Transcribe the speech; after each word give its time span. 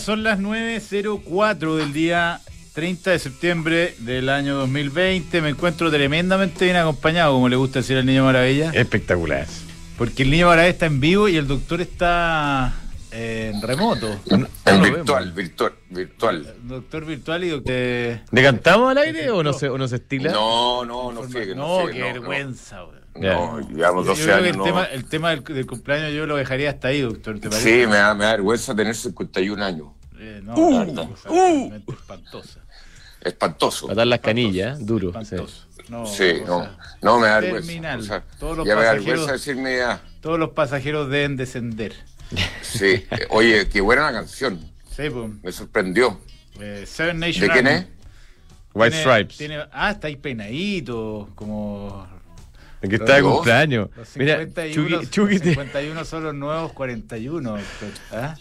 son 0.00 0.22
las 0.22 0.38
9.04 0.38 1.76
del 1.76 1.92
día 1.92 2.40
30 2.72 3.10
de 3.10 3.18
septiembre 3.18 3.94
del 3.98 4.30
año 4.30 4.56
2020. 4.56 5.42
Me 5.42 5.50
encuentro 5.50 5.90
tremendamente 5.90 6.64
bien 6.64 6.76
acompañado, 6.76 7.34
como 7.34 7.48
le 7.48 7.56
gusta 7.56 7.80
decir 7.80 7.98
al 7.98 8.06
Niño 8.06 8.24
Maravilla. 8.24 8.70
Espectacular. 8.70 9.46
Porque 9.98 10.22
el 10.22 10.30
Niño 10.30 10.46
Maravilla 10.46 10.70
está 10.70 10.86
en 10.86 11.00
vivo 11.00 11.28
y 11.28 11.36
el 11.36 11.46
doctor 11.46 11.82
está 11.82 12.72
eh, 13.12 13.52
en 13.54 13.60
remoto. 13.60 14.18
En, 14.30 14.48
en 14.64 14.82
virtual, 14.82 15.32
virtual, 15.32 15.72
virtual. 15.90 16.54
Doctor 16.62 17.04
virtual 17.04 17.44
y 17.44 17.48
doctor... 17.50 17.74
¿Le 17.74 18.42
cantamos 18.42 18.90
al 18.90 18.98
aire 18.98 19.30
o 19.30 19.42
no 19.42 19.52
se, 19.52 19.68
o 19.68 19.76
no 19.76 19.86
se 19.86 19.96
estila? 19.96 20.32
No, 20.32 20.84
no, 20.86 21.12
no 21.12 21.28
sé. 21.28 21.54
No, 21.54 21.86
qué 21.92 22.02
vergüenza, 22.02 22.84
no. 23.14 23.60
No, 23.60 23.68
llevamos 23.68 24.06
12 24.06 24.26
yo 24.26 24.34
años. 24.34 24.46
el, 24.56 24.62
tema, 24.62 24.84
el 24.84 25.04
tema 25.04 25.30
del, 25.30 25.44
del, 25.44 25.66
cumpleaños 25.66 26.12
yo 26.12 26.26
lo 26.26 26.36
dejaría 26.36 26.70
hasta 26.70 26.88
ahí, 26.88 27.00
doctor. 27.00 27.40
¿te 27.40 27.50
sí, 27.52 27.86
me 27.86 27.96
da, 27.96 28.14
me 28.14 28.24
da 28.24 28.32
vergüenza 28.32 28.74
tener 28.74 28.94
51 28.94 29.64
años. 29.64 29.88
Eh, 30.18 30.40
no, 30.44 30.54
uh, 30.54 30.78
verdad, 30.78 31.08
uh, 31.28 31.72
espantosa. 31.92 32.60
Espantoso. 33.22 33.88
Matar 33.88 34.06
las 34.06 34.20
canillas, 34.20 34.84
duro. 34.84 35.08
Espantoso. 35.08 35.66
Sí, 35.70 35.82
no, 35.88 36.06
sí, 36.06 36.34
no, 36.46 36.62
sea, 36.62 36.78
no, 37.02 37.18
me 37.18 37.26
da 37.26 37.40
vergüenza. 37.40 37.96
O 37.96 38.02
sea, 38.02 38.24
todos 38.38 38.58
los 38.58 38.66
ya 38.66 38.76
me 38.76 38.84
da 38.84 38.92
vergüenza 38.92 39.32
decirme 39.32 39.78
ya. 39.78 40.00
Todos 40.20 40.38
los 40.38 40.50
pasajeros 40.50 41.10
deben 41.10 41.36
descender. 41.36 41.94
Sí, 42.62 43.06
oye, 43.30 43.68
qué 43.68 43.80
buena 43.80 44.02
la 44.02 44.12
canción. 44.12 44.60
Sí, 44.90 45.10
pues. 45.10 45.30
Me 45.42 45.52
sorprendió. 45.52 46.20
Eh, 46.60 46.84
Seven 46.86 47.18
Nation 47.18 47.48
¿De 47.48 47.52
quién 47.52 47.66
es? 47.66 47.86
White 48.74 48.96
tiene, 48.96 49.02
Stripes. 49.02 49.36
Tiene, 49.38 49.64
ah, 49.72 49.90
está 49.90 50.06
ahí 50.06 50.16
peinadito, 50.16 51.30
como 51.34 52.06
que 52.88 52.96
está 52.96 53.16
de 53.16 53.22
cumpleaños. 53.22 53.88
Los 53.96 54.08
51, 54.08 54.84
Mira, 54.88 55.10
Chucky, 55.10 55.34
los 55.38 55.42
51 55.42 56.04
son 56.04 56.24
los 56.24 56.34
nuevos 56.34 56.72
41. 56.72 57.58
¿ah? 58.12 58.34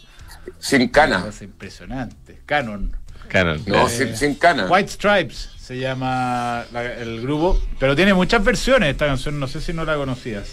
Sin 0.59 0.87
cana. 0.89 1.25
Es 1.27 1.41
impresionante. 1.41 2.39
Canon. 2.45 2.95
Canon. 3.27 3.61
No, 3.67 3.87
Eh, 3.87 3.89
sin, 3.89 4.15
sin 4.15 4.35
cana. 4.35 4.65
White 4.67 4.89
Stripes 4.91 5.49
se 5.59 5.77
llama 5.77 6.65
la- 6.71 6.93
el 6.95 7.21
grupo, 7.21 7.61
pero 7.79 7.95
tiene 7.95 8.13
muchas 8.13 8.43
versiones 8.43 8.89
esta 8.89 9.05
canción, 9.05 9.39
no 9.39 9.47
sé 9.47 9.61
si 9.61 9.73
no 9.73 9.85
la 9.85 9.95
conocías. 9.95 10.49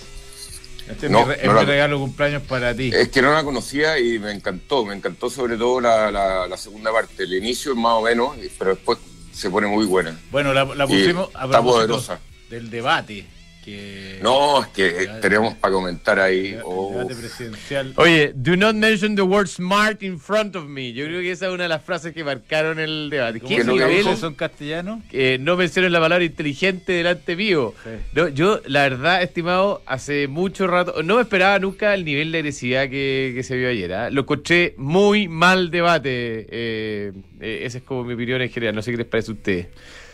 Este 0.89 1.09
No, 1.09 1.21
es 1.23 1.27
mi, 1.27 1.35
no 1.35 1.41
es 1.41 1.47
la- 1.55 1.61
mi 1.63 1.67
regalo 1.67 1.97
de 1.97 2.01
cumpleaños 2.03 2.43
para 2.43 2.75
ti. 2.75 2.91
Es 2.95 3.09
que 3.09 3.23
no 3.23 3.33
la 3.33 3.43
conocía 3.43 3.99
y 3.99 4.19
me 4.19 4.31
encantó. 4.33 4.85
Me 4.85 4.95
encantó 4.95 5.31
sobre 5.31 5.57
todo 5.57 5.81
la, 5.81 6.11
la, 6.11 6.47
la 6.47 6.57
segunda 6.57 6.93
parte. 6.93 7.23
El 7.25 7.33
inicio 7.35 7.73
es 7.73 7.79
más 7.79 7.95
o 7.95 8.03
menos, 8.03 8.37
pero 8.59 8.75
después 8.75 8.99
se 9.33 9.49
pone 9.51 9.67
muy 9.67 9.87
buena. 9.87 10.17
Bueno, 10.31 10.53
la, 10.53 10.65
la 10.65 10.87
pusimos 10.87 11.27
a 11.35 11.45
está 11.45 11.49
propósito 11.49 11.65
poderosa. 11.87 12.21
del 12.51 12.71
debate. 12.71 13.27
Que, 13.67 14.21
No, 14.23 14.63
es 14.63 14.69
que 14.69 15.09
tenemos 15.21 15.55
para 15.55 15.73
comentar 15.75 16.21
ahí. 16.21 16.57
oh, 16.65 16.93
debate 16.93 17.17
presidencial. 17.17 17.93
Oye, 17.97 18.33
do 18.33 18.57
not 18.57 18.77
mention 18.77 19.17
the 19.17 19.23
word 19.23 19.49
smart 19.49 20.03
in 20.05 20.21
front 20.21 20.55
of 20.55 20.67
me. 20.67 20.93
Yo 20.93 21.05
creo 21.07 21.21
que 21.21 21.33
esa 21.33 21.49
es 21.49 21.53
una 21.53 21.65
de 21.65 21.69
las 21.69 21.83
frases 21.83 22.15
que 22.15 22.23
marcaron 22.23 22.79
el 22.79 23.11
debate. 23.11 23.41
¿Cómo 23.41 23.49
¿Qué 23.55 23.63
se 23.63 23.67
lo 23.67 23.73
que 23.73 23.79
nivel? 23.81 23.89
traduce 23.89 24.09
dijo? 24.11 24.19
eso 24.19 24.27
en 24.29 24.35
castellano? 24.35 25.03
Eh, 25.13 25.39
no 25.41 25.57
mencionen 25.57 25.91
la 25.91 25.99
palabra 25.99 26.25
inteligente 26.25 26.93
delante 26.93 27.35
mío. 27.35 27.75
Sí. 27.83 27.91
No, 28.15 28.29
yo, 28.29 28.61
la 28.67 28.83
verdad, 28.83 29.23
estimado, 29.23 29.83
hace 29.85 30.29
mucho 30.29 30.69
rato, 30.69 31.03
no 31.03 31.17
me 31.17 31.23
esperaba 31.23 31.59
nunca 31.59 31.93
el 31.93 32.05
nivel 32.05 32.31
de 32.31 32.39
agresividad 32.39 32.89
que, 32.89 33.33
que 33.35 33.43
se 33.43 33.57
vio 33.57 33.69
ayer. 33.69 33.93
¿ah? 33.93 34.11
Lo 34.11 34.21
encontré 34.21 34.75
muy 34.77 35.27
mal 35.27 35.73
debate. 35.73 36.47
Eh, 36.51 37.13
eh, 37.41 37.61
esa 37.65 37.79
es 37.79 37.85
como 37.85 38.05
mi 38.05 38.15
opinión 38.15 38.41
en 38.43 38.51
general. 38.51 38.77
No 38.77 38.83
sé 38.83 38.93
qué 38.93 38.99
les 38.99 39.07
parece 39.07 39.33
a 39.33 39.35
ustedes. 39.35 39.67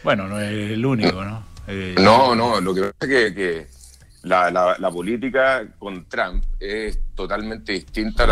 Bueno, 0.03 0.27
no 0.27 0.41
es 0.41 0.51
el 0.73 0.85
único, 0.87 1.23
¿no? 1.23 1.52
Eh, 1.67 1.95
No, 1.99 2.35
no, 2.35 2.61
lo 2.61 2.75
que 2.75 2.83
pasa 2.83 3.13
es 3.13 3.35
que, 3.35 3.67
la, 4.23 4.91
política 4.93 5.67
con 5.79 6.09
Trump 6.09 6.45
es 6.61 6.99
totalmente 7.15 7.73
distinta 7.73 8.25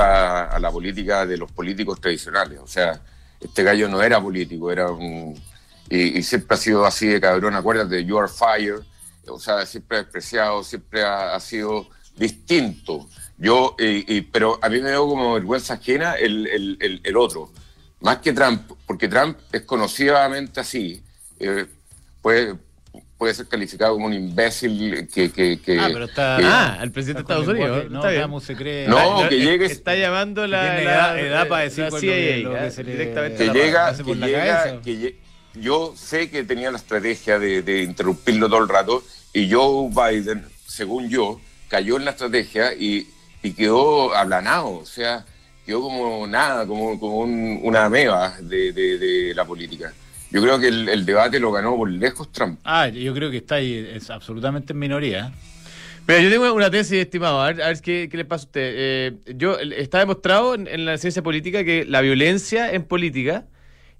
a 0.48 0.58
la, 0.58 0.70
política 0.70 1.26
de 1.26 1.36
los 1.36 1.50
políticos 1.52 2.00
tradicionales. 2.00 2.58
O 2.60 2.66
sea, 2.66 3.00
este 3.40 3.62
gallo 3.62 3.88
no 3.88 4.02
era 4.02 4.20
político, 4.20 4.70
era 4.70 4.90
un... 4.90 5.40
Y, 5.88 6.22
siempre 6.22 6.54
ha 6.54 6.58
sido 6.58 6.86
así 6.86 7.08
de 7.08 7.20
cabrón, 7.20 7.54
acuérdate, 7.54 8.04
you 8.04 8.18
are 8.18 8.28
fired. 8.28 8.80
O 9.26 9.38
sea, 9.40 9.66
siempre 9.66 9.98
ha 9.98 10.02
despreciado, 10.02 10.62
siempre 10.62 11.02
ha, 11.02 11.38
sido 11.40 11.88
distinto. 12.16 13.08
Yo, 13.38 13.74
y- 13.78 14.16
y- 14.16 14.20
pero 14.22 14.58
a 14.62 14.68
mí 14.68 14.80
me 14.80 14.90
dio 14.90 15.06
como 15.08 15.34
vergüenza 15.34 15.74
ajena 15.74 16.14
el, 16.14 16.46
el- 17.02 17.16
otro. 17.16 17.50
Más 18.00 18.18
que 18.18 18.32
Trump, 18.32 18.70
porque 18.86 19.08
Trump 19.08 19.38
es 19.52 19.62
conocidamente 19.62 20.60
así. 20.60 21.02
eh, 21.40 21.66
puede 23.20 23.34
ser 23.34 23.46
calificado 23.48 23.92
como 23.92 24.06
un 24.06 24.14
imbécil 24.14 25.06
que... 25.12 25.30
que, 25.30 25.60
que- 25.60 25.78
Ah, 25.78 25.90
pero 25.92 26.06
está. 26.06 26.36
que- 26.38 26.44
Ah, 26.46 26.78
el 26.82 26.90
presidente 26.90 27.18
de 27.18 27.22
Estados 27.22 27.48
Unidos, 27.48 27.90
No, 27.90 27.98
está 27.98 28.10
bien. 28.10 28.40
Se 28.40 28.56
cree. 28.56 28.88
No, 28.88 29.28
que 29.28 29.38
llegues- 29.40 29.72
Está 29.72 29.94
llamando 29.94 30.46
la, 30.46 30.80
edad- 30.82 31.18
edad 31.18 31.46
para 31.48 31.64
decir 31.64 31.84
la 31.84 31.90
cuando 31.90 32.08
CIA, 32.10 32.36
lo 32.38 32.52
que 32.54 32.70
se 32.70 32.82
le- 32.84 32.92
directamente 32.92 33.36
que 33.46 33.52
llega, 33.52 33.94
que 33.94 34.14
la 34.14 34.26
llega, 34.26 34.80
que 34.82 35.16
yo 35.54 35.92
sé 35.96 36.30
que 36.30 36.44
tenía 36.44 36.70
la 36.70 36.78
estrategia 36.78 37.38
de, 37.38 37.60
de 37.60 37.82
interrumpirlo 37.82 38.48
todo 38.48 38.60
el 38.62 38.68
rato 38.70 39.04
y 39.34 39.50
Joe 39.52 39.90
Biden, 39.90 40.46
según 40.66 41.10
yo, 41.10 41.38
cayó 41.68 41.98
en 41.98 42.06
la 42.06 42.12
estrategia 42.12 42.72
y, 42.72 43.06
y 43.42 43.52
quedó 43.52 44.16
aplanado, 44.16 44.70
o 44.78 44.86
sea, 44.86 45.26
quedó 45.66 45.82
como 45.82 46.26
nada, 46.26 46.66
como, 46.66 46.98
como 46.98 47.18
un- 47.18 47.60
una 47.64 47.84
ameba 47.84 48.34
de, 48.40 48.72
de- 48.72 48.96
de 48.98 49.34
la 49.34 49.44
política. 49.44 49.92
Yo 50.30 50.40
creo 50.42 50.58
que 50.58 50.68
el, 50.68 50.88
el 50.88 51.04
debate 51.04 51.40
lo 51.40 51.50
ganó 51.52 51.76
por 51.76 51.90
lejos 51.90 52.30
Trump. 52.32 52.60
Ah, 52.64 52.88
yo 52.88 53.12
creo 53.14 53.30
que 53.30 53.38
está 53.38 53.56
ahí, 53.56 53.88
es 53.92 54.10
absolutamente 54.10 54.72
en 54.72 54.78
minoría. 54.78 55.32
Pero 56.06 56.22
yo 56.22 56.30
tengo 56.30 56.52
una 56.54 56.70
tesis, 56.70 56.98
estimado, 56.98 57.40
a 57.40 57.52
ver, 57.52 57.62
a 57.62 57.68
ver 57.68 57.80
qué, 57.80 58.08
qué 58.10 58.16
le 58.16 58.24
pasa 58.24 58.44
a 58.44 58.46
usted. 58.46 58.72
Eh, 58.74 59.12
yo, 59.36 59.58
está 59.58 59.98
demostrado 59.98 60.54
en, 60.54 60.66
en 60.66 60.84
la 60.84 60.98
ciencia 60.98 61.22
política 61.22 61.62
que 61.64 61.84
la 61.84 62.00
violencia 62.00 62.72
en 62.72 62.84
política 62.84 63.44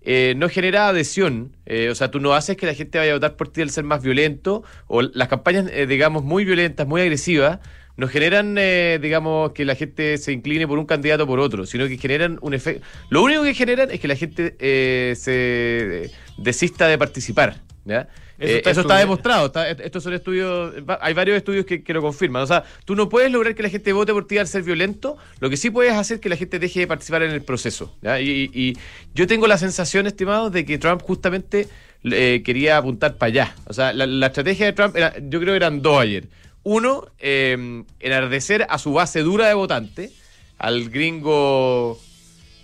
eh, 0.03 0.35
no 0.37 0.49
genera 0.49 0.89
adhesión. 0.89 1.57
Eh, 1.67 1.89
o 1.91 1.95
sea, 1.95 2.11
tú 2.11 2.21
no 2.21 2.33
haces 2.33 2.57
que 2.57 2.67
la 2.67 2.75
gente 2.75 2.99
vaya 2.99 3.13
a 3.13 3.15
votar 3.15 3.37
por 3.37 3.49
ti 3.49 3.61
al 3.61 3.71
ser 3.71 3.85
más 3.85 4.03
violento, 4.03 4.65
o 4.87 5.03
las 5.03 5.29
campañas, 5.29 5.67
eh, 5.73 5.87
digamos, 5.87 6.25
muy 6.25 6.45
violentas, 6.45 6.87
muy 6.87 7.03
agresivas, 7.03 7.61
no 8.01 8.09
generan, 8.09 8.57
eh, 8.59 8.99
digamos, 9.01 9.53
que 9.53 9.65
la 9.65 9.75
gente 9.75 10.19
se 10.19 10.33
incline 10.33 10.67
por 10.67 10.79
un 10.79 10.87
candidato 10.87 11.25
o 11.25 11.27
por 11.27 11.39
otro, 11.39 11.67
sino 11.67 11.87
que 11.87 11.97
generan 11.99 12.39
un 12.41 12.55
efecto... 12.55 12.85
Lo 13.11 13.23
único 13.23 13.43
que 13.45 13.55
generan 13.55 13.91
es 13.91 14.01
que 14.01 14.09
la 14.09 14.17
gente 14.17 14.57
eh, 14.59 15.15
se 15.17 16.11
desista 16.39 16.89
de 16.89 16.99
participar. 16.99 17.61
¿ya? 17.85 18.09
Eso 18.39 18.55
Eh, 18.55 18.57
está 18.57 18.71
Eso 18.71 18.81
está, 18.81 18.81
estudiado. 18.81 19.01
demostrado. 19.01 19.47
está- 19.47 19.71
estos 19.71 20.03
son 20.03 20.15
estudios, 20.15 20.73
hay 21.01 21.13
varios 21.15 21.37
estudios 21.37 21.67
que, 21.67 21.83
que 21.85 21.93
lo 21.93 22.01
confirman. 22.01 22.43
O 22.43 22.47
sea, 22.47 22.65
tú 22.87 22.95
no 22.97 23.09
puedes 23.09 23.31
lograr 23.31 23.55
que 23.55 23.63
la 23.63 23.69
gente 23.69 23.93
vote 23.93 24.13
por 24.15 24.27
ti 24.27 24.39
al 24.39 24.47
ser 24.49 24.63
violento. 24.63 25.17
Lo 25.41 25.51
que 25.51 25.57
sí 25.59 25.69
puedes 25.71 25.93
hacer 25.93 26.17
es 26.17 26.21
que 26.23 26.29
la 26.31 26.37
gente 26.37 26.59
deje 26.59 26.81
de 26.81 26.87
participar 26.87 27.23
en 27.23 27.33
el 27.33 27.43
proceso. 27.43 27.95
¿ya? 28.03 28.19
Y, 28.21 28.51
y 28.55 28.77
yo 29.15 29.27
tengo 29.27 29.47
la 29.47 29.59
sensación, 29.59 30.07
estimado, 30.07 30.49
de 30.51 30.65
que 30.65 30.79
Trump 30.79 31.03
justamente 31.03 31.69
eh, 32.05 32.41
quería 32.45 32.79
apuntar 32.79 33.17
para 33.19 33.29
allá. 33.31 33.55
O 33.67 33.75
sea, 33.75 33.93
la, 33.93 34.07
la 34.07 34.27
estrategia 34.29 34.65
de 34.67 34.73
Trump, 34.73 34.97
era, 34.97 35.13
yo 35.19 35.39
creo 35.39 35.53
que 35.53 35.57
eran 35.57 35.83
dos 35.83 36.01
ayer. 36.01 36.25
Uno, 36.63 37.07
eh, 37.19 37.83
enardecer 38.01 38.67
a 38.69 38.79
su 38.79 38.93
base 38.93 39.21
dura 39.21 39.49
de 39.49 39.55
votantes, 39.55 40.13
al 40.59 40.91
gringo 40.91 41.99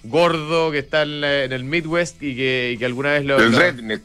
gordo 0.04 0.70
que 0.70 0.78
está 0.78 1.02
en, 1.02 1.20
la- 1.20 1.44
en 1.44 1.52
el 1.52 1.64
Midwest 1.64 2.22
y 2.22 2.36
que, 2.36 2.72
y 2.74 2.78
que 2.78 2.84
alguna 2.84 3.12
vez 3.12 3.24
lo... 3.24 3.38
El 3.38 3.50
lo- 3.52 3.58
redneck, 3.58 4.02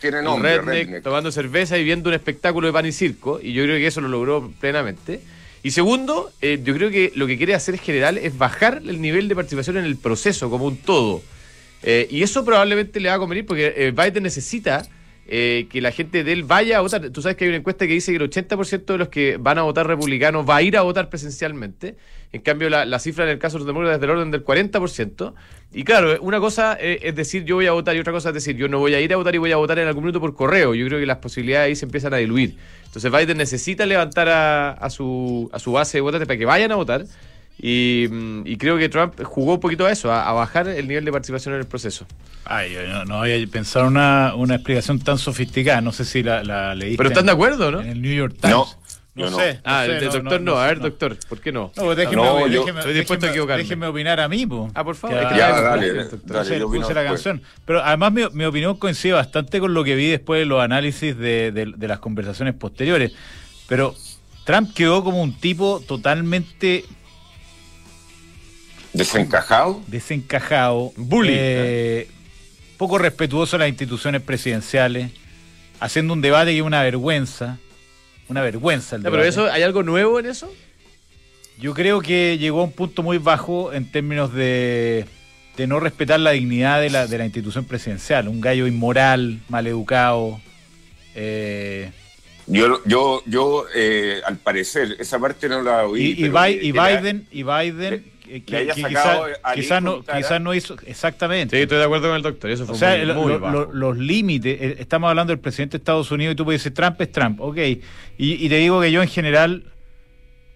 tiene 0.00 0.22
nombre, 0.22 0.56
redneck, 0.58 0.86
redneck. 0.86 1.02
tomando 1.02 1.30
cerveza 1.32 1.76
y 1.76 1.84
viendo 1.84 2.08
un 2.08 2.14
espectáculo 2.14 2.66
de 2.68 2.72
pan 2.72 2.86
y 2.86 2.92
circo, 2.92 3.40
y 3.42 3.52
yo 3.52 3.64
creo 3.64 3.76
que 3.76 3.86
eso 3.86 4.00
lo 4.00 4.08
logró 4.08 4.50
plenamente. 4.60 5.20
Y 5.62 5.70
segundo, 5.72 6.30
eh, 6.40 6.60
yo 6.62 6.74
creo 6.74 6.90
que 6.90 7.12
lo 7.14 7.26
que 7.26 7.36
quiere 7.36 7.54
hacer 7.54 7.74
en 7.74 7.80
general 7.80 8.18
es 8.18 8.36
bajar 8.38 8.82
el 8.86 9.00
nivel 9.00 9.28
de 9.28 9.34
participación 9.34 9.78
en 9.78 9.84
el 9.84 9.96
proceso 9.96 10.48
como 10.50 10.66
un 10.66 10.76
todo. 10.76 11.22
Eh, 11.82 12.06
y 12.10 12.22
eso 12.22 12.44
probablemente 12.44 13.00
le 13.00 13.08
va 13.10 13.16
a 13.16 13.18
convenir 13.18 13.44
porque 13.46 13.74
eh, 13.76 13.90
Biden 13.90 14.22
necesita 14.22 14.86
eh, 15.26 15.66
que 15.70 15.80
la 15.80 15.90
gente 15.90 16.24
de 16.24 16.32
él 16.32 16.44
vaya 16.44 16.78
a 16.78 16.80
votar. 16.80 17.10
Tú 17.10 17.22
sabes 17.22 17.36
que 17.36 17.44
hay 17.44 17.48
una 17.48 17.58
encuesta 17.58 17.86
que 17.86 17.94
dice 17.94 18.12
que 18.12 18.22
el 18.22 18.30
80% 18.30 18.84
de 18.84 18.98
los 18.98 19.08
que 19.08 19.36
van 19.38 19.58
a 19.58 19.62
votar 19.62 19.86
republicanos 19.86 20.48
va 20.48 20.56
a 20.56 20.62
ir 20.62 20.76
a 20.76 20.82
votar 20.82 21.08
presencialmente. 21.08 21.96
En 22.32 22.42
cambio, 22.42 22.68
la, 22.68 22.84
la 22.84 22.98
cifra 22.98 23.24
en 23.24 23.30
el 23.30 23.38
caso 23.38 23.54
de 23.54 23.60
los 23.60 23.66
demócratas 23.66 23.96
es 23.96 24.00
del 24.00 24.10
orden 24.10 24.30
del 24.30 24.44
40%. 24.44 25.34
Y 25.72 25.84
claro, 25.84 26.16
una 26.20 26.40
cosa 26.40 26.76
eh, 26.80 27.00
es 27.02 27.16
decir 27.16 27.44
yo 27.44 27.56
voy 27.56 27.66
a 27.66 27.72
votar 27.72 27.96
y 27.96 28.00
otra 28.00 28.12
cosa 28.12 28.28
es 28.28 28.34
decir 28.34 28.56
yo 28.56 28.68
no 28.68 28.78
voy 28.78 28.94
a 28.94 29.00
ir 29.00 29.12
a 29.12 29.16
votar 29.16 29.34
y 29.34 29.38
voy 29.38 29.50
a 29.50 29.56
votar 29.56 29.78
en 29.78 29.88
algún 29.88 30.04
minuto 30.04 30.20
por 30.20 30.34
correo. 30.34 30.74
Yo 30.74 30.86
creo 30.86 31.00
que 31.00 31.06
las 31.06 31.18
posibilidades 31.18 31.68
ahí 31.68 31.76
se 31.76 31.86
empiezan 31.86 32.14
a 32.14 32.18
diluir. 32.18 32.56
Entonces 32.84 33.10
Biden 33.10 33.38
necesita 33.38 33.86
levantar 33.86 34.28
a, 34.28 34.72
a 34.72 34.90
su, 34.90 35.48
a 35.52 35.58
su 35.58 35.72
base 35.72 35.98
de 35.98 36.02
votantes 36.02 36.28
para 36.28 36.38
que 36.38 36.44
vayan 36.44 36.70
a 36.70 36.76
votar. 36.76 37.04
Y, 37.58 38.06
mm, 38.10 38.46
y 38.46 38.56
creo 38.56 38.76
que 38.76 38.88
Trump 38.88 39.14
jugó 39.22 39.54
un 39.54 39.60
poquito 39.60 39.86
a 39.86 39.92
eso, 39.92 40.12
a, 40.12 40.28
a 40.28 40.32
bajar 40.32 40.68
el 40.68 40.88
nivel 40.88 41.04
de 41.04 41.12
participación 41.12 41.54
en 41.54 41.60
el 41.60 41.66
proceso. 41.66 42.06
Ay, 42.44 42.72
yo 42.72 42.82
no, 42.86 43.04
no 43.04 43.22
había 43.22 43.46
pensado 43.46 43.86
una, 43.86 44.34
una 44.34 44.56
explicación 44.56 44.98
tan 44.98 45.18
sofisticada. 45.18 45.80
No 45.80 45.92
sé 45.92 46.04
si 46.04 46.22
la, 46.22 46.42
la 46.42 46.74
leíste. 46.74 46.96
Pero 46.98 47.08
están 47.10 47.26
de 47.26 47.32
acuerdo, 47.32 47.70
¿no? 47.70 47.80
En 47.80 47.88
el 47.90 48.02
New 48.02 48.12
York 48.14 48.34
Times. 48.40 48.56
No, 49.16 49.30
No 49.30 49.38
sé. 49.38 49.60
Ah, 49.64 49.84
sé, 49.86 49.98
el 49.98 50.10
doctor 50.10 50.40
no, 50.40 50.56
A 50.58 50.66
ver, 50.66 50.80
doctor, 50.80 51.16
¿por 51.28 51.40
qué 51.40 51.52
no? 51.52 51.70
No, 51.76 51.84
pues 51.84 51.96
déjeme, 51.96 52.16
No, 52.16 52.46
yo 52.48 52.64
déjeme- 52.64 52.80
estoy 52.80 52.94
dispuesto 52.94 53.26
a 53.26 53.30
equivocarme. 53.30 53.62
déjeme 53.62 53.86
opinar 53.86 54.18
a 54.20 54.28
mí, 54.28 54.44
po. 54.44 54.70
Ah, 54.74 54.82
por 54.82 54.96
favor. 54.96 55.16
Que 55.16 55.22
Es 55.24 55.28
que 55.32 55.38
Ya, 55.38 55.50
ya- 55.50 55.60
dale, 55.62 55.92
doctor. 55.94 56.20
dale, 56.26 56.58
yo 56.58 56.66
puse 56.66 56.92
la 56.92 57.02
después. 57.02 57.22
canción. 57.22 57.42
Pero 57.64 57.82
además 57.84 58.12
mi, 58.12 58.22
mi 58.32 58.44
opinión 58.44 58.76
coincide 58.76 59.12
bastante 59.12 59.60
con 59.60 59.72
lo 59.72 59.84
que 59.84 59.94
vi 59.94 60.08
después 60.08 60.40
de 60.40 60.46
los 60.46 60.60
análisis 60.60 61.16
de, 61.16 61.52
de- 61.52 61.72
de 61.76 61.88
las 61.88 62.00
conversaciones 62.00 62.54
posteriores. 62.54 63.12
Pero 63.68 63.94
Trump 64.44 64.74
quedó 64.74 65.04
como 65.04 65.22
un 65.22 65.32
tipo 65.38 65.80
totalmente 65.86 66.84
Desencajado. 68.94 69.82
desencajado, 69.86 70.92
Bully. 70.96 71.32
eh, 71.34 72.08
poco 72.78 72.98
respetuoso 72.98 73.56
de 73.56 73.60
las 73.64 73.68
instituciones 73.68 74.22
presidenciales, 74.22 75.10
haciendo 75.80 76.12
un 76.12 76.20
debate 76.22 76.52
que 76.52 76.58
es 76.58 76.62
una 76.62 76.82
vergüenza, 76.82 77.58
una 78.28 78.40
vergüenza 78.42 78.96
el 78.96 79.02
Ya, 79.02 79.10
pero 79.10 79.22
debate. 79.22 79.28
eso, 79.42 79.52
¿hay 79.52 79.62
algo 79.62 79.82
nuevo 79.82 80.18
en 80.20 80.26
eso? 80.26 80.52
Yo 81.58 81.74
creo 81.74 82.00
que 82.00 82.36
llegó 82.38 82.60
a 82.60 82.64
un 82.64 82.72
punto 82.72 83.02
muy 83.02 83.18
bajo 83.18 83.72
en 83.72 83.90
términos 83.90 84.32
de, 84.34 85.04
de 85.56 85.66
no 85.66 85.78
respetar 85.80 86.18
la 86.20 86.32
dignidad 86.32 86.80
de 86.80 86.90
la, 86.90 87.06
de 87.06 87.18
la 87.18 87.24
institución 87.26 87.64
presidencial. 87.64 88.26
Un 88.28 88.40
gallo 88.40 88.66
inmoral, 88.66 89.40
maleducado. 89.48 90.40
Eh, 91.14 91.90
Yo, 92.48 92.80
yo, 92.86 93.22
yo 93.26 93.66
eh, 93.74 94.20
al 94.26 94.36
parecer, 94.38 94.96
esa 94.98 95.18
parte 95.20 95.48
no 95.48 95.62
la 95.62 95.84
oí. 95.86 96.16
y, 96.18 96.28
Biden, 96.28 97.26
y 97.30 97.42
Biden 97.44 97.90
le- 97.90 98.02
que, 98.24 98.42
que 98.42 98.74
sacado 98.74 99.26
quizá- 99.54 99.80
no, 99.80 100.02
quizás 100.02 100.40
no 100.40 100.54
hizo 100.54 100.76
exactamente. 100.86 101.56
Sí, 101.56 101.62
estoy 101.62 101.78
de 101.78 101.84
acuerdo 101.84 102.08
con 102.08 102.16
el 102.16 102.22
doctor. 102.22 102.50
Eso 102.50 102.66
fue 102.66 102.74
O 102.74 102.78
sea, 102.78 102.96
muy, 102.96 103.06
lo- 103.06 103.14
muy 103.14 103.32
lo- 103.34 103.40
bajo. 103.40 103.52
lo- 103.66 103.72
los 103.72 103.96
límites, 103.98 104.60
eh, 104.60 104.76
estamos 104.80 105.08
hablando 105.10 105.30
del 105.32 105.38
presidente 105.40 105.72
de 105.78 105.82
Estados 105.82 106.10
Unidos 106.10 106.32
y 106.32 106.36
tú 106.36 106.44
puedes 106.44 106.60
decir 106.62 106.74
Trump 106.74 107.00
es 107.00 107.12
Trump, 107.12 107.40
ok. 107.40 107.56
Y, 107.58 107.76
y 108.18 108.48
te 108.48 108.56
digo 108.56 108.80
que 108.80 108.90
yo 108.90 109.02
en 109.02 109.08
general, 109.08 109.64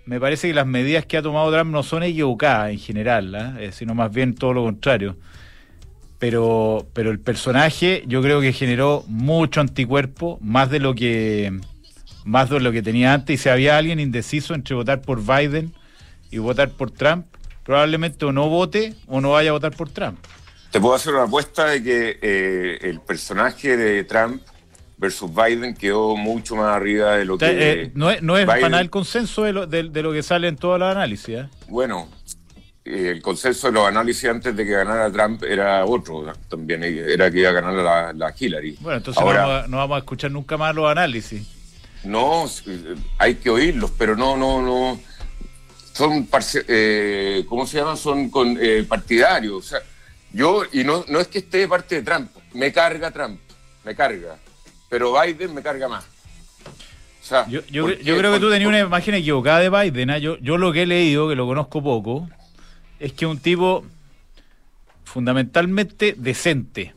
me 0.06 0.18
parece 0.18 0.48
que 0.48 0.54
las 0.54 0.66
medidas 0.66 1.04
que 1.06 1.18
ha 1.18 1.22
tomado 1.22 1.52
Trump 1.52 1.70
no 1.70 1.82
son 1.82 2.02
equivocadas 2.02 2.70
en 2.70 2.78
general, 2.78 3.34
¿ah? 3.34 3.56
Eh, 3.60 3.70
sino 3.72 3.94
más 3.94 4.10
bien 4.10 4.34
todo 4.34 4.52
lo 4.54 4.64
contrario. 4.64 5.16
Pero, 6.18 6.88
pero 6.94 7.10
el 7.12 7.20
personaje 7.20 8.02
yo 8.08 8.20
creo 8.22 8.40
que 8.40 8.52
generó 8.52 9.04
mucho 9.06 9.60
anticuerpo, 9.60 10.38
más 10.42 10.68
de 10.68 10.80
lo 10.80 10.94
que 10.94 11.52
más 12.24 12.50
de 12.50 12.58
lo 12.60 12.72
que 12.72 12.82
tenía 12.82 13.14
antes. 13.14 13.38
Y 13.38 13.42
si 13.42 13.48
había 13.48 13.78
alguien 13.78 14.00
indeciso 14.00 14.54
entre 14.54 14.74
votar 14.74 15.00
por 15.00 15.22
Biden 15.24 15.72
y 16.30 16.38
votar 16.38 16.70
por 16.70 16.90
Trump, 16.90 17.26
probablemente 17.72 18.24
o 18.24 18.32
no 18.32 18.48
vote 18.48 18.94
o 19.08 19.20
no 19.20 19.32
vaya 19.32 19.50
a 19.50 19.52
votar 19.52 19.76
por 19.76 19.90
Trump. 19.90 20.18
Te 20.70 20.80
puedo 20.80 20.94
hacer 20.94 21.12
una 21.12 21.24
apuesta 21.24 21.66
de 21.66 21.82
que 21.82 22.18
eh, 22.22 22.78
el 22.80 22.98
personaje 23.02 23.76
de 23.76 24.04
Trump 24.04 24.40
versus 24.96 25.30
Biden 25.34 25.74
quedó 25.74 26.16
mucho 26.16 26.56
más 26.56 26.74
arriba 26.74 27.16
de 27.18 27.26
lo 27.26 27.34
O 27.34 27.38
sea, 27.38 27.50
que. 27.50 27.72
eh, 27.82 27.90
no 27.94 28.10
es, 28.10 28.22
no 28.22 28.38
es 28.38 28.46
Biden- 28.46 28.48
para 28.48 28.68
nada 28.70 28.80
el 28.82 28.88
consenso 28.88 29.42
de 29.42 29.52
lo, 29.52 29.66
de, 29.66 29.82
de 29.90 30.02
lo 30.02 30.14
que 30.14 30.22
sale 30.22 30.48
en 30.48 30.56
todos 30.56 30.78
los 30.78 30.90
análisis. 30.90 31.28
¿eh? 31.40 31.48
Bueno, 31.68 32.08
el 32.86 33.20
consenso 33.20 33.66
de 33.66 33.74
los 33.74 33.86
análisis 33.86 34.30
antes 34.30 34.56
de 34.56 34.64
que 34.64 34.70
ganara 34.72 35.12
Trump 35.12 35.42
era 35.42 35.84
otro 35.84 36.24
también, 36.48 36.82
era 36.84 37.30
que 37.30 37.40
iba 37.40 37.50
a 37.50 37.52
ganar 37.52 37.74
la, 37.74 38.12
la 38.14 38.34
Hillary. 38.38 38.78
Bueno, 38.80 38.96
entonces 38.96 39.22
Ahora, 39.22 39.42
no, 39.42 39.48
vamos 39.48 39.64
a, 39.64 39.68
no 39.68 39.76
vamos 39.76 39.94
a 39.96 39.98
escuchar 39.98 40.30
nunca 40.30 40.56
más 40.56 40.74
los 40.74 40.90
análisis. 40.90 41.46
no, 42.02 42.46
hay 43.18 43.34
que 43.34 43.50
oírlos, 43.50 43.90
pero 43.98 44.16
no, 44.16 44.38
no, 44.38 44.62
no. 44.62 44.98
Son, 45.98 46.28
eh, 46.68 47.44
¿cómo 47.48 47.66
se 47.66 47.78
llama? 47.78 47.96
Son 47.96 48.30
con, 48.30 48.56
eh, 48.60 48.84
partidarios. 48.88 49.56
O 49.56 49.62
sea, 49.68 49.80
yo, 50.32 50.62
y 50.72 50.84
no, 50.84 51.04
no 51.08 51.18
es 51.18 51.26
que 51.26 51.38
esté 51.38 51.58
de 51.58 51.66
parte 51.68 51.96
de 51.96 52.02
Trump, 52.02 52.30
me 52.54 52.72
carga 52.72 53.10
Trump, 53.10 53.40
me 53.84 53.96
carga. 53.96 54.38
Pero 54.88 55.12
Biden 55.20 55.52
me 55.54 55.60
carga 55.60 55.88
más. 55.88 56.04
O 56.04 57.24
sea, 57.28 57.48
Yo, 57.48 57.62
yo, 57.66 57.84
creo 58.16 58.32
que 58.32 58.38
tú 58.38 58.48
tenías 58.48 58.68
una 58.68 58.78
imagen 58.78 59.14
equivocada 59.16 59.58
de 59.58 59.70
Biden. 59.70 60.10
¿ah? 60.10 60.18
Yo, 60.18 60.38
yo 60.38 60.56
lo 60.56 60.72
que 60.72 60.82
he 60.82 60.86
leído, 60.86 61.28
que 61.28 61.34
lo 61.34 61.46
conozco 61.48 61.82
poco, 61.82 62.28
es 63.00 63.12
que 63.12 63.24
es 63.24 63.30
un 63.32 63.38
tipo 63.40 63.84
fundamentalmente 65.04 66.14
decente. 66.16 66.94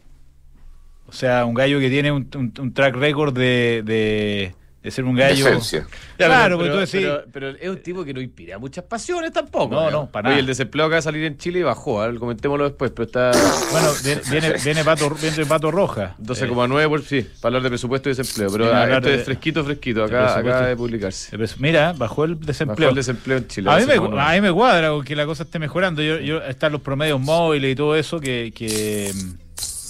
O 1.07 1.12
sea, 1.12 1.45
un 1.45 1.56
gallo 1.56 1.80
que 1.80 1.89
tiene 1.89 2.12
un, 2.12 2.30
un- 2.36 2.53
un 2.59 2.71
track 2.74 2.95
record 2.95 3.33
de, 3.33 3.81
de, 3.83 4.53
de 4.83 4.89
ser 4.89 5.06
un 5.06 5.16
gallo. 5.16 5.45
Decencia. 5.45 5.86
Claro, 6.18 6.57
pero, 6.57 6.57
porque 6.57 6.72
tú 6.72 6.78
decís- 6.80 7.07
pero- 7.07 7.24
pero 7.31 7.50
es 7.50 7.69
un 7.69 7.78
tipo 7.83 8.04
que 8.04 8.13
no 8.16 8.22
inspira 8.22 8.57
muchas 8.57 8.83
pasiones 8.86 9.31
tampoco. 9.31 9.75
No, 9.75 9.92
no, 9.92 10.06
para 10.10 10.30
Oye, 10.30 10.33
nada. 10.36 10.39
el 10.39 10.45
desempleo 10.48 10.86
acaba 10.86 10.95
de 10.95 11.01
salir 11.04 11.24
en 11.25 11.38
Chile 11.38 11.60
y 11.60 11.62
bajó, 11.62 12.04
¿eh? 12.04 12.16
comentémoslo 12.18 12.63
después, 12.63 12.89
pero 12.92 13.06
está 13.06 13.31
Bueno, 13.72 13.89
viene, 14.04 14.22
viene, 14.31 14.54
viene 14.63 14.83
Pato, 14.83 15.10
viene 15.22 15.45
Pato 15.45 15.69
Roja. 15.69 16.16
12,9 16.18 16.89
por 16.89 17.04
sí, 17.04 17.22
para 17.42 17.50
hablar 17.50 17.62
de 17.63 17.69
presupuesto 17.69 18.10
y 18.10 18.16
desempleo. 18.16 18.50
Pero 18.51 18.74
a 18.74 18.81
ah, 18.83 18.95
esto 18.98 19.07
de- 19.10 19.16
es 19.16 19.24
fresquito, 19.24 19.63
fresquito, 19.63 20.04
acá 20.04 20.36
acaba 20.38 20.66
de 20.66 20.75
publicarse. 20.75 21.36
Eh, 21.36 21.38
pues, 21.38 21.60
Mira, 21.60 21.94
bajó 21.94 22.25
el 22.25 22.36
Bajó 22.36 22.45
desempleo. 22.48 22.89
el 22.89 22.95
desempleo 22.95 23.38
en 23.38 23.48
Chile. 23.48 23.69
A 23.72 23.77
mí, 23.77 23.86
me, 23.86 23.98
12,9. 24.00 24.19
a 24.19 24.31
mí 24.34 24.42
me 24.42 24.51
cuadra 24.51 24.89
que 25.06 25.16
la 25.16 25.25
cosa 25.27 25.44
esté 25.44 25.60
mejorando. 25.60 26.01
Yo, 26.01 26.18
yo, 26.19 26.42
están 26.42 26.72
los 26.72 26.81
promedios 26.81 27.19
móviles 27.22 27.72
y 27.72 27.75
todo 27.75 27.95
eso 27.95 28.19
que, 28.19 28.51
que, 28.56 29.12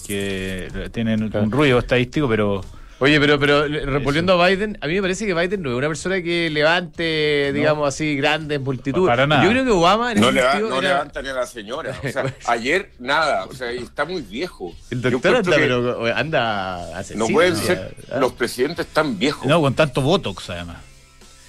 que 0.05 0.89
tienen 0.91 1.29
Claro. 1.29 1.45
un 1.45 1.51
ruido 1.51 1.79
estadístico, 1.79 2.27
pero 2.27 2.61
Oye, 3.01 3.19
pero, 3.19 3.39
pero 3.39 3.67
volviendo 4.01 4.39
a 4.39 4.47
Biden, 4.47 4.77
a 4.79 4.85
mí 4.85 4.93
me 4.93 5.01
parece 5.01 5.25
que 5.25 5.33
Biden 5.33 5.63
no 5.63 5.71
es 5.71 5.75
una 5.75 5.87
persona 5.87 6.21
que 6.21 6.51
levante, 6.51 7.51
digamos 7.51 7.87
así, 7.87 8.15
grandes 8.15 8.61
multitudes. 8.61 9.07
Para 9.07 9.25
nada. 9.25 9.43
Yo 9.43 9.49
creo 9.49 9.65
que 9.65 9.71
Obama 9.71 10.11
en 10.11 10.21
No, 10.21 10.29
ese 10.29 10.59
no 10.59 10.77
era- 10.77 10.89
levanta 10.89 11.21
ni 11.23 11.29
a 11.29 11.33
la 11.33 11.47
señora. 11.47 11.99
O 12.03 12.07
sea, 12.07 12.31
ayer 12.45 12.91
nada. 12.99 13.45
O 13.45 13.53
sea, 13.55 13.73
y 13.73 13.79
está 13.79 14.05
muy 14.05 14.21
viejo. 14.21 14.71
El 14.91 15.01
doctor 15.01 15.37
anda, 15.37 15.51
pero 15.55 16.15
anda 16.15 16.95
asesino. 16.95 17.25
No 17.27 17.33
pueden 17.33 17.55
ser 17.55 17.95
¿ah? 18.11 18.19
los 18.19 18.33
presidentes 18.33 18.85
tan 18.85 19.17
viejos 19.17 19.47
no 19.47 19.59
con 19.61 19.73
tanto 19.73 20.01
Botox 20.01 20.51
además. 20.51 20.77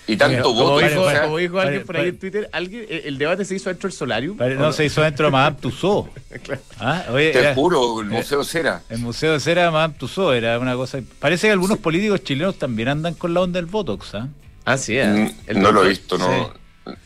Y 0.07 0.17
tanto 0.17 0.43
Como 0.43 0.65
voto. 0.71 0.87
Dijo, 0.87 1.03
o 1.03 1.11
sea, 1.11 1.23
como 1.23 1.39
dijo 1.39 1.61
alguien 1.61 1.85
por 1.85 1.97
ahí 1.97 2.09
en 2.09 2.19
Twitter, 2.19 2.49
alguien, 2.53 2.87
el, 2.89 3.19
debate 3.19 3.45
se 3.45 3.55
hizo 3.55 3.69
dentro 3.71 3.89
del 3.89 3.97
solarium. 3.97 4.37
Pare- 4.37 4.57
¿o 4.57 4.61
No 4.61 4.73
se 4.73 4.85
hizo 4.85 5.01
dentro 5.03 5.27
de 5.27 5.33
Madame 5.33 5.57
Tussauds. 5.61 6.11
¿Ah? 6.81 7.05
Oye, 7.13 7.31
te 7.31 7.39
era- 7.39 7.55
juro, 7.55 8.01
el 8.01 8.09
Museo 8.09 8.43
Cera. 8.45 8.83
el 8.89 8.99
Museo 8.99 9.33
de 9.35 9.41
Cera 9.41 9.65
de 9.67 9.71
Madame 9.71 9.95
Tussauds 9.99 10.37
era 10.37 10.59
una 10.59 10.75
cosa. 10.75 11.01
Parece 11.21 11.47
que 11.47 11.53
algunos 11.53 11.79
políticos 11.79 12.25
chilenos 12.25 12.59
también 12.59 12.89
andan 12.89 13.15
con 13.15 13.33
la 13.33 13.41
onda 13.43 13.61
del 13.61 13.67
Botox. 13.71 14.15
¿ah? 14.17 14.29
Ah, 14.65 14.77
sí, 14.77 14.95
Mm, 14.95 15.17
¿eh? 15.17 15.35
El 15.47 15.61
No 15.61 15.71
lo 15.73 15.85
he 15.85 15.89
visto, 15.91 16.19
no. 16.19 16.53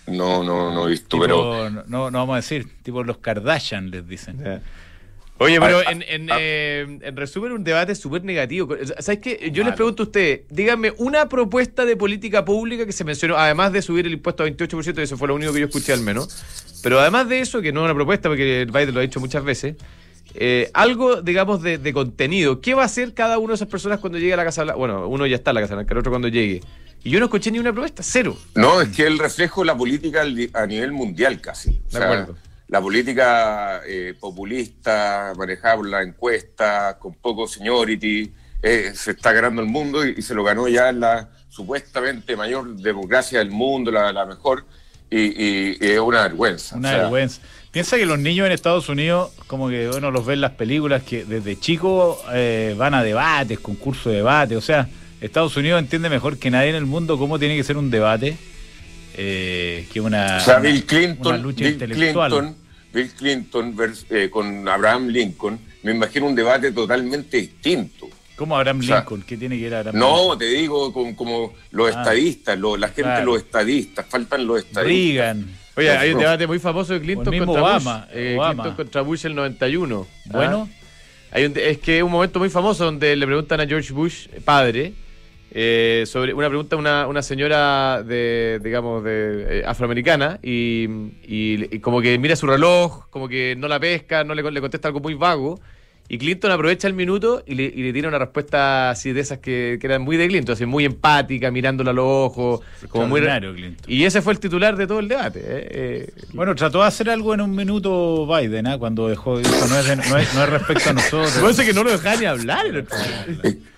No, 0.06 0.42
no, 0.42 0.73
no 0.73 0.87
he 0.87 0.90
visto, 0.92 1.09
Tipo, 1.09 1.23
pero 1.23 1.70
no, 1.70 2.11
no 2.11 2.18
vamos 2.18 2.32
a 2.32 2.37
decir, 2.37 2.66
tipo 2.82 3.02
los 3.04 3.18
Kardashian 3.18 3.90
les 3.90 4.09
dicen. 4.09 4.62
Oye, 5.38 5.61
pero 5.61 5.83
en, 5.88 6.02
en, 6.09 6.31
eh, 6.38 6.99
en 7.02 7.16
resumen, 7.16 7.52
un 7.52 7.62
debate 7.62 7.95
súper 7.95 8.25
negativo. 8.25 8.75
¿Sabes 9.00 9.21
qué? 9.21 9.50
Yo 9.52 9.64
les 9.64 9.75
pregunto 9.75 10.05
a 10.05 10.07
ustedes, 10.07 10.40
díganme 10.49 10.95
una 10.97 11.28
propuesta 11.28 11.85
de 11.85 11.95
política 11.95 12.45
pública 12.45 12.87
que 12.87 12.93
se 12.93 13.05
mencionó, 13.05 13.37
además 13.37 13.73
de 13.73 13.83
subir 13.83 14.07
el 14.07 14.14
impuesto 14.14 14.45
a 14.45 14.47
28%, 14.47 14.99
eso 14.99 15.16
fue 15.19 15.28
lo 15.28 15.35
único 15.35 15.52
que 15.52 15.61
yo 15.61 15.66
escuché 15.66 15.93
al 15.93 16.00
menos. 16.00 16.43
Pero 16.83 17.00
además 17.00 17.28
de 17.28 17.40
eso, 17.40 17.61
que 17.61 17.73
no 17.73 17.81
es 17.81 17.85
una 17.85 17.95
propuesta, 17.95 18.28
porque 18.28 18.66
Biden 18.66 18.95
lo 18.95 19.00
ha 19.00 19.02
dicho 19.02 19.21
muchas 19.21 19.45
veces, 19.45 19.76
eh, 20.35 20.71
algo, 20.73 21.21
digamos, 21.21 21.62
de, 21.62 21.78
de 21.78 21.93
contenido. 21.93 22.61
¿Qué 22.61 22.75
va 22.75 22.83
a 22.83 22.87
hacer 22.87 23.12
cada 23.12 23.38
una 23.38 23.49
de 23.49 23.57
esas 23.57 23.69
personas 23.69 24.00
cuando 24.00 24.19
llegue 24.19 24.33
a 24.33 24.37
la 24.37 24.45
Casa 24.45 24.64
Blanca? 24.64 24.78
Bueno, 24.78 25.07
uno 25.07 25.26
ya 25.26 25.37
está 25.37 25.50
en 25.50 25.57
la 25.57 25.61
Casa 25.62 25.75
Blanca, 25.75 25.93
el 25.93 25.99
otro 25.99 26.12
cuando 26.12 26.28
llegue. 26.28 26.62
Y 27.05 27.11
yo 27.11 27.21
no 27.21 27.26
escuché 27.26 27.50
ni 27.50 27.59
una 27.59 27.73
propuesta, 27.73 28.02
cero. 28.02 28.37
no, 28.55 28.81
es 28.81 28.88
que 28.88 29.07
el 29.07 29.19
reflejo 29.19 29.61
de 29.61 29.66
la 29.66 29.76
política 29.76 30.23
a 30.55 30.66
nivel 30.66 30.93
mundial 30.93 31.40
casi. 31.40 31.81
O 31.93 31.99
De 31.99 32.05
acuerdo. 32.05 32.37
La 32.68 32.80
política 32.80 33.82
eh, 33.87 34.14
populista, 34.18 35.32
manejada 35.37 35.76
por 35.76 35.88
la 35.88 36.02
encuesta, 36.02 36.99
con 36.99 37.14
poco 37.14 37.46
seniority, 37.46 38.32
eh, 38.62 38.92
se 38.94 39.12
está 39.12 39.32
ganando 39.32 39.62
el 39.62 39.68
mundo 39.68 40.04
y, 40.04 40.14
y 40.16 40.23
se 40.23 40.35
lo 40.35 40.42
ganó 40.42 40.66
ya 40.66 40.88
en 40.88 41.00
la 41.00 41.30
supuestamente 41.49 42.37
mayor 42.37 42.76
democracia 42.76 43.38
del 43.38 43.50
mundo, 43.50 43.90
la, 43.90 44.12
la 44.12 44.26
mejor, 44.26 44.66
y, 45.11 45.82
es 45.85 45.99
una 45.99 46.23
vergüenza. 46.23 46.76
Una 46.76 46.88
O 46.88 46.92
sea, 46.92 47.00
vergüenza. 47.02 47.40
Piensa 47.70 47.96
que 47.96 48.04
los 48.04 48.18
niños 48.18 48.46
en 48.46 48.52
Estados 48.52 48.88
Unidos, 48.88 49.32
como 49.46 49.68
que 49.68 49.88
uno 49.88 50.11
los 50.11 50.26
ve 50.26 50.35
en 50.35 50.42
las 50.42 50.52
películas, 50.52 51.02
que 51.02 51.25
desde 51.25 51.58
chicos 51.58 52.18
eh, 52.32 52.75
van 52.76 52.94
a 52.94 53.02
debates, 53.02 53.58
concursos 53.58 54.12
de 54.12 54.18
debate. 54.18 54.56
O 54.56 54.61
sea, 54.61 54.88
Estados 55.20 55.56
Unidos 55.56 55.80
entiende 55.80 56.11
mejor 56.11 56.38
que 56.38 56.50
nadie 56.50 56.70
en 56.70 56.76
el 56.76 56.87
mundo 56.87 57.18
cómo 57.18 57.38
tiene 57.38 57.56
que 57.56 57.64
ser 57.64 57.76
un 57.76 57.90
debate 57.90 58.37
eh, 59.16 59.87
que 59.92 60.00
una, 60.00 60.37
O 60.37 60.40
sea, 60.40 60.54
una- 60.58 60.62
Bill 60.68 60.76
una 60.76 60.87
Clinton, 60.87 61.42
lucha 61.42 61.64
Bill 61.64 61.73
intelectual. 61.73 62.30
Clinton, 62.30 62.56
Bill 62.92 63.11
Clinton 63.11 63.76
vers- 63.76 64.06
eh, 64.11 64.30
con 64.30 64.68
Abraham 64.68 65.08
Lincoln, 65.08 65.58
me 65.82 65.92
imagino 65.92 66.26
un 66.26 66.35
debate 66.35 66.73
totalmente 66.73 67.37
distinto. 67.38 68.08
¿Cómo 68.37 68.56
Abraham 68.56 68.80
O 68.80 68.82
sea, 68.82 68.96
Lincoln? 68.99 69.23
¿Qué 69.23 69.37
tiene 69.37 69.56
que 69.56 69.64
ver 69.64 69.75
Abraham 69.76 69.99
No, 69.99 70.16
Lincoln? 70.18 70.38
te 70.38 70.44
digo 70.46 70.92
con, 70.92 71.14
como 71.14 71.54
los 71.70 71.94
Ah. 71.94 72.00
estadistas, 72.02 72.58
lo- 72.58 72.76
la 72.76 72.88
gente, 72.88 73.02
Claro. 73.02 73.25
los 73.26 73.38
estadistas, 73.38 74.06
faltan 74.08 74.46
los 74.46 74.58
estadistas. 74.58 74.85
Reagan. 74.85 75.46
Oye, 75.76 75.90
hay 75.90 76.12
un 76.12 76.18
debate 76.20 76.46
muy 76.46 76.58
famoso 76.58 76.92
de 76.94 77.00
Clinton 77.00 77.30
mismo 77.30 77.46
contra 77.46 77.62
Obama, 77.62 78.06
Bush. 78.06 78.16
eh, 78.18 78.35
Obama. 78.37 78.62
Clinton 78.62 78.76
contra 78.76 79.00
Bush 79.02 79.26
el 79.26 79.35
91. 79.35 80.06
Bueno. 80.26 80.68
Ah. 80.70 80.76
Hay 81.32 81.44
un- 81.44 81.52
es 81.56 81.78
que 81.78 81.99
es 81.99 82.02
un 82.02 82.11
momento 82.12 82.38
muy 82.38 82.49
famoso 82.49 82.85
donde 82.85 83.14
le 83.14 83.26
preguntan 83.26 83.61
a 83.61 83.66
George 83.66 83.92
Bush, 83.92 84.26
padre, 84.44 84.92
eh, 85.58 86.04
sobre 86.06 86.34
una 86.34 86.48
pregunta 86.48 86.76
una, 86.76 87.06
una 87.06 87.22
señora 87.22 88.02
de, 88.02 88.60
digamos, 88.62 89.02
de 89.04 89.60
eh, 89.60 89.64
afroamericana 89.66 90.38
y, 90.42 90.84
y- 91.22 91.75
y 91.76 91.80
como 91.80 92.02
que 92.02 92.18
mira 92.18 92.36
su 92.36 92.46
reloj, 92.46 93.08
como 93.10 93.26
que 93.28 93.54
no 93.56 93.66
la 93.68 93.80
pesca, 93.80 94.22
no 94.22 94.34
le, 94.34 94.42
le 94.50 94.60
contesta 94.60 94.88
algo 94.88 95.00
muy 95.00 95.14
vago. 95.14 95.58
Y 96.08 96.18
Clinton 96.18 96.52
aprovecha 96.52 96.86
el 96.86 96.94
minuto 96.94 97.42
y 97.46 97.54
le, 97.56 97.64
y 97.64 97.82
le 97.82 97.92
tira 97.92 98.08
una 98.08 98.18
respuesta 98.18 98.90
así 98.90 99.12
de 99.12 99.20
esas 99.20 99.38
que, 99.38 99.78
que 99.80 99.86
eran 99.86 100.02
muy 100.02 100.16
de 100.16 100.28
Clinton, 100.28 100.52
así 100.52 100.64
muy 100.64 100.84
empática, 100.84 101.50
mirándola 101.50 101.90
a 101.90 101.94
los 101.94 102.04
ojos, 102.06 102.60
como 102.88 103.08
muy... 103.08 103.20
Clinton. 103.20 103.76
Y 103.88 104.04
ese 104.04 104.22
fue 104.22 104.32
el 104.32 104.38
titular 104.38 104.76
de 104.76 104.86
todo 104.86 105.00
el 105.00 105.08
debate. 105.08 105.40
¿eh? 105.40 105.68
Eh, 105.70 106.10
Bueno, 106.32 106.54
trató 106.54 106.80
de 106.82 106.86
hacer 106.86 107.10
algo 107.10 107.34
en 107.34 107.40
un 107.40 107.54
minuto 107.56 108.25
Biden, 108.26 108.66
¿ah? 108.68 108.78
Cuando 108.78 109.08
dejó, 109.08 109.38
dijo, 109.38 109.50
no 109.68 109.78
es, 109.78 109.86
de- 109.88 109.96
no 109.96 110.16
es, 110.16 110.34
no 110.34 110.44
es 110.44 110.48
respecto 110.50 110.90
a 110.90 110.92
nosotros. 110.92 111.38
Parece 111.40 111.64
que 111.66 111.72
no 111.72 111.82
lo 111.82 111.90
dejaba 111.90 112.16
ni 112.16 112.26
hablar. 112.26 112.66
el 112.66 112.76
otro. 112.78 112.96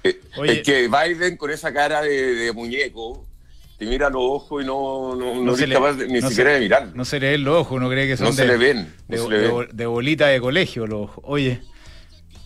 Eh, 0.04 0.20
Oye. 0.36 0.52
Es 0.52 0.62
que 0.62 0.88
Biden 0.88 1.36
con 1.38 1.50
esa 1.50 1.72
cara 1.72 2.02
de, 2.02 2.34
de 2.34 2.52
muñeco 2.52 3.24
te 3.78 3.86
mira 3.86 4.10
los 4.10 4.20
ojos 4.22 4.62
y 4.62 4.66
no, 4.66 5.14
no, 5.16 5.34
No 5.36 5.42
no 5.44 5.56
se 5.56 5.66
le- 5.66 5.74
capaz 5.74 5.94
de- 5.94 6.08
ni 6.08 6.20
no 6.20 6.28
siquiera 6.28 6.50
se- 6.50 6.54
de 6.56 6.60
mirar. 6.60 6.88
No 6.94 7.04
se 7.04 7.20
le 7.20 7.30
ven 7.30 7.44
los 7.44 7.56
ojos, 7.56 7.76
uno 7.78 7.88
cree 7.88 8.06
que 8.06 8.16
son 8.18 8.26
No 8.26 8.32
se 8.32 8.42
de, 8.42 8.48
le 8.48 8.56
ven, 8.58 8.76
no 9.08 9.16
de, 9.16 9.18
se 9.22 9.28
le 9.30 9.38
de- 9.38 9.50
ven. 9.52 9.68
de 9.72 9.86
bolita 9.86 10.26
de 10.26 10.40
colegio 10.40 10.86
los 10.86 11.02
ojos. 11.08 11.24
Oye, 11.26 11.60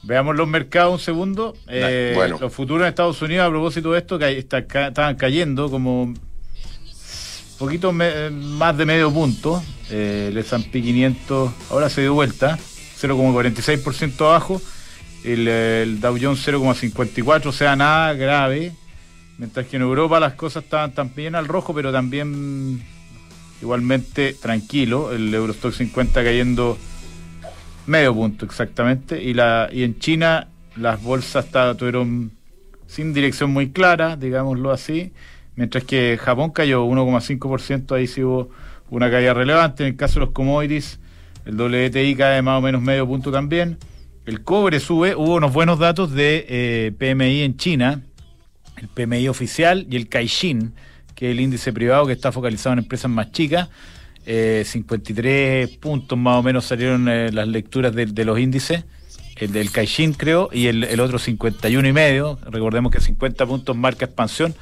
veamos 0.03 0.37
los 0.37 0.49
mercados 0.49 0.93
un 0.93 0.99
segundo. 1.01 1.55
Eh, 1.69 2.13
bueno. 2.15 2.39
Los 2.41 2.53
futuros 2.53 2.83
en 2.85 2.89
Estados 2.91 3.21
Unidos, 3.23 3.47
a 3.47 3.51
propósito 3.51 3.93
de 3.93 3.99
esto, 3.99 4.19
que 4.19 4.39
está, 4.39 4.67
ca- 4.67 4.89
estaban 4.89 5.17
cayendo 5.17 5.71
como 5.71 6.13
poquito 7.59 7.93
me- 7.93 8.31
más 8.31 8.77
de 8.77 8.87
medio 8.87 9.13
punto. 9.13 9.63
Eh, 9.91 10.29
el 10.31 10.39
S&P 10.39 10.81
500 10.83 11.53
ahora 11.71 11.89
se 11.91 12.01
dio 12.01 12.15
vuelta, 12.15 12.59
0,46% 13.01 14.21
abajo. 14.27 14.61
El, 15.25 15.47
el 15.47 16.01
Dow 16.01 16.17
Jones 16.21 16.45
0,54, 16.47 17.47
o 17.47 17.53
sea, 17.53 17.77
nada 17.77 18.13
grave. 18.15 18.73
Mientras 19.39 19.67
que 19.67 19.77
en 19.77 19.83
Europa 19.83 20.19
las 20.21 20.35
cosas 20.35 20.65
estaban 20.65 20.93
también 20.93 21.35
al 21.35 21.47
rojo, 21.49 21.73
pero 21.75 21.93
también 21.93 22.83
igualmente 23.61 24.35
tranquilo. 24.35 25.13
El 25.13 25.33
Eurostock 25.33 25.73
50 25.73 26.25
cayendo 26.25 26.77
medio 27.87 28.15
punto 28.15 28.45
exactamente. 28.45 29.23
Y, 29.23 29.35
la, 29.35 29.69
y 29.73 29.83
en 29.83 29.99
China 29.99 30.49
las 30.77 31.03
bolsas 31.03 31.47
tuvieron 31.77 32.33
sin 32.87 33.13
dirección 33.13 33.51
muy 33.51 33.71
clara, 33.71 34.17
digámoslo 34.17 34.71
así. 34.71 35.13
Mientras 35.57 35.85
que 35.85 36.19
Japón 36.21 36.51
cayó 36.51 36.85
1,5%, 36.87 37.95
ahí 37.97 38.07
sí 38.07 38.23
hubo 38.23 38.51
una 38.91 39.11
caída 39.11 39.35
relevante. 39.35 39.85
En 39.85 39.91
el 39.91 39.97
caso 39.97 40.21
de 40.21 40.27
los 40.27 40.35
commodities, 40.35 40.99
el 41.45 41.61
WTI 41.61 42.15
cae 42.17 42.43
más 42.43 42.59
o 42.59 42.63
menos 42.63 42.81
medio 42.83 43.07
punto 43.07 43.31
también. 43.31 43.79
El 44.25 44.43
cobre 44.45 44.79
sube, 44.79 45.17
hubo 45.17 45.35
unos 45.35 45.53
buenos 45.53 45.79
datos 45.79 46.13
de 46.13 46.47
eh, 46.49 46.93
PMI 46.97 47.43
en 47.43 47.57
China, 47.57 48.03
el 48.77 48.89
PMI 48.89 49.29
oficial 49.29 49.87
y 49.91 49.97
el 49.97 50.09
Caixin, 50.09 50.75
que 51.15 51.27
es 51.27 51.33
el 51.33 51.41
índice 51.41 51.73
privado 51.73 52.07
que 52.07 52.13
está 52.13 52.31
focalizado 52.31 52.75
en 52.75 52.79
empresas 52.81 53.11
más 53.11 53.33
chicas. 53.33 53.69
Eh, 54.25 54.63
53 54.65 55.69
puntos 55.79 56.17
más 56.19 56.39
o 56.39 56.43
menos 56.43 56.65
salieron 56.65 57.09
eh, 57.09 57.31
las 57.33 57.49
lecturas 57.49 57.95
de, 57.95 58.07
de 58.07 58.25
los 58.25 58.39
índices. 58.39 58.85
El 59.37 59.51
del 59.53 59.71
Caixin, 59.73 60.13
creo, 60.13 60.51
y 60.53 60.67
el, 60.69 60.85
el 60.85 61.01
otro 61.01 61.19
51 61.19 61.89
y 61.89 61.93
medio. 61.93 62.39
Recordemos 62.47 62.93
que 62.93 63.01
50 63.01 63.47
puntos 63.47 63.77
marca 63.77 64.05
expansión. 64.05 64.55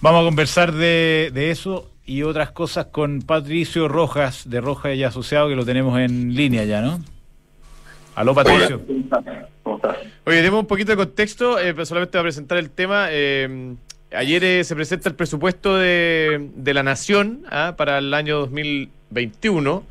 Vamos 0.00 0.22
a 0.22 0.24
conversar 0.24 0.72
de, 0.72 1.30
de 1.32 1.50
eso 1.50 1.90
y 2.04 2.22
otras 2.22 2.50
cosas 2.50 2.86
con 2.86 3.22
Patricio 3.22 3.88
Rojas, 3.88 4.48
de 4.48 4.60
Rojas 4.60 4.94
y 4.96 5.04
Asociado, 5.04 5.48
que 5.48 5.56
lo 5.56 5.64
tenemos 5.64 5.98
en 5.98 6.34
línea 6.34 6.64
ya, 6.64 6.80
¿no? 6.80 7.00
Aló, 8.14 8.34
Patricio. 8.34 8.82
¿Cómo 9.62 9.76
estás? 9.76 9.96
Oye, 10.26 10.42
demos 10.42 10.60
un 10.60 10.66
poquito 10.66 10.90
de 10.92 10.96
contexto, 10.96 11.58
eh, 11.58 11.72
pero 11.72 11.86
solamente 11.86 12.12
para 12.12 12.22
presentar 12.24 12.58
el 12.58 12.70
tema. 12.70 13.06
eh, 13.10 13.74
ayer 14.14 14.44
eh, 14.44 14.64
se 14.64 14.74
presenta 14.74 15.08
el 15.08 15.14
presupuesto 15.14 15.76
de, 15.76 16.50
de 16.54 16.74
la 16.74 16.82
Nación 16.82 17.44
ah, 17.50 17.74
para 17.76 17.98
el 17.98 18.12
año 18.14 18.38
2021. 18.38 19.84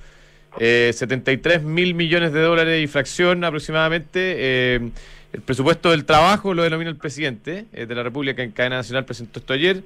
eh, 0.60 0.92
73 0.94 1.64
mil 1.64 1.94
millones 1.96 2.34
de 2.34 2.42
dólares 2.42 2.84
y 2.84 2.88
fracción 2.88 3.44
aproximadamente. 3.44 4.36
eh, 4.38 4.90
el 5.34 5.42
presupuesto 5.42 5.92
del 5.92 6.04
trabajo 6.04 6.54
lo 6.54 6.62
denomina 6.64 6.90
el 6.90 6.98
presidente 6.98 7.66
eh, 7.72 7.86
de 7.86 7.96
la 7.96 8.04
República 8.04 8.44
en 8.44 8.52
cadena 8.52 8.78
nacional, 8.78 9.06
presentó 9.06 9.40
esto 9.40 9.54
ayer. 9.54 9.82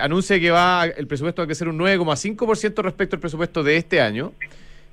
Anuncia 0.00 0.40
que 0.40 0.50
va 0.50 0.84
el 0.84 1.06
presupuesto 1.06 1.42
va 1.42 1.44
a 1.44 1.46
crecer 1.46 1.68
un 1.68 1.78
9,5% 1.78 2.82
respecto 2.82 3.16
al 3.16 3.20
presupuesto 3.20 3.62
de 3.62 3.76
este 3.76 4.00
año 4.00 4.32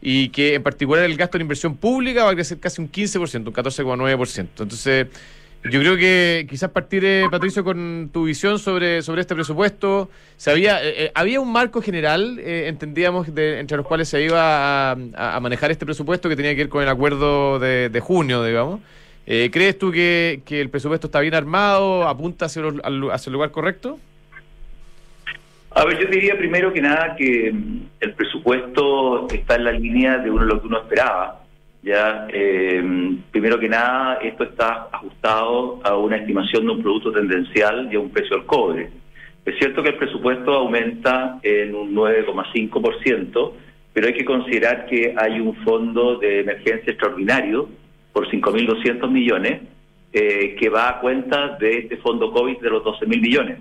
y 0.01 0.29
que 0.29 0.53
en 0.55 0.63
particular 0.63 1.03
el 1.03 1.17
gasto 1.17 1.37
en 1.37 1.41
inversión 1.41 1.75
pública 1.75 2.25
va 2.25 2.31
a 2.31 2.35
crecer 2.35 2.59
casi 2.59 2.81
un 2.81 2.91
15%, 2.91 3.47
un 3.47 3.53
14,9%. 3.53 4.39
Entonces, 4.39 5.07
yo 5.63 5.79
creo 5.79 5.97
que 5.97 6.45
quizás 6.49 6.69
partir, 6.71 7.03
eh, 7.03 7.25
Patricio, 7.29 7.63
con 7.63 8.09
tu 8.13 8.23
visión 8.25 8.57
sobre, 8.59 9.01
sobre 9.01 9.21
este 9.21 9.35
presupuesto. 9.35 10.09
Se 10.37 10.51
había, 10.51 10.81
eh, 10.83 11.05
eh, 11.05 11.11
había 11.13 11.39
un 11.41 11.51
marco 11.51 11.81
general, 11.81 12.39
eh, 12.39 12.67
entendíamos, 12.67 13.33
de- 13.33 13.59
entre 13.59 13.77
los 13.77 13.85
cuales 13.85 14.07
se 14.07 14.23
iba 14.23 14.91
a, 14.91 15.39
manejar 15.41 15.71
este 15.71 15.85
presupuesto 15.85 16.29
que 16.29 16.35
tenía 16.35 16.51
que 16.51 16.63
ver 16.63 16.69
con 16.69 16.83
el 16.83 16.89
acuerdo 16.89 17.59
de, 17.59 17.99
junio, 18.01 18.43
digamos. 18.43 18.79
¿Crees 19.25 19.77
tú 19.77 19.91
que, 19.91 20.41
que 20.45 20.61
el 20.61 20.69
presupuesto 20.69 21.07
está 21.07 21.19
bien 21.19 21.33
armado, 21.33 22.07
apunta 22.07 22.45
hacia, 22.45 22.61
los- 22.61 22.75
hacia 23.11 23.29
el 23.29 23.33
lugar 23.33 23.51
correcto? 23.51 23.99
A 25.71 25.85
ver, 25.85 25.99
yo 25.99 26.07
diría 26.09 26.37
primero 26.37 26.71
que 26.73 26.81
nada 26.81 27.15
que 27.15 27.51
mm, 27.53 27.79
el 27.99 28.13
presupuesto 28.13 29.27
está 29.29 29.55
en 29.55 29.63
la 29.65 29.71
línea 29.73 30.17
de 30.17 30.31
uno, 30.31 30.45
lo 30.45 30.61
que 30.61 30.67
uno 30.67 30.79
esperaba. 30.79 31.41
Ya, 31.83 32.27
eh, 32.29 32.83
primero 33.31 33.59
que 33.59 33.69
nada, 33.69 34.15
esto 34.15 34.43
está 34.43 34.89
ajustado 34.91 35.79
a 35.83 35.95
una 35.95 36.17
estimación 36.17 36.65
de 36.65 36.71
un 36.71 36.81
producto 36.81 37.11
tendencial 37.11 37.89
y 37.91 37.95
a 37.95 37.99
un 37.99 38.09
precio 38.09 38.37
del 38.37 38.45
cobre. 38.45 38.89
Es 39.45 39.57
cierto 39.59 39.81
que 39.81 39.89
el 39.89 39.95
presupuesto 39.95 40.53
aumenta 40.53 41.39
en 41.41 41.73
un 41.73 41.95
9,5%, 41.95 43.53
pero 43.93 44.07
hay 44.07 44.13
que 44.13 44.25
considerar 44.25 44.85
que 44.87 45.15
hay 45.17 45.39
un 45.39 45.55
fondo 45.63 46.17
de 46.17 46.41
emergencia 46.41 46.91
extraordinario 46.91 47.69
por 48.11 48.27
5.200 48.29 49.09
millones 49.09 49.61
eh, 50.11 50.55
que 50.59 50.69
va 50.69 50.89
a 50.89 50.99
cuenta 50.99 51.57
de 51.59 51.79
este 51.79 51.97
fondo 51.97 52.31
COVID 52.31 52.57
de 52.57 52.69
los 52.69 52.83
12.000 52.83 53.07
millones. 53.21 53.59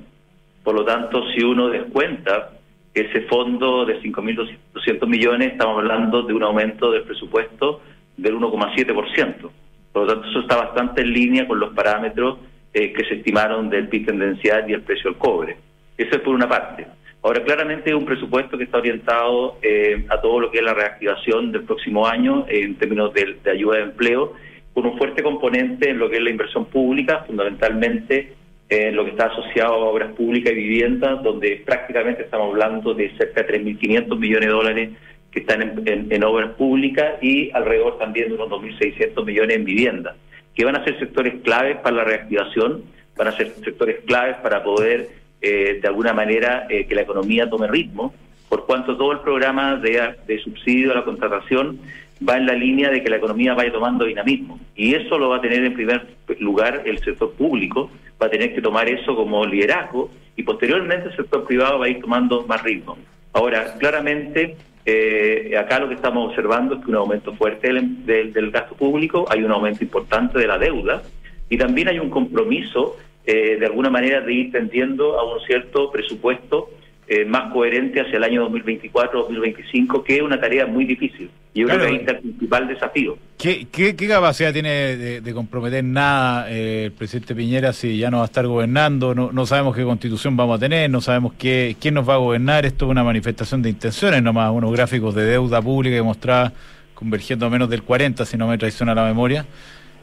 Por 0.64 0.74
lo 0.74 0.84
tanto, 0.84 1.22
si 1.30 1.44
uno 1.44 1.68
descuenta 1.68 2.52
ese 2.92 3.20
fondo 3.22 3.84
de 3.84 4.00
5.200 4.00 5.06
millones, 5.06 5.52
estamos 5.52 5.78
hablando 5.78 6.22
de 6.22 6.32
un 6.34 6.42
aumento 6.42 6.90
del 6.90 7.02
presupuesto 7.02 7.82
del 8.16 8.36
1,7%. 8.36 9.50
Por 9.92 10.02
lo 10.02 10.12
tanto, 10.12 10.28
eso 10.28 10.40
está 10.40 10.56
bastante 10.56 11.02
en 11.02 11.12
línea 11.12 11.46
con 11.46 11.58
los 11.58 11.74
parámetros 11.74 12.38
eh, 12.74 12.92
que 12.92 13.04
se 13.04 13.14
estimaron 13.14 13.70
del 13.70 13.88
PIB 13.88 14.06
tendencial 14.06 14.68
y 14.68 14.74
el 14.74 14.82
precio 14.82 15.10
del 15.10 15.18
cobre. 15.18 15.56
Eso 15.96 16.16
es 16.16 16.20
por 16.20 16.34
una 16.34 16.48
parte. 16.48 16.86
Ahora, 17.22 17.42
claramente 17.42 17.90
es 17.90 17.96
un 17.96 18.04
presupuesto 18.04 18.58
que 18.58 18.64
está 18.64 18.78
orientado 18.78 19.58
eh, 19.62 20.04
a 20.08 20.20
todo 20.20 20.38
lo 20.40 20.50
que 20.50 20.58
es 20.58 20.64
la 20.64 20.74
reactivación 20.74 21.50
del 21.50 21.62
próximo 21.62 22.06
año 22.06 22.46
en 22.48 22.76
términos 22.76 23.12
de, 23.14 23.38
de 23.42 23.50
ayuda 23.50 23.78
de 23.78 23.82
empleo, 23.84 24.34
con 24.74 24.86
un 24.86 24.98
fuerte 24.98 25.22
componente 25.22 25.90
en 25.90 25.98
lo 25.98 26.10
que 26.10 26.16
es 26.16 26.22
la 26.22 26.30
inversión 26.30 26.66
pública, 26.66 27.24
fundamentalmente 27.26 28.34
en 28.68 28.96
lo 28.96 29.04
que 29.04 29.12
está 29.12 29.26
asociado 29.26 29.74
a 29.74 29.88
obras 29.88 30.12
públicas 30.12 30.52
y 30.52 30.56
viviendas, 30.56 31.22
donde 31.22 31.62
prácticamente 31.64 32.22
estamos 32.22 32.50
hablando 32.50 32.94
de 32.94 33.16
cerca 33.16 33.42
de 33.42 33.60
3.500 33.60 34.18
millones 34.18 34.48
de 34.48 34.54
dólares 34.54 34.90
que 35.36 35.40
están 35.40 35.82
en, 35.84 36.24
obras 36.24 36.52
públicas 36.52 37.22
y 37.22 37.50
alrededor 37.52 37.98
también 37.98 38.28
de 38.28 38.36
unos 38.36 38.48
2.600 38.48 39.22
millones 39.22 39.56
en 39.56 39.64
viviendas, 39.66 40.16
que 40.54 40.64
van 40.64 40.76
a 40.76 40.82
ser 40.82 40.98
sectores 40.98 41.42
claves 41.42 41.76
para 41.76 41.96
la 41.96 42.04
reactivación, 42.04 42.84
van 43.18 43.28
a 43.28 43.32
ser 43.32 43.52
sectores 43.62 43.98
claves 44.06 44.36
para 44.36 44.62
poder, 44.62 45.10
eh, 45.42 45.78
de 45.82 45.88
alguna 45.88 46.14
manera, 46.14 46.66
eh, 46.70 46.86
que 46.86 46.94
la 46.94 47.02
economía 47.02 47.50
tome 47.50 47.66
ritmo, 47.66 48.14
por 48.48 48.64
cuanto 48.64 48.96
todo 48.96 49.12
el 49.12 49.18
programa 49.18 49.76
de 49.76 50.38
subsidio 50.42 50.92
a 50.92 50.94
la 50.94 51.04
contratación 51.04 51.80
va 52.26 52.38
en 52.38 52.46
la 52.46 52.54
línea 52.54 52.88
de 52.88 53.02
que 53.02 53.10
la 53.10 53.16
economía 53.16 53.52
vaya 53.52 53.70
tomando 53.70 54.06
dinamismo. 54.06 54.58
Y 54.74 54.94
eso 54.94 55.18
lo 55.18 55.28
va 55.28 55.36
a 55.36 55.40
tener 55.42 55.62
en 55.64 55.74
primer 55.74 56.06
lugar 56.38 56.80
el 56.86 56.98
sector 57.00 57.34
público, 57.34 57.90
va 58.22 58.28
a 58.28 58.30
tener 58.30 58.54
que 58.54 58.62
tomar 58.62 58.88
eso 58.88 59.14
como 59.14 59.44
liderazgo 59.44 60.10
y 60.34 60.44
posteriormente 60.44 61.08
el 61.08 61.16
sector 61.16 61.44
privado 61.44 61.78
va 61.78 61.84
a 61.84 61.88
ir 61.90 62.00
tomando 62.00 62.46
más 62.46 62.62
ritmo. 62.62 62.96
Ahora, 63.34 63.74
claramente, 63.78 64.56
eh, 64.86 65.56
acá 65.58 65.80
lo 65.80 65.88
que 65.88 65.94
estamos 65.94 66.28
observando 66.30 66.76
es 66.76 66.84
que 66.84 66.90
un 66.90 66.96
aumento 66.96 67.34
fuerte 67.34 67.72
del, 67.72 68.32
del- 68.32 68.50
gasto 68.52 68.74
público, 68.76 69.26
hay 69.28 69.42
un 69.42 69.50
aumento 69.50 69.82
importante 69.82 70.38
de 70.38 70.46
la 70.46 70.58
deuda 70.58 71.02
y 71.50 71.58
también 71.58 71.88
hay 71.88 71.98
un 71.98 72.08
compromiso 72.08 72.96
eh, 73.26 73.56
de 73.58 73.66
alguna 73.66 73.90
manera 73.90 74.20
de 74.20 74.32
ir 74.32 74.52
tendiendo 74.52 75.18
a 75.18 75.24
un 75.34 75.40
cierto 75.40 75.90
presupuesto 75.90 76.70
eh, 77.08 77.24
más 77.24 77.52
coherente 77.52 78.00
hacia 78.00 78.16
el 78.16 78.24
año 78.24 78.48
2024-2025, 78.50 80.02
que 80.02 80.16
es 80.16 80.22
una 80.22 80.40
tarea 80.40 80.66
muy 80.66 80.84
difícil. 80.84 81.30
Y 81.54 81.60
yo 81.60 81.66
Claro. 81.66 81.80
creo 81.82 81.90
que 81.90 81.94
ahí 81.96 82.00
está 82.00 82.12
el 82.12 82.18
principal 82.20 82.68
desafío. 82.68 83.18
¿Qué, 83.38 83.66
qué, 83.70 83.94
qué 83.96 84.08
capacidad 84.08 84.52
tiene 84.52 84.68
de, 84.96 85.20
de 85.20 85.34
comprometer 85.34 85.84
nada 85.84 86.50
eh, 86.50 86.84
el 86.86 86.92
presidente 86.92 87.34
Piñera 87.34 87.72
si 87.72 87.96
ya 87.96 88.10
no 88.10 88.18
va 88.18 88.24
a 88.24 88.26
estar 88.26 88.46
gobernando? 88.46 89.14
No, 89.14 89.30
no 89.32 89.46
sabemos 89.46 89.74
qué 89.76 89.84
constitución 89.84 90.36
vamos 90.36 90.56
a 90.56 90.60
tener, 90.60 90.90
no 90.90 91.00
sabemos 91.00 91.32
qué, 91.38 91.76
quién 91.80 91.94
nos 91.94 92.08
va 92.08 92.14
a 92.14 92.18
gobernar. 92.18 92.66
Esto 92.66 92.86
es 92.86 92.90
una 92.90 93.04
manifestación 93.04 93.62
de 93.62 93.70
intenciones 93.70 94.22
nomás, 94.22 94.50
unos 94.52 94.72
gráficos 94.72 95.14
de 95.14 95.24
deuda 95.24 95.62
pública 95.62 95.96
que 95.96 96.02
mostraba 96.02 96.52
convergiendo 96.94 97.46
a 97.46 97.50
menos 97.50 97.68
del 97.70 97.82
40, 97.82 98.24
si 98.26 98.36
no 98.36 98.48
me 98.48 98.58
traiciona 98.58 98.94
la 98.94 99.04
memoria. 99.04 99.46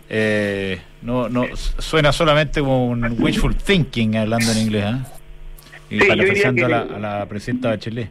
Eh, 0.10 0.80
no, 1.02 1.28
no 1.30 1.46
Suena 1.56 2.12
solamente 2.12 2.60
como 2.62 2.88
un 2.88 3.16
wishful 3.22 3.56
thinking, 3.56 4.16
hablando 4.16 4.52
en 4.52 4.58
inglés. 4.60 4.86
¿ah? 4.88 5.08
Sí, 6.00 6.08
parafraseando 6.08 6.66
a, 6.66 6.70
la, 6.70 6.82
a 6.82 7.00
la 7.00 7.26
presidenta 7.28 7.70
Bachelet. 7.70 8.10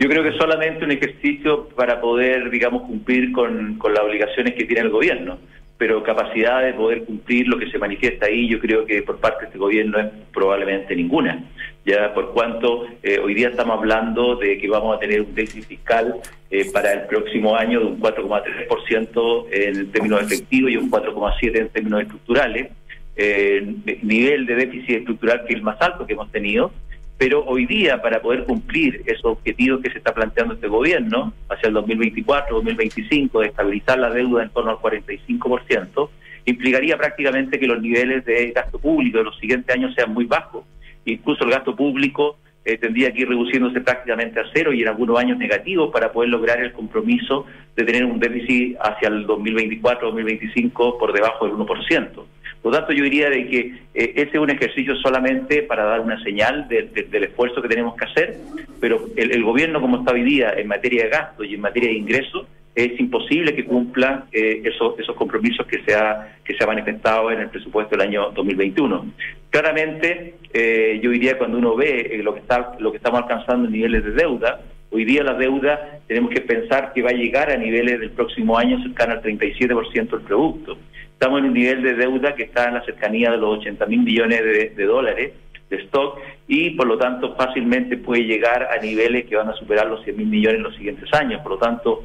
Yo 0.00 0.08
creo 0.08 0.22
que 0.22 0.32
solamente 0.38 0.84
un 0.84 0.92
ejercicio 0.92 1.68
para 1.70 2.00
poder, 2.00 2.50
digamos, 2.50 2.82
cumplir 2.82 3.32
con, 3.32 3.78
con 3.78 3.92
las 3.92 4.04
obligaciones 4.04 4.54
que 4.54 4.64
tiene 4.64 4.82
el 4.82 4.90
gobierno, 4.90 5.38
pero 5.76 6.04
capacidad 6.04 6.62
de 6.62 6.72
poder 6.74 7.04
cumplir 7.04 7.48
lo 7.48 7.58
que 7.58 7.68
se 7.70 7.78
manifiesta 7.78 8.26
ahí, 8.26 8.48
yo 8.48 8.60
creo 8.60 8.86
que 8.86 9.02
por 9.02 9.18
parte 9.18 9.40
de 9.40 9.46
este 9.46 9.58
gobierno 9.58 9.98
es 9.98 10.06
probablemente 10.32 10.94
ninguna. 10.94 11.44
Ya 11.84 12.14
por 12.14 12.32
cuanto 12.32 12.86
eh, 13.02 13.18
hoy 13.18 13.34
día 13.34 13.48
estamos 13.48 13.78
hablando 13.78 14.36
de 14.36 14.58
que 14.58 14.68
vamos 14.68 14.96
a 14.96 15.00
tener 15.00 15.20
un 15.20 15.34
déficit 15.34 15.64
fiscal 15.64 16.14
eh, 16.50 16.70
para 16.72 16.92
el 16.92 17.06
próximo 17.06 17.56
año 17.56 17.80
de 17.80 17.86
un 17.86 18.00
4,3% 18.00 19.46
en 19.50 19.90
términos 19.90 20.22
efectivos 20.22 20.70
y 20.70 20.76
un 20.76 20.90
4,7% 20.90 21.56
en 21.56 21.68
términos 21.70 22.02
estructurales, 22.02 22.70
eh, 23.16 23.74
nivel 24.02 24.46
de 24.46 24.54
déficit 24.54 24.98
estructural 24.98 25.44
que 25.44 25.54
es 25.54 25.56
el 25.56 25.62
más 25.62 25.80
alto 25.80 26.06
que 26.06 26.12
hemos 26.12 26.30
tenido 26.30 26.70
pero 27.18 27.44
hoy 27.44 27.66
día 27.66 28.00
para 28.00 28.22
poder 28.22 28.44
cumplir 28.44 29.02
esos 29.06 29.24
objetivos 29.24 29.80
que 29.82 29.90
se 29.90 29.98
está 29.98 30.14
planteando 30.14 30.54
este 30.54 30.68
gobierno 30.68 31.34
hacia 31.48 31.66
el 31.66 31.74
2024, 31.74 32.54
2025, 32.54 33.40
de 33.40 33.46
estabilizar 33.48 33.98
la 33.98 34.10
deuda 34.10 34.44
en 34.44 34.50
torno 34.50 34.70
al 34.70 34.76
45%, 34.76 36.08
implicaría 36.46 36.96
prácticamente 36.96 37.58
que 37.58 37.66
los 37.66 37.82
niveles 37.82 38.24
de 38.24 38.52
gasto 38.52 38.78
público 38.78 39.18
de 39.18 39.24
los 39.24 39.38
siguientes 39.38 39.74
años 39.74 39.92
sean 39.96 40.14
muy 40.14 40.26
bajos. 40.26 40.64
Incluso 41.04 41.44
el 41.44 41.50
gasto 41.50 41.74
público 41.74 42.38
eh, 42.64 42.78
tendría 42.78 43.12
que 43.12 43.22
ir 43.22 43.28
reduciéndose 43.28 43.80
prácticamente 43.80 44.38
a 44.38 44.44
cero 44.54 44.72
y 44.72 44.82
en 44.82 44.88
algunos 44.88 45.18
años 45.18 45.38
negativos 45.38 45.90
para 45.90 46.12
poder 46.12 46.30
lograr 46.30 46.60
el 46.60 46.72
compromiso 46.72 47.46
de 47.74 47.84
tener 47.84 48.04
un 48.04 48.20
déficit 48.20 48.76
hacia 48.80 49.08
el 49.08 49.26
2024-2025 49.26 50.98
por 50.98 51.12
debajo 51.12 51.46
del 51.46 51.56
1%. 51.56 52.24
Por 52.62 52.72
lo 52.72 52.78
tanto, 52.78 52.92
yo 52.92 53.04
diría 53.04 53.30
de 53.30 53.46
que 53.46 53.58
eh, 53.94 54.12
ese 54.16 54.30
es 54.32 54.38
un 54.38 54.50
ejercicio 54.50 54.96
solamente 54.96 55.62
para 55.62 55.84
dar 55.84 56.00
una 56.00 56.22
señal 56.22 56.68
del 56.68 57.24
esfuerzo 57.24 57.62
que 57.62 57.68
tenemos 57.68 57.96
que 57.96 58.04
hacer, 58.04 58.36
pero 58.80 59.06
el, 59.16 59.42
gobierno 59.42 59.80
como 59.80 59.98
está 59.98 60.12
hoy 60.12 60.22
día 60.22 60.52
en 60.56 60.66
materia 60.66 61.04
de 61.04 61.10
gasto 61.10 61.44
y 61.44 61.54
en 61.54 61.60
materia 61.60 61.90
de 61.90 61.96
ingresos, 61.96 62.46
es 62.74 62.98
imposible 63.00 63.54
que 63.54 63.64
cumpla 63.64 64.26
eh, 64.30 64.62
esos, 64.64 64.94
compromisos 65.16 65.66
que 65.66 65.82
se, 65.82 65.94
ha, 65.94 66.36
que 66.44 66.54
se 66.54 66.62
ha 66.62 66.66
manifestado 66.66 67.30
en 67.32 67.40
el 67.40 67.48
presupuesto 67.48 67.96
del 67.96 68.06
año 68.06 68.30
2021. 68.30 69.12
Claramente, 69.50 70.34
eh, 70.52 71.00
yo 71.02 71.10
diría 71.10 71.38
cuando 71.38 71.58
uno 71.58 71.74
ve 71.74 72.20
lo 72.22 72.34
que 72.34 72.40
está 72.40 72.76
lo 72.78 72.92
que 72.92 72.98
estamos 72.98 73.22
alcanzando 73.22 73.66
en 73.66 73.72
niveles 73.72 74.04
de 74.04 74.12
deuda, 74.12 74.60
hoy 74.90 75.04
día 75.04 75.24
la 75.24 75.34
deuda 75.34 76.00
tenemos 76.06 76.30
que 76.30 76.40
pensar 76.40 76.92
que 76.92 77.02
va 77.02 77.10
a 77.10 77.14
llegar 77.14 77.50
a 77.50 77.56
niveles 77.56 77.98
del 77.98 78.10
próximo 78.10 78.56
año 78.56 78.80
cercano 78.82 79.14
al 79.14 79.22
37% 79.22 80.10
del 80.10 80.20
producto. 80.20 80.78
Estamos 81.18 81.40
en 81.40 81.46
un 81.46 81.54
nivel 81.54 81.82
de 81.82 81.94
deuda 81.94 82.36
que 82.36 82.44
está 82.44 82.68
en 82.68 82.74
la 82.74 82.84
cercanía 82.84 83.32
de 83.32 83.38
los 83.38 83.58
80 83.58 83.86
mil 83.86 84.04
millones 84.04 84.40
de, 84.76 84.84
dólares 84.84 85.32
de 85.68 85.76
stock 85.78 86.20
y 86.46 86.70
por 86.70 86.86
lo 86.86 86.96
tanto 86.96 87.34
fácilmente 87.34 87.96
puede 87.96 88.22
llegar 88.22 88.68
a 88.70 88.80
niveles 88.80 89.26
que 89.26 89.34
van 89.34 89.48
a 89.48 89.54
superar 89.54 89.88
los 89.88 90.04
100 90.04 90.16
mil 90.16 90.28
millones 90.28 90.58
en 90.58 90.62
los 90.62 90.76
siguientes 90.76 91.12
años. 91.12 91.42
Por 91.42 91.50
lo 91.50 91.58
tanto, 91.58 92.04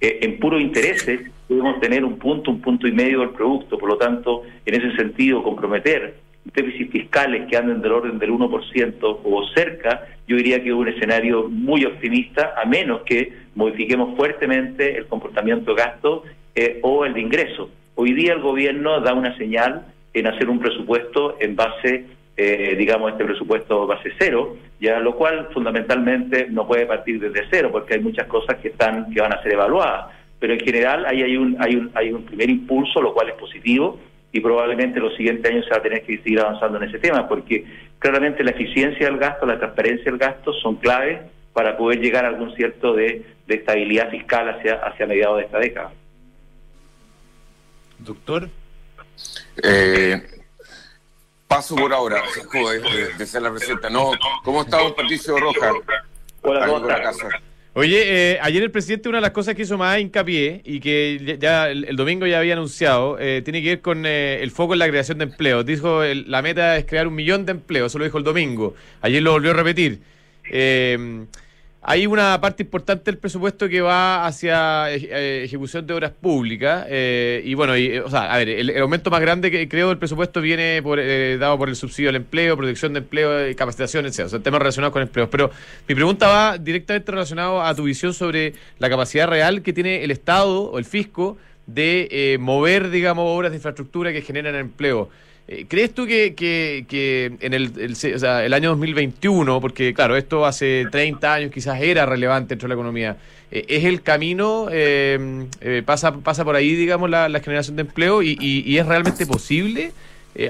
eh, 0.00 0.20
en 0.22 0.38
puro 0.38 0.58
intereses 0.58 1.30
podemos 1.46 1.78
tener 1.78 2.06
un 2.06 2.18
punto, 2.18 2.50
un 2.50 2.62
punto 2.62 2.88
y 2.88 2.92
medio 2.92 3.20
del 3.20 3.32
producto. 3.32 3.76
Por 3.76 3.90
lo 3.90 3.98
tanto, 3.98 4.44
en 4.64 4.74
ese 4.74 4.96
sentido, 4.96 5.42
comprometer 5.42 6.14
déficits 6.54 6.90
fiscales 6.90 7.46
que 7.50 7.58
anden 7.58 7.82
del 7.82 7.92
orden 7.92 8.18
del 8.18 8.30
1% 8.30 9.18
o 9.24 9.48
cerca, 9.54 10.08
yo 10.26 10.38
diría 10.38 10.62
que 10.62 10.70
es 10.70 10.74
un 10.74 10.88
escenario 10.88 11.50
muy 11.50 11.84
optimista, 11.84 12.54
a 12.56 12.64
menos 12.64 13.02
que 13.02 13.30
modifiquemos 13.56 14.16
fuertemente 14.16 14.96
el 14.96 15.04
comportamiento 15.04 15.74
de 15.74 15.82
gasto 15.82 16.22
eh, 16.54 16.78
o 16.82 17.04
el 17.04 17.12
de 17.12 17.20
ingreso. 17.20 17.68
Hoy 17.96 18.12
día 18.12 18.32
el 18.32 18.40
gobierno 18.40 19.00
da 19.00 19.14
una 19.14 19.36
señal 19.36 19.86
en 20.12 20.26
hacer 20.26 20.48
un 20.48 20.58
presupuesto 20.58 21.36
en 21.40 21.54
base, 21.54 22.06
eh, 22.36 22.74
digamos, 22.76 23.12
este 23.12 23.24
presupuesto 23.24 23.86
base 23.86 24.12
cero, 24.18 24.56
ya 24.80 24.98
lo 24.98 25.14
cual 25.14 25.48
fundamentalmente 25.52 26.48
no 26.50 26.66
puede 26.66 26.86
partir 26.86 27.20
desde 27.20 27.46
cero, 27.50 27.68
porque 27.70 27.94
hay 27.94 28.00
muchas 28.00 28.26
cosas 28.26 28.56
que 28.58 28.68
están 28.68 29.12
que 29.12 29.20
van 29.20 29.32
a 29.32 29.42
ser 29.42 29.52
evaluadas. 29.52 30.06
Pero 30.40 30.54
en 30.54 30.60
general 30.60 31.06
ahí 31.06 31.22
hay 31.22 31.36
un 31.36 31.56
hay 31.60 31.76
un 31.76 31.90
hay 31.94 32.12
un 32.12 32.24
primer 32.24 32.50
impulso, 32.50 33.00
lo 33.00 33.14
cual 33.14 33.28
es 33.28 33.34
positivo 33.36 34.00
y 34.32 34.40
probablemente 34.40 34.98
los 34.98 35.14
siguientes 35.14 35.48
años 35.48 35.64
se 35.64 35.70
va 35.70 35.76
a 35.76 35.82
tener 35.82 36.02
que 36.02 36.18
seguir 36.18 36.40
avanzando 36.40 36.78
en 36.78 36.88
ese 36.88 36.98
tema, 36.98 37.28
porque 37.28 37.64
claramente 38.00 38.42
la 38.42 38.50
eficiencia 38.50 39.06
del 39.06 39.18
gasto, 39.18 39.46
la 39.46 39.58
transparencia 39.58 40.06
del 40.06 40.18
gasto 40.18 40.52
son 40.54 40.74
claves 40.76 41.20
para 41.52 41.76
poder 41.76 42.00
llegar 42.00 42.24
a 42.24 42.28
algún 42.28 42.52
cierto 42.56 42.94
de, 42.94 43.22
estabilidad 43.46 44.10
fiscal 44.10 44.48
hacia 44.48 44.74
hacia 44.74 45.06
mediados 45.06 45.36
de 45.38 45.44
esta 45.44 45.58
década. 45.60 45.92
Doctor. 48.04 48.50
Eh, 49.62 50.22
paso 51.48 51.74
por 51.74 51.92
ahora, 51.92 52.22
de, 52.52 53.14
de, 53.16 53.26
ser 53.26 53.42
la 53.42 53.50
presidenta. 53.50 53.88
No, 53.88 54.12
¿Cómo 54.42 54.62
está 54.62 54.78
don 54.78 54.94
Patricio 54.94 55.38
Roja? 55.38 55.72
Hola, 56.42 56.66
¿cómo 56.66 56.88
Oye, 57.76 58.34
eh, 58.34 58.38
ayer 58.40 58.62
el 58.62 58.70
presidente 58.70 59.08
una 59.08 59.18
de 59.18 59.22
las 59.22 59.32
cosas 59.32 59.56
que 59.56 59.62
hizo 59.62 59.76
más 59.76 59.98
hincapié 59.98 60.60
y 60.64 60.78
que 60.78 61.38
ya 61.40 61.68
el, 61.68 61.96
domingo 61.96 62.24
ya 62.24 62.38
había 62.38 62.52
anunciado, 62.52 63.18
eh, 63.18 63.42
tiene 63.42 63.62
que 63.62 63.70
ver 63.70 63.80
con 63.80 64.06
el 64.06 64.48
foco 64.52 64.74
en 64.74 64.78
la 64.78 64.88
creación 64.88 65.18
de 65.18 65.24
empleos. 65.24 65.66
Dijo 65.66 66.04
la 66.04 66.40
meta 66.40 66.76
es 66.76 66.84
crear 66.84 67.08
un 67.08 67.16
millón 67.16 67.46
de 67.46 67.52
empleos, 67.52 67.90
eso 67.90 67.98
lo 67.98 68.04
dijo 68.04 68.18
el 68.18 68.24
domingo. 68.24 68.74
Ayer 69.00 69.22
lo 69.22 69.32
volvió 69.32 69.50
a 69.50 69.54
repetir. 69.54 70.00
Eh, 71.84 71.94
hay 71.94 72.06
una 72.06 72.40
parte 72.40 72.62
importante 72.62 73.10
del 73.10 73.18
presupuesto 73.18 73.68
que 73.68 73.80
va 73.80 74.26
hacia 74.26 74.90
eh, 74.92 75.44
ejecución 75.44 75.86
de 75.86 75.94
obras 75.94 76.12
públicas. 76.12 76.86
Eh, 76.88 77.42
y 77.44 77.54
bueno, 77.54 77.76
y, 77.76 77.98
o 77.98 78.08
sea, 78.08 78.32
a 78.32 78.38
ver, 78.38 78.48
el, 78.48 78.76
aumento 78.80 79.10
más 79.10 79.20
grande 79.20 79.50
que 79.50 79.68
creo 79.68 79.88
del 79.88 79.98
presupuesto 79.98 80.40
viene 80.40 80.80
por, 80.82 80.98
eh, 80.98 81.36
dado 81.38 81.58
por 81.58 81.68
el 81.68 81.76
subsidio 81.76 82.10
al 82.10 82.16
empleo, 82.16 82.56
protección 82.56 82.94
de 82.94 83.00
empleo, 83.00 83.54
capacitación, 83.56 84.06
etc. 84.06 84.42
Temas 84.42 84.60
relacionados 84.60 84.92
con 84.92 85.02
empleos. 85.02 85.28
Pero 85.30 85.50
mi 85.88 85.94
pregunta 85.94 86.28
va 86.28 86.58
directamente 86.58 87.12
relacionado 87.12 87.62
a 87.62 87.74
tu 87.74 87.84
visión 87.84 88.14
sobre 88.14 88.54
la 88.78 88.88
capacidad 88.88 89.28
real 89.28 89.62
que 89.62 89.72
tiene 89.72 90.04
el 90.04 90.10
Estado 90.10 90.62
o 90.62 90.78
el 90.78 90.84
fisco 90.84 91.36
de 91.66 92.36
mover, 92.40 92.90
digamos, 92.90 93.24
obras 93.26 93.50
de 93.50 93.56
infraestructura 93.56 94.12
que 94.12 94.22
generan 94.22 94.54
empleo. 94.54 95.10
Eh, 95.46 95.66
¿Crees 95.68 95.92
tú 95.92 96.06
que, 96.06 96.34
que, 96.34 97.32
en 97.40 97.52
el, 97.52 97.72
el, 97.76 98.54
año 98.54 98.70
2021, 98.70 99.60
porque 99.60 99.92
claro, 99.92 100.16
esto 100.16 100.46
hace 100.46 100.86
30 100.90 101.34
años 101.34 101.50
quizás 101.50 101.82
era 101.82 102.06
relevante 102.06 102.50
dentro 102.50 102.66
de 102.66 102.70
la 102.70 102.74
economía, 102.74 103.16
eh, 103.50 103.66
¿es 103.68 103.84
el 103.84 104.00
camino, 104.00 104.68
eh, 104.70 105.82
pasa, 105.84 106.14
pasa 106.20 106.44
por 106.44 106.56
ahí, 106.56 106.74
digamos, 106.74 107.10
la, 107.10 107.28
generación 107.40 107.76
de 107.76 107.82
empleo 107.82 108.22
y, 108.22 108.38
y, 108.40 108.78
es 108.78 108.86
realmente 108.86 109.26
posible 109.26 109.92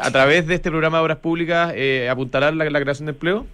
a 0.00 0.11
través 0.12 0.46
de 0.46 0.54
este 0.54 0.70
programa 0.70 0.98
de 0.98 1.04
obras 1.04 1.18
públicas 1.18 1.74
apuntalar 2.09 2.54
la, 2.54 2.70
la, 2.70 2.80
creación 2.80 3.07
de 3.07 3.12
empleo? 3.12 3.46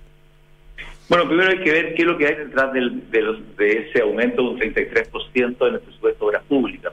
Bueno, 1.08 1.26
primero 1.26 1.50
hay 1.50 1.58
que 1.58 1.72
ver 1.72 1.94
qué 1.94 2.02
es 2.02 2.08
lo 2.08 2.18
que 2.18 2.26
hay 2.26 2.34
detrás 2.36 2.72
del, 2.72 3.10
de, 3.10 3.22
los, 3.22 3.56
de 3.56 3.88
ese 3.88 4.02
aumento 4.02 4.42
de 4.42 4.48
un 4.50 4.60
33% 4.60 5.68
en 5.68 5.74
el 5.74 5.80
presupuesto 5.80 6.24
de 6.24 6.28
obras 6.28 6.44
públicas. 6.44 6.92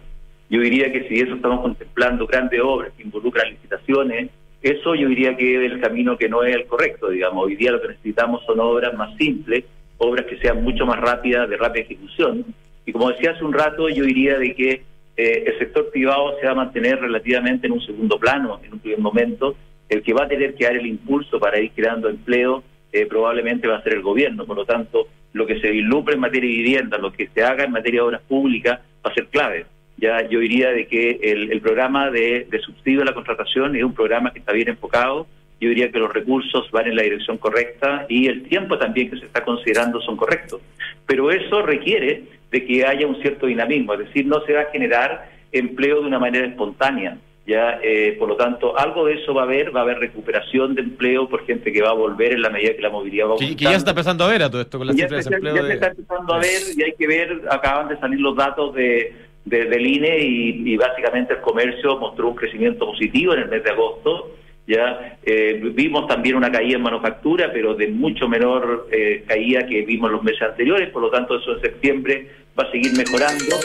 Yo 0.49 0.61
diría 0.61 0.91
que 0.91 1.07
si 1.09 1.19
eso 1.19 1.35
estamos 1.35 1.61
contemplando 1.61 2.25
grandes 2.25 2.61
obras 2.63 2.93
que 2.95 3.03
involucran 3.03 3.51
licitaciones, 3.51 4.29
eso 4.61 4.95
yo 4.95 5.07
diría 5.07 5.35
que 5.35 5.65
es 5.65 5.71
el 5.71 5.79
camino 5.79 6.17
que 6.17 6.29
no 6.29 6.43
es 6.43 6.55
el 6.55 6.65
correcto, 6.65 7.09
digamos. 7.09 7.45
Hoy 7.45 7.55
día 7.55 7.71
lo 7.71 7.81
que 7.81 7.89
necesitamos 7.89 8.43
son 8.45 8.59
obras 8.59 8.93
más 8.95 9.15
simples, 9.17 9.65
obras 9.97 10.25
que 10.25 10.37
sean 10.37 10.63
mucho 10.63 10.85
más 10.85 10.99
rápidas, 10.99 11.49
de 11.49 11.57
rápida 11.57 11.83
ejecución. 11.83 12.45
Y 12.85 12.91
como 12.91 13.11
decía 13.11 13.31
hace 13.31 13.43
un 13.43 13.53
rato, 13.53 13.89
yo 13.89 14.03
diría 14.03 14.37
de 14.37 14.55
que 14.55 14.71
eh, 15.17 15.43
el 15.47 15.59
sector 15.59 15.89
privado 15.91 16.37
se 16.39 16.45
va 16.45 16.53
a 16.53 16.55
mantener 16.55 16.99
relativamente 16.99 17.67
en 17.67 17.73
un 17.73 17.81
segundo 17.81 18.19
plano, 18.19 18.59
en 18.63 18.73
un 18.73 18.79
primer 18.79 18.99
momento. 18.99 19.55
El 19.89 20.01
que 20.01 20.13
va 20.13 20.23
a 20.23 20.27
tener 20.27 20.55
que 20.55 20.65
dar 20.65 20.75
el 20.75 20.85
impulso 20.85 21.39
para 21.39 21.59
ir 21.59 21.71
creando 21.71 22.09
empleo 22.09 22.63
eh, 22.91 23.05
probablemente 23.05 23.67
va 23.67 23.77
a 23.77 23.83
ser 23.83 23.93
el 23.93 24.01
gobierno. 24.01 24.45
Por 24.45 24.57
lo 24.57 24.65
tanto, 24.65 25.07
lo 25.33 25.45
que 25.45 25.59
se 25.59 25.69
vislumbre 25.69 26.15
en 26.15 26.21
materia 26.21 26.49
de 26.49 26.55
vivienda, 26.55 26.97
lo 26.97 27.13
que 27.13 27.29
se 27.33 27.43
haga 27.43 27.63
en 27.63 27.71
materia 27.71 28.01
de 28.01 28.07
obras 28.07 28.21
públicas, 28.27 28.79
va 29.05 29.11
a 29.11 29.13
ser 29.13 29.27
clave 29.27 29.65
ya 29.97 30.27
yo 30.29 30.39
diría 30.39 30.69
de 30.69 30.87
que 30.87 31.19
el, 31.23 31.59
programa 31.61 32.11
de, 32.11 32.47
subsidio 32.63 33.01
a 33.01 33.05
la 33.05 33.13
contratación 33.13 33.75
es 33.75 33.83
un 33.83 33.93
programa 33.93 34.31
que 34.31 34.39
está 34.39 34.53
bien 34.53 34.69
enfocado. 34.69 35.27
Yo 35.59 35.69
diría 35.69 35.91
que 35.91 35.97
los 35.97 36.13
recursos 36.13 36.69
van 36.69 36.85
en 36.85 36.95
la 36.95 37.01
dirección 37.01 37.39
correcta 37.39 38.05
y 38.07 38.27
el 38.27 38.43
tiempo 38.43 38.77
también 38.77 39.09
que 39.09 39.17
se 39.17 39.25
está 39.25 39.43
considerando 39.43 39.99
son 40.01 40.15
correctos. 40.15 40.61
Pero 41.07 41.31
eso 41.31 41.63
requiere 41.63 42.23
de 42.51 42.65
que 42.65 42.85
haya 42.85 43.07
un 43.07 43.19
cierto 43.21 43.47
dinamismo, 43.47 43.93
es 43.93 43.99
decir, 43.99 44.27
no 44.27 44.45
se 44.45 44.53
va 44.53 44.61
a 44.61 44.71
generar 44.71 45.31
empleo 45.51 46.01
de 46.01 46.07
una 46.07 46.19
manera 46.19 46.45
espontánea. 46.45 47.17
Ya, 47.47 47.79
eh, 47.81 48.17
por 48.19 48.27
lo 48.27 48.35
tanto, 48.35 48.77
algo 48.77 49.05
de 49.05 49.13
eso 49.13 49.33
va 49.33 49.43
a 49.43 49.45
haber, 49.45 49.73
va 49.73 49.79
a 49.79 49.83
haber 49.83 49.99
recuperación 49.99 50.75
de 50.75 50.81
empleo 50.81 51.29
por 51.29 51.45
gente 51.45 51.71
que 51.71 51.81
va 51.81 51.91
a 51.91 51.93
volver 51.93 52.33
en 52.33 52.41
la 52.41 52.49
medida 52.49 52.75
que 52.75 52.81
la 52.81 52.89
movilidad 52.89 53.29
va 53.29 53.35
a 53.35 53.37
Que, 53.37 53.55
ya 53.55 53.69
se 53.69 53.77
está 53.77 53.91
empezando 53.91 54.25
a 54.25 54.27
ver 54.27 54.43
a 54.43 54.51
todo 54.51 54.61
esto 54.61 54.77
con 54.77 54.85
las 54.85 54.97
cifras 54.97 55.25
de 55.25 55.35
empleo. 55.35 55.55
Ya 55.55 55.61
se 55.61 55.73
está 55.73 55.87
empezando 55.87 56.33
a 56.33 56.39
ver 56.39 56.61
y 56.75 56.83
hay 56.83 56.93
que 56.93 57.07
ver, 57.07 57.41
acaban 57.49 57.87
de 57.87 57.97
salir 57.99 58.19
los 58.19 58.35
datos 58.35 58.75
de 58.75 59.15
del 59.47 59.87
INE 59.87 60.19
y, 60.19 60.75
básicamente 60.75 61.33
el 61.33 61.41
comercio 61.41 61.97
mostró 61.97 62.29
un 62.29 62.35
crecimiento 62.35 62.85
positivo 62.85 63.33
en 63.33 63.41
el 63.41 63.49
mes 63.49 63.63
de 63.63 63.71
agosto. 63.71 64.31
Ya 64.67 65.17
eh, 65.23 65.61
vimos 65.73 66.07
también 66.07 66.35
una 66.35 66.51
caída 66.51 66.75
en 66.75 66.83
manufactura, 66.83 67.49
pero 67.53 67.73
de 67.73 67.87
mucho 67.87 68.27
menor 68.27 68.89
eh, 68.91 69.23
caída 69.25 69.65
que 69.65 69.83
vimos 69.83 70.11
los 70.11 70.21
meses 70.23 70.41
anteriores, 70.41 70.89
por 70.89 71.01
lo 71.01 71.09
tanto 71.09 71.37
eso 71.37 71.53
en 71.55 71.61
septiembre 71.61 72.27
va 72.59 72.63
a 72.63 72.71
seguir 72.71 72.91
mejorando. 72.97 73.55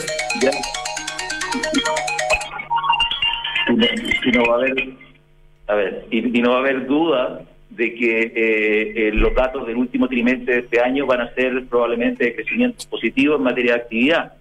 Y, 3.68 4.30
no, 4.36 4.44
va 4.44 4.54
a 4.54 4.58
haber, 4.58 4.88
a 5.66 5.74
ver, 5.74 6.06
y, 6.10 6.20
no 6.40 6.50
va 6.50 6.56
a 6.56 6.60
haber 6.60 6.86
duda 6.86 7.40
de 7.70 7.94
que 7.94 8.32
eh, 8.36 9.10
los 9.12 9.34
datos 9.34 9.66
del 9.66 9.76
último 9.76 10.06
trimestre 10.06 10.54
de 10.54 10.60
este 10.60 10.80
año 10.80 11.06
van 11.06 11.22
a 11.22 11.34
ser 11.34 11.64
probablemente 11.66 12.24
de 12.26 12.34
crecimiento 12.36 12.84
positivo 12.88 13.36
en 13.36 13.42
materia 13.42 13.74
de 13.74 13.80
actividad. 13.80 14.32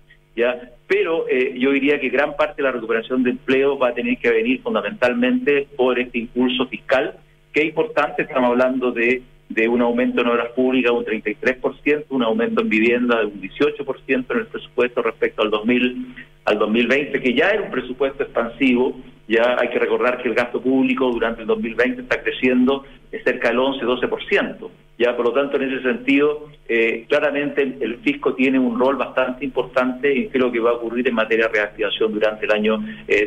¿Ya? 0.42 0.72
pero 0.92 1.26
eh, 1.30 1.54
yo 1.58 1.72
diría 1.72 2.02
que 2.02 2.10
gran 2.10 2.36
parte 2.36 2.58
de 2.58 2.64
la 2.64 2.74
recuperación 2.74 3.24
de 3.24 3.30
empleo 3.30 3.78
va 3.78 3.90
a 3.90 3.94
tener 3.94 4.18
que 4.18 4.30
venir 4.30 4.62
fundamentalmente 4.62 5.68
por 5.78 5.98
este 5.98 6.20
impulso 6.20 6.68
fiscal, 6.68 7.16
que 7.54 7.62
es 7.62 7.68
importante, 7.68 8.24
estamos 8.24 8.50
hablando 8.50 8.92
de, 8.92 9.24
un 9.70 9.82
aumento 9.82 10.22
en 10.22 10.28
obras 10.28 10.52
públicas 10.52 10.92
de 10.92 10.98
un 10.98 11.06
33%, 11.06 12.06
un 12.10 12.24
aumento 12.24 12.62
en 12.62 12.68
vivienda 12.68 13.20
de 13.20 13.28
un 13.28 13.42
18% 13.42 14.26
en 14.32 14.38
el 14.38 14.48
presupuesto 14.48 15.02
respecto 15.02 15.44
al 15.44 15.50
2000 15.50 16.08
al 16.44 16.58
2020, 16.58 17.22
que 17.22 17.34
ya 17.34 17.50
era 17.50 17.62
un 17.62 17.72
presupuesto 17.72 18.24
expansivo, 18.24 19.00
ya 19.28 19.58
hay 19.60 19.70
que 19.70 19.80
recordar 19.80 20.22
que 20.22 20.28
el 20.28 20.36
gasto 20.36 20.62
público 20.62 21.10
durante 21.12 21.42
el 21.42 21.48
2020 21.48 22.02
está 22.02 22.22
creciendo 22.22 22.84
cerca 23.24 23.50
del 23.50 23.58
11-12%. 23.58 24.70
Ya, 24.98 25.16
por 25.16 25.26
lo 25.26 25.34
tanto, 25.34 25.58
en 25.58 25.72
ese 25.72 25.82
sentido, 25.84 26.48
eh, 26.68 27.06
claramente 27.10 27.62
el, 27.62 28.00
fisco 28.02 28.36
tiene 28.36 28.60
un 28.60 28.80
rol 28.80 28.98
bastante 28.98 29.44
importante 29.44 30.14
y 30.14 30.30
creo 30.30 30.52
que 30.52 30.60
va 30.60 30.72
a 30.72 30.74
ocurrir 30.74 31.08
en 31.08 31.16
materia 31.16 31.48
de 31.48 31.54
reactivación 31.54 32.14
durante 32.14 32.46
el 32.46 32.52
año 32.52 32.78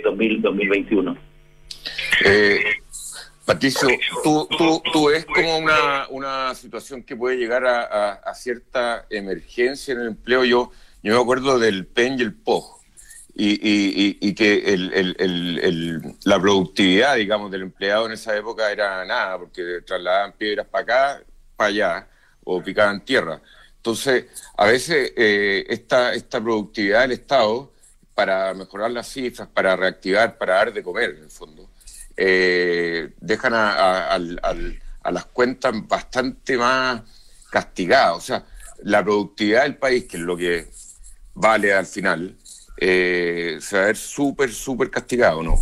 2021. 0.05 1.17
Eh, 2.25 2.61
Patricio, 3.45 3.89
¿tú, 4.23 4.49
tú, 4.93 5.07
ves 5.09 5.27
como 5.27 5.59
una, 5.59 6.07
una 6.09 6.55
situación 6.55 7.03
que 7.03 7.15
puede 7.15 7.37
llegar 7.37 7.67
a, 7.67 8.35
cierta 8.35 9.07
emergencia 9.11 9.93
en 9.93 10.01
el 10.01 10.07
empleo. 10.09 10.45
Yo, 10.45 10.71
yo 11.03 11.15
me 11.15 11.21
acuerdo 11.21 11.59
del 11.59 11.87
PEN 11.87 12.19
y 12.19 12.23
el 12.23 12.35
POG, 12.35 12.74
y, 13.37 14.35
que 14.35 14.75
el, 14.75 16.17
la 16.25 16.41
productividad, 16.41 17.17
digamos, 17.17 17.51
del 17.51 17.63
empleado 17.63 18.07
en 18.07 18.13
esa 18.13 18.37
época 18.37 18.71
era 18.71 19.05
nada, 19.05 19.39
porque 19.39 19.81
trasladaban 19.85 20.33
piedras 20.33 20.67
para 20.67 20.83
acá, 20.83 21.23
para 21.57 21.69
allá, 21.69 22.09
o 22.45 22.63
picaban 22.63 23.05
tierra. 23.05 23.41
Entonces, 23.77 24.27
a 24.57 24.67
veces 24.67 25.13
eh, 25.17 25.65
esta, 25.69 26.15
esta 26.15 26.41
productividad 26.41 27.03
del 27.03 27.13
Estado, 27.13 27.71
para 28.15 28.55
mejorar 28.55 28.91
las 28.91 29.09
cifras, 29.09 29.49
para 29.49 29.77
reactivar, 29.77 30.39
para 30.39 30.55
dar 30.55 30.73
de 30.73 30.83
comer, 30.83 31.11
en 31.11 31.25
el 31.25 31.31
fondo, 31.31 31.69
eh, 32.17 33.13
dejan 33.21 33.53
a, 33.55 34.19
las 35.11 35.27
cuentas 35.27 35.75
bastante 35.87 36.57
más 36.57 37.03
castigadas. 37.51 38.17
O 38.17 38.21
sea, 38.21 38.47
la 38.85 39.03
productividad 39.03 39.65
del 39.65 39.77
país, 39.77 40.05
que 40.05 40.17
es 40.17 40.23
lo 40.23 40.37
que 40.37 40.69
vale 41.35 41.75
al 41.75 41.87
final, 41.87 42.37
eh, 42.77 43.57
se 43.61 43.77
va 43.77 43.85
a 43.85 43.87
ver 43.87 43.97
súper, 43.97 44.51
súper 44.51 44.91
castigado, 44.91 45.43
¿no? 45.43 45.55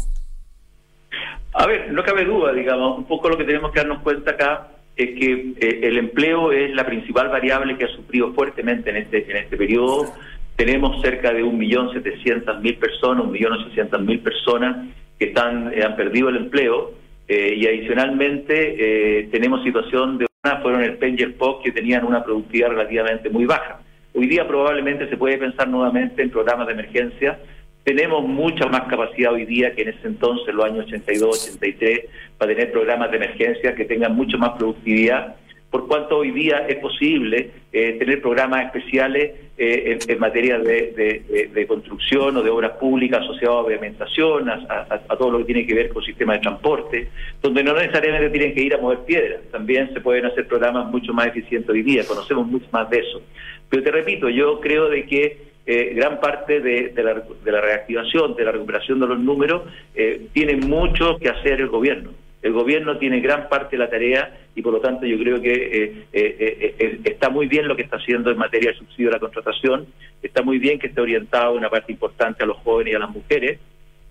A 1.55 1.67
ver, 1.67 1.93
no 1.93 2.03
cabe 2.03 2.25
duda, 2.25 2.53
digamos, 2.53 2.99
un 2.99 3.05
poco 3.05 3.29
lo 3.29 3.37
que 3.37 3.45
tenemos 3.45 3.73
que 3.73 3.81
darnos 3.81 4.03
cuenta 4.03 4.31
acá 4.31 4.69
es 4.97 5.11
que 5.19 5.55
eh, 5.61 5.81
el 5.83 5.99
empleo 5.99 6.53
es 6.53 6.75
la 6.75 6.87
principal 6.87 7.29
variable 7.29 7.77
que 7.77 7.85
ha 7.85 7.89
sufrido 7.89 8.33
fuertemente 8.33 8.91
en 8.91 8.97
este, 8.97 9.31
en 9.31 9.37
este 9.37 9.57
periodo. 9.57 10.15
Tenemos 10.57 11.01
cerca 11.03 11.33
de 11.33 11.45
1.700.000 11.45 12.79
personas, 12.79 13.25
1.800.000 13.27 14.23
personas 14.23 14.89
que 15.19 15.27
están, 15.27 15.73
eh, 15.75 15.83
han 15.85 15.97
perdido 15.97 16.31
el 16.31 16.37
empleo 16.37 16.93
eh, 17.29 17.55
y 17.57 17.67
adicionalmente 17.67 19.29
tenemos 19.31 19.63
situación 19.63 20.19
de 20.19 20.27
una, 20.45 20.61
fueron 20.61 20.83
el 20.83 20.97
Penger 20.97 21.37
POC 21.37 21.65
que 21.65 21.73
tenían 21.73 22.05
una 22.05 22.25
productividad 22.25 22.71
relativamente 22.71 23.29
muy 23.31 23.45
baja. 23.45 23.82
Hoy 24.15 24.27
día 24.27 24.47
probablemente 24.47 25.09
se 25.09 25.17
puede 25.17 25.39
pensar 25.39 25.69
nuevamente 25.69 26.23
en 26.23 26.31
programas 26.31 26.67
de 26.67 26.75
emergencia. 26.75 27.39
Tenemos 27.83 28.23
mucha 28.27 28.67
más 28.67 28.83
capacidad 28.83 29.33
hoy 29.33 29.47
día 29.47 29.75
que 29.75 29.83
en 29.83 29.89
ese 29.89 30.07
entonces, 30.07 30.55
los 30.55 30.67
años 30.67 30.85
82, 30.87 31.49
83, 31.49 32.01
para 32.37 32.55
tener 32.55 32.73
programas 32.73 33.11
de 33.11 33.17
emergencia 33.17 33.75
que 33.75 33.87
tengan 33.87 34.15
mucho 34.15 34.37
más 34.37 34.51
productividad 34.51 35.37
por 35.73 35.89
cuanto 35.89 36.19
hoy 36.19 36.31
día 36.33 36.67
es 36.69 36.77
posible 36.77 37.51
eh, 37.73 37.97
tener 37.99 38.21
programas 38.21 38.67
especiales 38.67 39.33
eh, 39.57 39.99
en, 40.07 40.19
materia 40.19 40.59
de, 40.59 41.65
construcción 41.67 42.37
o 42.37 42.43
de 42.43 42.51
obras 42.51 42.73
públicas 42.73 43.23
asociadas 43.23 43.61
a 43.61 43.65
pavimentación, 43.65 44.51
a, 44.51 45.17
todo 45.17 45.31
lo 45.31 45.39
que 45.39 45.45
tiene 45.45 45.67
que 45.67 45.75
ver 45.75 45.89
con 45.89 46.05
sistemas 46.05 46.37
de 46.37 46.43
transporte, 46.43 47.09
donde 47.41 47.65
no 47.65 47.73
necesariamente 47.73 48.29
tienen 48.29 48.55
que 48.55 48.61
ir 48.61 48.75
a 48.75 48.79
mover 48.79 48.99
piedras, 49.07 49.41
también 49.51 49.91
se 49.95 50.03
pueden 50.03 50.27
hacer 50.27 50.47
programas 50.47 50.91
mucho 50.91 51.15
más 51.15 51.29
eficientes 51.29 51.71
hoy 51.71 51.83
día, 51.83 52.05
conocemos 52.07 52.47
mucho 52.47 52.67
más 52.71 52.91
de 52.91 52.99
eso. 52.99 53.23
Pero 53.73 53.83
te 53.83 53.91
repito, 53.91 54.29
yo 54.29 54.61
creo 54.61 54.91
de 54.91 55.07
que 55.07 55.39
eh, 55.65 55.93
gran 55.95 56.21
parte 56.21 56.61
de, 56.61 56.93
la, 57.03 57.61
reactivación, 57.63 58.37
de 58.37 58.45
la 58.45 58.53
recuperación 58.53 59.01
de 59.01 59.07
los 59.07 59.19
números, 59.19 59.63
tiene 60.35 60.57
mucho 60.57 61.17
que 61.19 61.31
hacer 61.31 61.63
el 61.63 61.69
gobierno. 61.69 62.11
El 62.43 62.53
gobierno 62.53 62.99
tiene 62.99 63.21
gran 63.21 63.49
parte 63.49 63.77
de 63.77 63.85
la 63.85 63.89
tarea 63.89 64.37
y 64.55 64.63
por 64.63 64.73
lo 64.73 64.81
tanto 64.81 65.07
yo 65.07 65.17
creo 65.17 65.41
que 65.41 65.53
eh, 65.53 66.07
eh, 66.13 66.75
eh, 66.79 67.01
está 67.05 67.31
muy 67.31 67.47
bien 67.47 67.69
lo 67.69 67.77
que 67.77 67.83
está 67.83 67.97
haciendo 67.97 68.33
en 68.33 68.37
materia 68.37 68.73
de 68.73 68.79
subsidio 68.79 69.11
a 69.11 69.13
la 69.13 69.21
contratación, 69.21 69.87
está 70.21 70.43
muy 70.43 70.59
bien 70.59 70.81
que 70.81 70.89
esté 70.89 71.01
orientado 71.01 71.55
una 71.55 71.71
parte 71.71 71.93
importante 71.93 72.43
a 72.43 72.47
los 72.47 72.57
jóvenes 72.59 72.93
y 72.93 72.97
a 72.97 72.99
las 72.99 73.11
mujeres, 73.11 73.61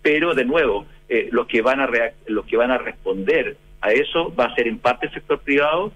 pero 0.02 0.34
de 0.34 0.46
nuevo, 0.46 0.86
los, 1.32 1.46
que 1.46 1.62
van 1.62 1.82
a 1.82 1.90
los 2.28 2.46
que 2.46 2.56
van 2.56 2.72
a 2.72 2.78
responder 2.78 3.58
a 3.82 3.92
eso 3.92 4.34
va 4.34 4.46
a 4.46 4.56
ser 4.56 4.68
en 4.68 4.80
parte 4.80 5.08
el 5.08 5.14
sector 5.14 5.40
privado, 5.40 5.92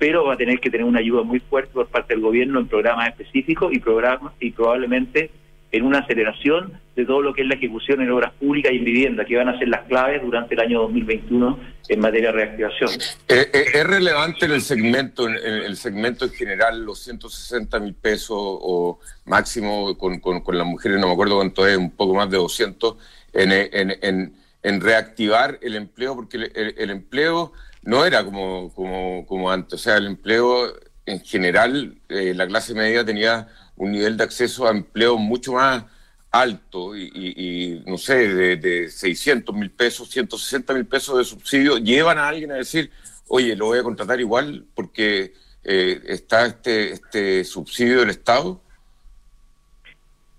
pero 0.00 0.24
va 0.24 0.32
a 0.32 0.36
tener 0.38 0.58
que 0.60 0.70
tener 0.70 0.86
una 0.86 1.00
ayuda 1.00 1.22
muy 1.22 1.40
fuerte 1.40 1.72
por 1.74 1.86
parte 1.86 2.14
del 2.14 2.22
gobierno 2.22 2.58
en 2.58 2.66
programas 2.66 3.10
específicos 3.10 3.70
y 3.70 3.80
programas 3.80 4.32
y 4.40 4.50
probablemente 4.50 5.30
en 5.72 5.84
una 5.84 5.98
aceleración 5.98 6.80
de 6.96 7.04
todo 7.04 7.20
lo 7.20 7.34
que 7.34 7.42
es 7.42 7.48
la 7.48 7.54
ejecución 7.54 8.00
en 8.00 8.10
obras 8.10 8.32
públicas 8.32 8.72
y 8.72 8.78
en 8.78 8.84
vivienda, 8.84 9.26
que 9.26 9.36
van 9.36 9.50
a 9.50 9.58
ser 9.58 9.68
las 9.68 9.82
claves 9.82 10.22
durante 10.22 10.54
el 10.54 10.60
año 10.60 10.80
2021 10.80 11.58
en 11.88 12.00
materia 12.00 12.32
de 12.32 12.34
reactivación. 12.34 12.90
Eh, 13.28 13.50
eh, 13.52 13.64
¿Es 13.74 13.86
relevante 13.86 14.46
en 14.46 14.52
el 14.52 14.62
segmento, 14.62 15.28
en 15.28 15.36
el 15.36 15.76
segmento 15.76 16.24
en 16.24 16.32
general, 16.32 16.82
los 16.82 17.00
160 17.00 17.78
mil 17.78 17.94
pesos 17.94 18.38
o 18.38 18.98
máximo 19.26 19.98
con, 19.98 20.18
con, 20.18 20.58
las 20.58 20.66
mujeres, 20.66 20.98
no 20.98 21.08
me 21.08 21.12
acuerdo 21.12 21.36
cuánto 21.36 21.66
es, 21.66 21.76
un 21.76 21.90
poco 21.90 22.14
más 22.14 22.30
de 22.30 22.38
200, 22.38 22.96
en, 23.34 23.52
en, 23.52 24.34
en, 24.62 24.80
reactivar 24.80 25.58
el 25.60 25.76
empleo? 25.76 26.14
Porque 26.16 26.38
el, 26.38 26.74
el, 26.78 26.90
empleo 26.90 27.52
no 27.82 28.04
era 28.04 28.24
como, 28.24 28.72
como, 28.74 29.26
como 29.26 29.50
antes, 29.50 29.74
o 29.74 29.78
sea, 29.82 29.96
el 29.96 30.06
empleo 30.06 30.72
en 31.06 31.20
general, 31.20 31.98
eh, 32.08 32.34
la 32.34 32.46
clase 32.46 32.74
media 32.74 33.04
tenía 33.04 33.48
un 33.76 33.92
nivel 33.92 34.16
de 34.16 34.24
acceso 34.24 34.66
a 34.66 34.70
empleo 34.70 35.16
mucho 35.16 35.52
más 35.54 35.84
alto 36.30 36.96
y, 36.96 37.82
no 37.86 37.98
sé, 37.98 38.28
de, 38.28 38.56
de 38.56 38.88
600 38.88 39.54
mil 39.54 39.70
pesos, 39.70 40.10
160 40.10 40.74
mil 40.74 40.86
pesos 40.86 41.18
de 41.18 41.24
subsidio, 41.24 41.78
llevan 41.78 42.18
a 42.18 42.28
alguien 42.28 42.52
a 42.52 42.56
decir, 42.56 42.90
oye, 43.28 43.56
lo 43.56 43.66
voy 43.66 43.78
a 43.78 43.82
contratar 43.82 44.20
igual 44.20 44.66
porque 44.74 45.32
eh, 45.64 46.00
está 46.06 46.46
este, 46.46 46.92
este 46.92 47.44
subsidio 47.44 48.00
del 48.00 48.10
Estado? 48.10 48.62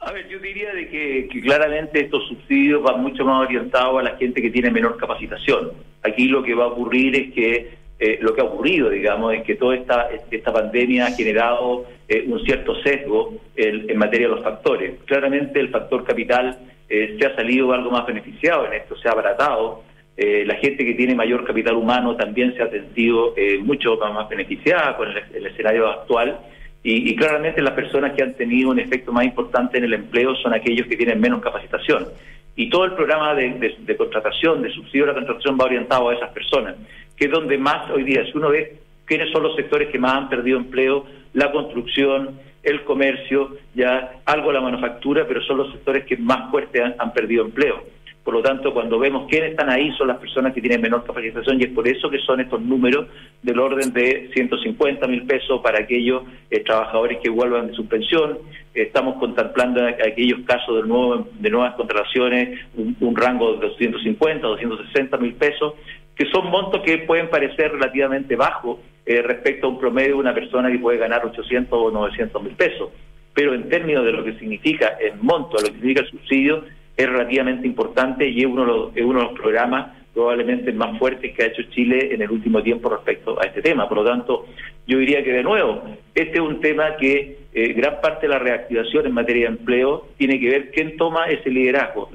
A 0.03 0.11
ver, 0.11 0.27
yo 0.27 0.39
diría 0.39 0.73
de 0.73 0.87
que, 0.89 1.29
claramente 1.41 2.01
estos 2.01 2.27
subsidios 2.27 2.81
van 2.81 3.03
mucho 3.03 3.23
más 3.23 3.45
orientados 3.45 3.99
a 3.99 4.03
la 4.03 4.17
gente 4.17 4.41
que 4.41 4.49
tiene 4.49 4.71
menor 4.71 4.97
capacitación. 4.97 5.73
Aquí 6.01 6.27
lo 6.27 6.41
que 6.41 6.55
va 6.55 6.63
a 6.63 6.67
ocurrir 6.69 7.15
es 7.15 7.33
que 7.33 7.69
eh, 7.99 8.17
lo 8.19 8.33
que 8.33 8.41
ha 8.41 8.45
ocurrido, 8.45 8.89
digamos, 8.89 9.31
es 9.35 9.43
que 9.43 9.53
toda 9.53 9.75
esta, 9.75 10.09
esta 10.31 10.51
pandemia 10.51 11.05
ha 11.05 11.11
generado 11.11 11.85
eh, 12.09 12.23
un 12.25 12.43
cierto 12.43 12.73
sesgo 12.81 13.35
en, 13.55 13.95
materia 13.95 14.27
de 14.27 14.33
los 14.33 14.43
factores. 14.43 14.95
Claramente 15.05 15.59
el 15.59 15.69
factor 15.69 16.03
capital 16.03 16.57
eh, 16.89 17.15
se 17.19 17.27
ha 17.27 17.35
salido 17.35 17.71
algo 17.71 17.91
más 17.91 18.07
beneficiado 18.07 18.65
en 18.65 18.73
esto, 18.73 18.95
se 18.95 19.07
ha 19.07 19.11
abaratado. 19.11 19.83
la 20.17 20.55
gente 20.55 20.83
que 20.83 20.95
tiene 20.95 21.15
mayor 21.15 21.45
capital 21.45 21.75
humano 21.75 22.15
también 22.15 22.55
se 22.55 22.63
ha 22.63 22.69
sentido 22.69 23.33
mucho 23.61 23.97
más 23.97 24.27
beneficiada 24.29 24.97
con 24.97 25.07
el, 25.09 25.45
escenario 25.45 25.87
actual. 25.87 26.39
Y, 26.83 27.15
claramente 27.15 27.61
las 27.61 27.73
personas 27.73 28.13
que 28.13 28.23
han 28.23 28.33
tenido 28.33 28.71
un 28.71 28.79
efecto 28.79 29.11
más 29.11 29.25
importante 29.25 29.77
en 29.77 29.83
el 29.83 29.93
empleo 29.93 30.35
son 30.35 30.53
aquellos 30.53 30.87
que 30.87 30.97
tienen 30.97 31.21
menos 31.21 31.41
capacitación. 31.41 32.07
Y 32.55 32.69
todo 32.69 32.85
el 32.85 32.93
programa 32.93 33.35
de, 33.35 33.95
contratación, 33.97 34.61
de 34.61 34.71
subsidio 34.71 35.03
a 35.03 35.07
la 35.07 35.13
contratación 35.13 35.57
va 35.59 35.65
orientado 35.65 36.09
a 36.09 36.15
esas 36.15 36.31
personas 36.31 36.75
que 37.21 37.25
es 37.25 37.31
donde 37.31 37.55
más 37.55 37.87
hoy 37.91 38.01
día, 38.01 38.25
si 38.25 38.35
uno 38.35 38.49
ve 38.49 38.79
quiénes 39.05 39.31
son 39.31 39.43
los 39.43 39.55
sectores 39.55 39.89
que 39.89 39.99
más 39.99 40.13
han 40.13 40.29
perdido 40.29 40.57
empleo, 40.57 41.05
la 41.33 41.51
construcción, 41.51 42.39
el 42.63 42.83
comercio, 42.83 43.57
ya 43.75 44.21
algo 44.25 44.51
la 44.51 44.59
manufactura, 44.59 45.27
pero 45.27 45.39
son 45.43 45.57
los 45.57 45.71
sectores 45.71 46.03
que 46.05 46.17
más 46.17 46.49
fuerte 46.49 46.81
han, 46.81 47.13
perdido 47.13 47.45
empleo. 47.45 47.83
Por 48.23 48.35
lo 48.35 48.41
tanto, 48.41 48.71
cuando 48.73 48.99
vemos 48.99 49.27
quiénes 49.27 49.51
están 49.51 49.69
ahí, 49.69 49.91
son 49.97 50.07
las 50.07 50.17
personas 50.17 50.53
que 50.53 50.61
tienen 50.61 50.79
menor 50.79 51.03
capacitación 51.03 51.59
y 51.59 51.63
es 51.63 51.71
por 51.71 51.87
eso 51.87 52.09
que 52.09 52.19
son 52.19 52.39
estos 52.39 52.61
números 52.61 53.07
del 53.41 53.59
orden 53.59 53.91
de 53.93 54.29
150 54.33 55.07
mil 55.07 55.23
pesos 55.23 55.59
para 55.61 55.79
aquellos 55.79 56.23
eh, 56.51 56.59
trabajadores 56.59 57.17
que 57.23 57.29
vuelvan 57.29 57.67
de 57.67 57.73
su 57.73 57.87
pensión. 57.87 58.37
estamos 58.75 59.15
contemplando 59.17 59.83
aquellos 59.85 60.41
casos 60.45 60.83
de, 60.83 60.87
nuevo, 60.87 61.27
de 61.33 61.49
nuevas 61.49 61.73
contrataciones, 61.75 62.59
un, 62.75 62.95
un 62.99 63.15
rango 63.15 63.53
de 63.53 63.67
250, 63.67 64.47
260 64.47 65.17
mil 65.17 65.33
pesos 65.33 65.73
que 66.15 66.25
son 66.29 66.51
montos 66.51 66.81
que 66.83 66.99
pueden 66.99 67.29
parecer 67.29 67.71
relativamente 67.71 68.35
bajos 68.35 68.79
eh, 69.05 69.21
respecto 69.23 69.65
a 69.65 69.69
un 69.71 69.79
promedio 69.79 70.09
de 70.09 70.19
una 70.19 70.33
persona 70.33 70.71
que 70.71 70.77
puede 70.77 70.99
ganar 70.99 71.25
800 71.25 71.69
o 71.71 71.89
900 71.89 72.43
mil 72.43 72.53
pesos. 72.53 72.89
Pero 73.33 73.55
en 73.55 73.69
términos 73.69 74.05
de 74.05 74.11
lo 74.11 74.23
que 74.23 74.37
significa 74.37 74.97
el 74.99 75.15
monto, 75.19 75.57
lo 75.57 75.63
que 75.63 75.73
significa 75.73 76.01
el 76.01 76.09
subsidio, 76.09 76.63
es 76.97 77.09
relativamente 77.09 77.67
importante 77.67 78.27
y 78.27 78.41
es 78.41 78.45
uno 78.45 78.61
de 78.61 78.67
los, 78.67 79.07
uno 79.07 79.19
de 79.19 79.25
los 79.25 79.39
programas 79.39 80.01
probablemente 80.13 80.73
más 80.73 80.97
fuertes 80.99 81.33
que 81.33 81.43
ha 81.43 81.47
hecho 81.47 81.63
Chile 81.69 82.13
en 82.13 82.21
el 82.21 82.31
último 82.31 82.61
tiempo 82.61 82.89
respecto 82.89 83.39
a 83.41 83.45
este 83.45 83.61
tema. 83.61 83.87
Por 83.87 83.99
lo 83.99 84.03
tanto, 84.03 84.45
yo 84.85 84.97
diría 84.97 85.23
que 85.23 85.31
de 85.31 85.43
nuevo, 85.43 85.83
este 86.13 86.33
es 86.33 86.41
un 86.41 86.59
tema 86.59 86.97
que 86.97 87.37
eh, 87.53 87.73
gran 87.73 88.01
parte 88.01 88.27
de 88.27 88.33
la 88.33 88.39
reactivación 88.39 89.05
en 89.05 89.13
materia 89.13 89.43
de 89.43 89.55
empleo 89.57 90.07
tiene 90.17 90.39
que 90.39 90.49
ver 90.49 90.71
quién 90.71 90.97
toma 90.97 91.27
ese 91.27 91.49
liderazgo. 91.49 92.09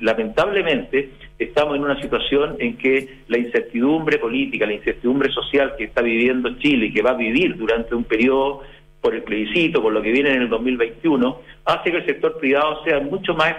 Lamentablemente, 0.00 1.10
estamos 1.38 1.76
en 1.76 1.84
una 1.84 2.00
situación 2.00 2.56
en 2.58 2.76
que 2.76 3.08
la 3.28 3.38
incertidumbre 3.38 4.18
política, 4.18 4.66
la 4.66 4.74
incertidumbre 4.74 5.30
social 5.30 5.74
que 5.76 5.84
está 5.84 6.02
viviendo 6.02 6.56
Chile 6.58 6.86
y 6.86 6.92
que 6.92 7.02
va 7.02 7.10
a 7.10 7.16
vivir 7.16 7.56
durante 7.56 7.94
un 7.94 8.04
periodo 8.04 8.62
por 9.06 9.14
el 9.14 9.22
plebiscito, 9.22 9.80
por 9.80 9.92
lo 9.92 10.02
que 10.02 10.10
viene 10.10 10.32
en 10.32 10.42
el 10.42 10.48
2021, 10.48 11.40
hace 11.64 11.92
que 11.92 11.98
el 11.98 12.06
sector 12.06 12.40
privado 12.40 12.82
sea 12.82 12.98
mucho 12.98 13.34
más, 13.34 13.54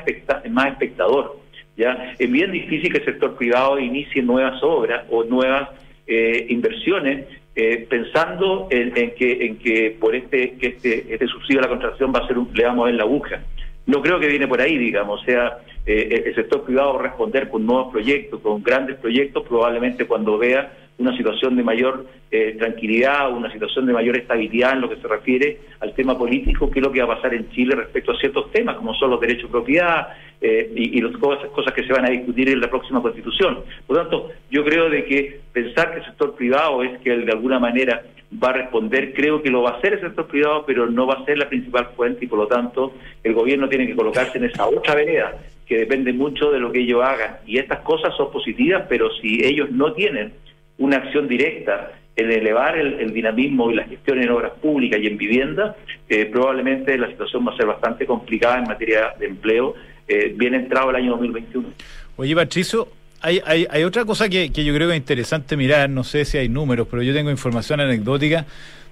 más 0.50 0.74
espectador. 0.74 1.40
¿ya? 1.78 2.14
Es 2.20 2.30
bien 2.30 2.52
difícil 2.52 2.92
que 2.92 2.98
el 2.98 3.06
sector 3.06 3.38
privado 3.38 3.80
inicie 3.80 4.22
nuevas 4.22 4.62
obras 4.62 5.06
o 5.10 5.24
nuevas 5.24 5.70
eh, 6.06 6.48
inversiones 6.50 7.28
eh, 7.56 7.88
pensando 7.90 8.68
en, 8.70 8.92
que, 9.16 9.46
en 9.46 9.58
que 9.58 9.96
por 9.98 10.16
este, 10.16 10.58
que 10.58 10.68
este, 10.68 11.14
este 11.14 11.28
subsidio 11.28 11.60
a 11.60 11.64
la 11.64 11.70
contratación 11.70 12.12
va 12.14 12.20
a 12.20 12.28
ser 12.28 12.38
un, 12.38 12.50
le 12.54 12.66
vamos 12.66 12.84
a 12.84 12.86
ver 12.88 12.96
la 12.96 13.04
aguja. 13.04 13.42
No 13.86 14.02
creo 14.02 14.20
que 14.20 14.28
viene 14.28 14.50
por 14.50 14.60
ahí, 14.60 14.78
digamos, 14.78 15.22
o 15.22 15.24
sea, 15.24 15.60
eh, 15.86 16.24
el 16.26 16.36
sector 16.36 16.66
privado 16.66 16.96
va 16.96 17.00
a 17.00 17.04
responder 17.04 17.48
con 17.48 17.66
nuevos 17.66 17.94
proyectos, 17.94 18.42
con 18.42 18.62
grandes 18.62 18.98
proyectos, 18.98 19.46
probablemente 19.48 20.04
cuando 20.04 20.38
vea 20.38 20.87
una 20.98 21.16
situación 21.16 21.56
de 21.56 21.64
mayor 21.64 22.08
eh, 22.32 22.56
tranquilidad, 22.58 23.32
una 23.32 23.52
situación 23.52 23.86
de 23.86 23.94
mayor 23.94 24.18
estabilidad 24.18 24.74
en 24.74 24.82
lo 24.82 24.90
que 24.90 24.98
se 24.98 25.08
refiere 25.08 25.60
al 25.80 25.94
tema 25.94 26.18
político, 26.18 26.72
que 26.72 26.80
es 26.80 26.86
lo 26.86 26.92
que 26.92 27.04
va 27.04 27.14
a 27.14 27.16
pasar 27.16 27.34
en 27.34 27.50
Chile 27.52 27.76
respecto 27.76 28.12
a 28.12 28.20
ciertos 28.20 28.52
temas, 28.52 28.78
como 28.78 28.94
son 28.96 29.12
los 29.12 29.22
derechos 29.22 29.44
de 29.44 29.50
propiedad 29.50 30.08
eh, 30.42 30.72
y, 30.76 31.00
las 31.02 31.16
cosas, 31.18 31.50
cosas 31.52 31.74
que 31.74 31.84
se 31.84 31.94
van 31.94 32.06
a 32.06 32.10
discutir 32.10 32.50
en 32.50 32.60
la 32.60 32.70
próxima 32.70 33.02
constitución. 33.02 33.60
Por 33.86 33.96
lo 33.96 34.02
tanto, 34.04 34.30
yo 34.50 34.66
creo 34.66 34.90
de 34.90 35.06
que 35.06 35.40
pensar 35.54 35.92
que 35.92 36.00
el 36.00 36.06
sector 36.06 36.36
privado 36.36 36.84
es 36.84 37.00
que 37.00 37.16
de 37.16 37.32
alguna 37.32 37.60
manera 37.60 38.02
va 38.44 38.50
a 38.50 38.54
responder, 38.54 39.14
creo 39.14 39.42
que 39.42 39.50
lo 39.50 39.62
va 39.62 39.72
a 39.72 39.78
hacer 39.78 39.94
el 39.94 40.02
sector 40.02 40.28
privado, 40.28 40.66
pero 40.66 40.88
no 40.88 41.06
va 41.08 41.16
a 41.16 41.26
ser 41.26 41.38
la 41.38 41.48
principal 41.48 41.90
fuente 41.96 42.26
y 42.26 42.28
por 42.28 42.40
lo 42.40 42.48
tanto 42.48 42.94
el 43.24 43.34
gobierno 43.34 43.70
tiene 43.70 43.88
que 43.88 43.96
colocarse 43.96 44.38
en 44.38 44.46
esa 44.46 44.68
otra 44.68 44.96
vereda 44.96 45.38
que 45.66 45.78
depende 45.80 46.14
mucho 46.14 46.52
de 46.52 46.60
lo 46.60 46.72
que 46.72 46.80
ellos 46.80 47.04
hagan. 47.04 47.38
Y 47.46 47.58
estas 47.58 47.80
cosas 47.80 48.16
son 48.16 48.32
positivas, 48.32 48.86
pero 48.90 49.12
si 49.22 49.46
ellos 49.46 49.70
no 49.72 49.94
tienen 49.94 50.34
una 50.78 50.98
acción 50.98 51.28
directa 51.28 51.92
en 52.16 52.32
elevar 52.32 52.78
el, 52.78 53.14
dinamismo 53.14 53.70
y 53.70 53.76
la 53.76 53.84
gestión 53.84 54.22
en 54.22 54.30
obras 54.32 54.54
públicas 54.60 55.00
y 55.02 55.06
en 55.06 55.18
vivienda, 55.18 55.76
eh, 56.10 56.26
probablemente 56.26 56.98
la 56.98 57.08
situación 57.08 57.46
va 57.48 57.54
a 57.54 57.58
ser 57.58 57.68
bastante 57.68 58.08
complicada 58.08 58.58
en 58.58 58.64
materia 58.64 59.14
de 59.20 59.28
empleo, 59.28 59.76
eh, 60.08 60.34
bien 60.36 60.56
entrado 60.56 60.90
el 60.90 60.96
año 60.96 61.12
2021. 61.12 61.70
Oye, 62.16 62.36
Patricio, 62.36 62.88
hay, 63.22 63.40
hay, 63.46 63.68
hay 63.70 63.84
otra 63.84 64.04
cosa 64.04 64.28
que, 64.30 64.52
que 64.52 64.66
yo 64.66 64.74
creo 64.74 64.88
que 64.88 64.96
es 64.96 65.00
interesante 65.00 65.56
mirar, 65.56 65.92
no 65.92 66.04
sé 66.04 66.26
si 66.26 66.40
hay 66.40 66.50
números, 66.50 66.88
pero 66.90 67.04
yo 67.04 67.14
tengo 67.14 67.30
información 67.30 67.82
anecdótica 67.82 68.48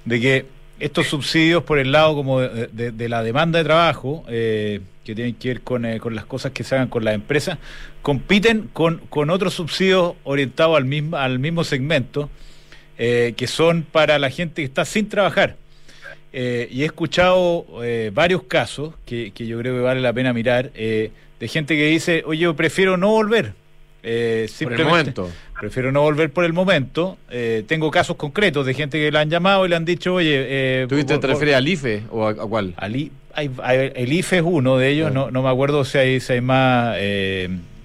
de 0.06 0.22
que 0.22 0.46
estos 0.80 1.08
subsidios 1.08 1.64
por 1.64 1.80
el 1.80 1.92
lado 1.92 2.16
como 2.16 2.42
de, 2.42 3.10
la 3.10 3.24
demanda 3.24 3.60
de 3.60 3.66
trabajo, 3.66 4.26
eh, 4.28 4.82
que 5.04 5.16
tienen 5.16 5.36
que 5.36 5.50
ver 5.50 5.62
con, 5.62 6.00
con, 6.00 6.16
las 6.16 6.26
cosas 6.26 6.52
que 6.52 6.64
se 6.64 6.76
hagan 6.76 6.88
con 6.88 7.06
las 7.06 7.16
empresas, 7.16 7.58
compiten 8.02 8.70
con, 8.74 8.98
con 9.10 9.30
otros 9.30 9.54
subsidios 9.54 10.16
orientados 10.24 10.76
al 10.76 10.86
mismo, 10.86 11.18
al 11.18 11.40
mismo 11.40 11.64
segmento, 11.64 12.30
eh, 12.98 13.34
que 13.36 13.48
son 13.48 13.84
para 13.84 14.20
la 14.20 14.30
gente 14.30 14.62
que 14.62 14.66
está 14.66 14.86
sin 14.86 15.10
trabajar. 15.10 15.58
Eh, 16.34 16.68
y 16.72 16.84
he 16.84 16.86
escuchado 16.86 17.66
eh, 17.84 18.12
varios 18.14 18.44
casos 18.44 18.94
que, 19.06 19.32
que, 19.32 19.48
yo 19.48 19.58
creo 19.60 19.76
que 19.76 19.82
vale 19.82 20.02
la 20.02 20.12
pena 20.12 20.34
mirar, 20.34 20.72
de 20.72 21.48
gente 21.48 21.76
que 21.76 21.88
dice, 21.88 22.24
oye, 22.26 22.42
yo 22.42 22.56
prefiero 22.56 22.98
no 22.98 23.10
volver. 23.10 23.54
Por 24.64 24.74
el 24.74 24.86
momento. 24.86 25.32
Prefiero 25.60 25.92
no 25.92 26.02
volver 26.02 26.32
por 26.32 26.46
el 26.46 26.54
momento. 26.54 27.18
tengo 27.68 27.92
casos 27.92 28.16
concretos 28.16 28.66
de 28.66 28.74
gente 28.74 29.00
que 29.00 29.12
le 29.12 29.20
han 29.20 29.30
llamado 29.30 29.66
y 29.66 29.70
le 29.70 29.76
han 29.76 29.86
dicho, 29.86 30.14
oye... 30.14 30.86
¿Tú 30.88 31.04
te 31.04 31.28
refieres 31.28 31.56
al 31.56 31.68
IFE 31.68 32.04
o 32.12 32.28
a, 32.28 32.36
cuál? 32.36 32.74
Al 32.78 32.94
el 32.96 34.14
IFE 34.14 34.38
es 34.38 34.44
uno 34.46 34.78
de 34.78 34.90
ellos, 34.90 35.12
no, 35.12 35.30
no 35.32 35.44
me 35.44 35.50
acuerdo 35.50 35.84
si 35.84 35.98
hay, 35.98 36.20
si 36.20 36.34
hay 36.34 36.42
más 36.42 36.96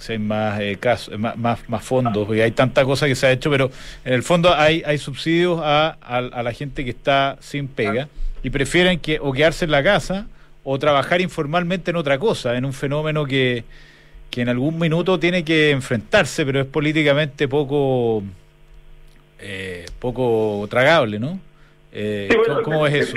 si 0.01 0.13
hay 0.13 0.19
más, 0.19 0.61
eh, 0.61 0.77
casos, 0.81 1.19
más, 1.19 1.37
más, 1.69 1.85
fondos, 1.85 2.27
porque 2.27 2.43
hay 2.43 2.51
tanta 2.51 2.85
cosa 2.85 3.07
que 3.07 3.15
se 3.15 3.27
ha 3.27 3.33
hecho, 3.33 3.51
pero 3.51 3.71
en 4.05 4.15
el 4.15 4.23
fondo 4.23 4.55
hay, 4.55 4.83
hay 4.85 4.99
subsidios 4.99 5.61
a, 5.63 5.97
a, 6.01 6.43
la 6.43 6.53
gente 6.53 6.85
que 6.85 6.91
está 6.91 7.37
sin 7.41 7.69
pega 7.69 8.09
y 8.43 8.51
prefieren 8.51 8.99
que 8.99 9.19
o 9.21 9.33
quedarse 9.33 9.67
en 9.67 9.71
la 9.71 9.83
casa 9.83 10.27
o 10.65 10.79
trabajar 10.79 11.21
informalmente 11.21 11.91
en 11.91 11.97
otra 11.97 12.19
cosa, 12.19 12.57
en 12.57 12.65
un 12.65 12.73
fenómeno 12.73 13.25
que, 13.27 13.65
que 14.31 14.43
en 14.43 14.49
algún 14.49 14.79
minuto 14.79 15.19
tiene 15.19 15.45
que 15.45 15.71
enfrentarse, 15.71 16.47
pero 16.47 16.61
es 16.61 16.67
políticamente 16.67 17.49
poco, 17.49 18.23
eh, 19.41 19.87
poco 19.99 20.67
tragable, 20.71 21.19
¿no? 21.19 21.41
Eh, 21.93 22.29
¿Cómo, 22.63 22.87
es 22.87 22.95
eso? 22.95 23.17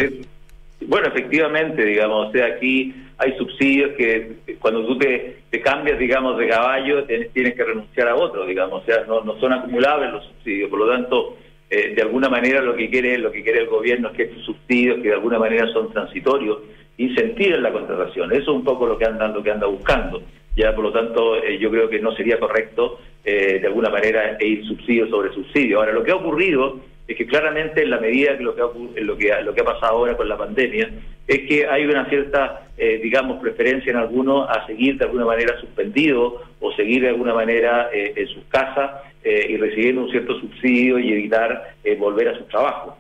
Bueno, 0.82 1.08
efectivamente, 1.08 1.86
digamos, 1.86 2.30
o 2.30 2.32
sea, 2.32 2.48
aquí 2.48 2.94
hay 3.18 3.38
subsidios 3.38 3.92
que 3.96 4.58
cuando 4.60 4.86
tú 4.86 4.98
te, 4.98 5.38
cambias, 5.64 6.00
digamos, 6.00 6.38
de 6.38 6.48
caballo, 6.48 7.06
tienes 7.06 7.54
que 7.54 7.64
renunciar 7.64 8.08
a 8.10 8.16
otro, 8.16 8.46
digamos, 8.46 8.82
o 8.82 8.86
sea, 8.86 9.06
no, 9.08 9.24
no 9.24 9.40
son 9.40 9.54
acumulables 9.54 10.12
los 10.12 10.26
subsidios, 10.26 10.70
por 10.70 10.80
lo 10.80 10.90
tanto, 10.90 11.38
eh, 11.70 11.94
de 11.96 12.02
alguna 12.02 12.30
manera 12.30 12.62
lo 12.62 12.76
que 12.76 12.88
quiere 12.88 13.18
lo 13.18 13.32
que 13.32 13.42
quiere 13.42 13.62
el 13.62 13.68
gobierno 13.68 14.10
es 14.10 14.16
que 14.16 14.24
estos 14.24 14.46
subsidios, 14.46 14.98
que 14.98 15.10
de 15.10 15.16
alguna 15.16 15.40
manera 15.40 15.68
son 15.74 15.92
transitorios, 15.92 16.60
incentiven 16.98 17.64
la 17.64 17.72
contratación. 17.72 18.32
Eso 18.32 18.42
es 18.42 18.48
un 18.50 18.64
poco 18.64 18.86
lo 18.86 18.98
que 18.98 19.06
anda, 19.06 19.28
lo 19.28 19.42
que 19.42 19.52
anda 19.52 19.68
buscando. 19.68 20.22
Ya, 20.56 20.76
por 20.76 20.86
lo 20.86 20.92
tanto, 20.92 21.44
eh, 21.44 21.58
yo 21.58 21.72
creo 21.72 21.90
que 21.90 22.00
no 22.00 22.16
sería 22.16 22.40
correcto, 22.40 23.00
eh, 23.24 23.60
de 23.60 23.68
alguna 23.68 23.90
manera, 23.90 24.38
ir 24.40 24.66
subsidio 24.66 25.08
sobre 25.08 25.34
subsidio. 25.34 25.80
Ahora, 25.80 25.94
lo 25.94 26.04
que 26.04 26.12
ha 26.12 26.16
ocurrido 26.16 26.80
es 27.08 27.18
que 27.18 27.26
claramente 27.26 27.84
en 27.84 27.90
la 27.90 28.00
medida 28.00 28.38
que 28.38 28.44
lo 28.44 28.56
que 28.56 28.62
ha, 28.62 29.02
lo 29.02 29.18
que 29.18 29.32
lo 29.44 29.54
que 29.54 29.62
ha 29.62 29.66
pasado 29.66 29.98
ahora 29.98 30.16
con 30.16 30.30
la 30.30 30.38
pandemia 30.38 30.90
es 31.28 31.40
que 31.48 31.68
hay 31.68 31.86
una 31.86 32.06
cierta 32.06 32.68
eh, 32.78 33.00
digamos 33.04 33.42
preferencia 33.42 33.92
en 33.92 33.98
algunos 33.98 34.50
a 34.50 34.66
seguir 34.66 34.98
de 34.98 35.06
alguna 35.06 35.26
manera 35.26 35.60
suspendido 35.60 36.42
o 36.62 36.72
seguir 36.74 37.02
de 37.02 37.10
alguna 37.10 37.34
manera 37.34 37.90
eh, 37.94 38.14
en 38.16 38.28
sus 38.28 38.46
casas 38.46 39.02
eh, 39.24 39.48
y 39.50 39.58
recibiendo 39.58 40.04
un 40.04 40.12
cierto 40.12 40.40
subsidio 40.40 40.98
y 40.98 41.12
evitar 41.12 41.76
volver 41.98 42.30
a 42.30 42.38
su 42.38 42.46
trabajo 42.46 42.98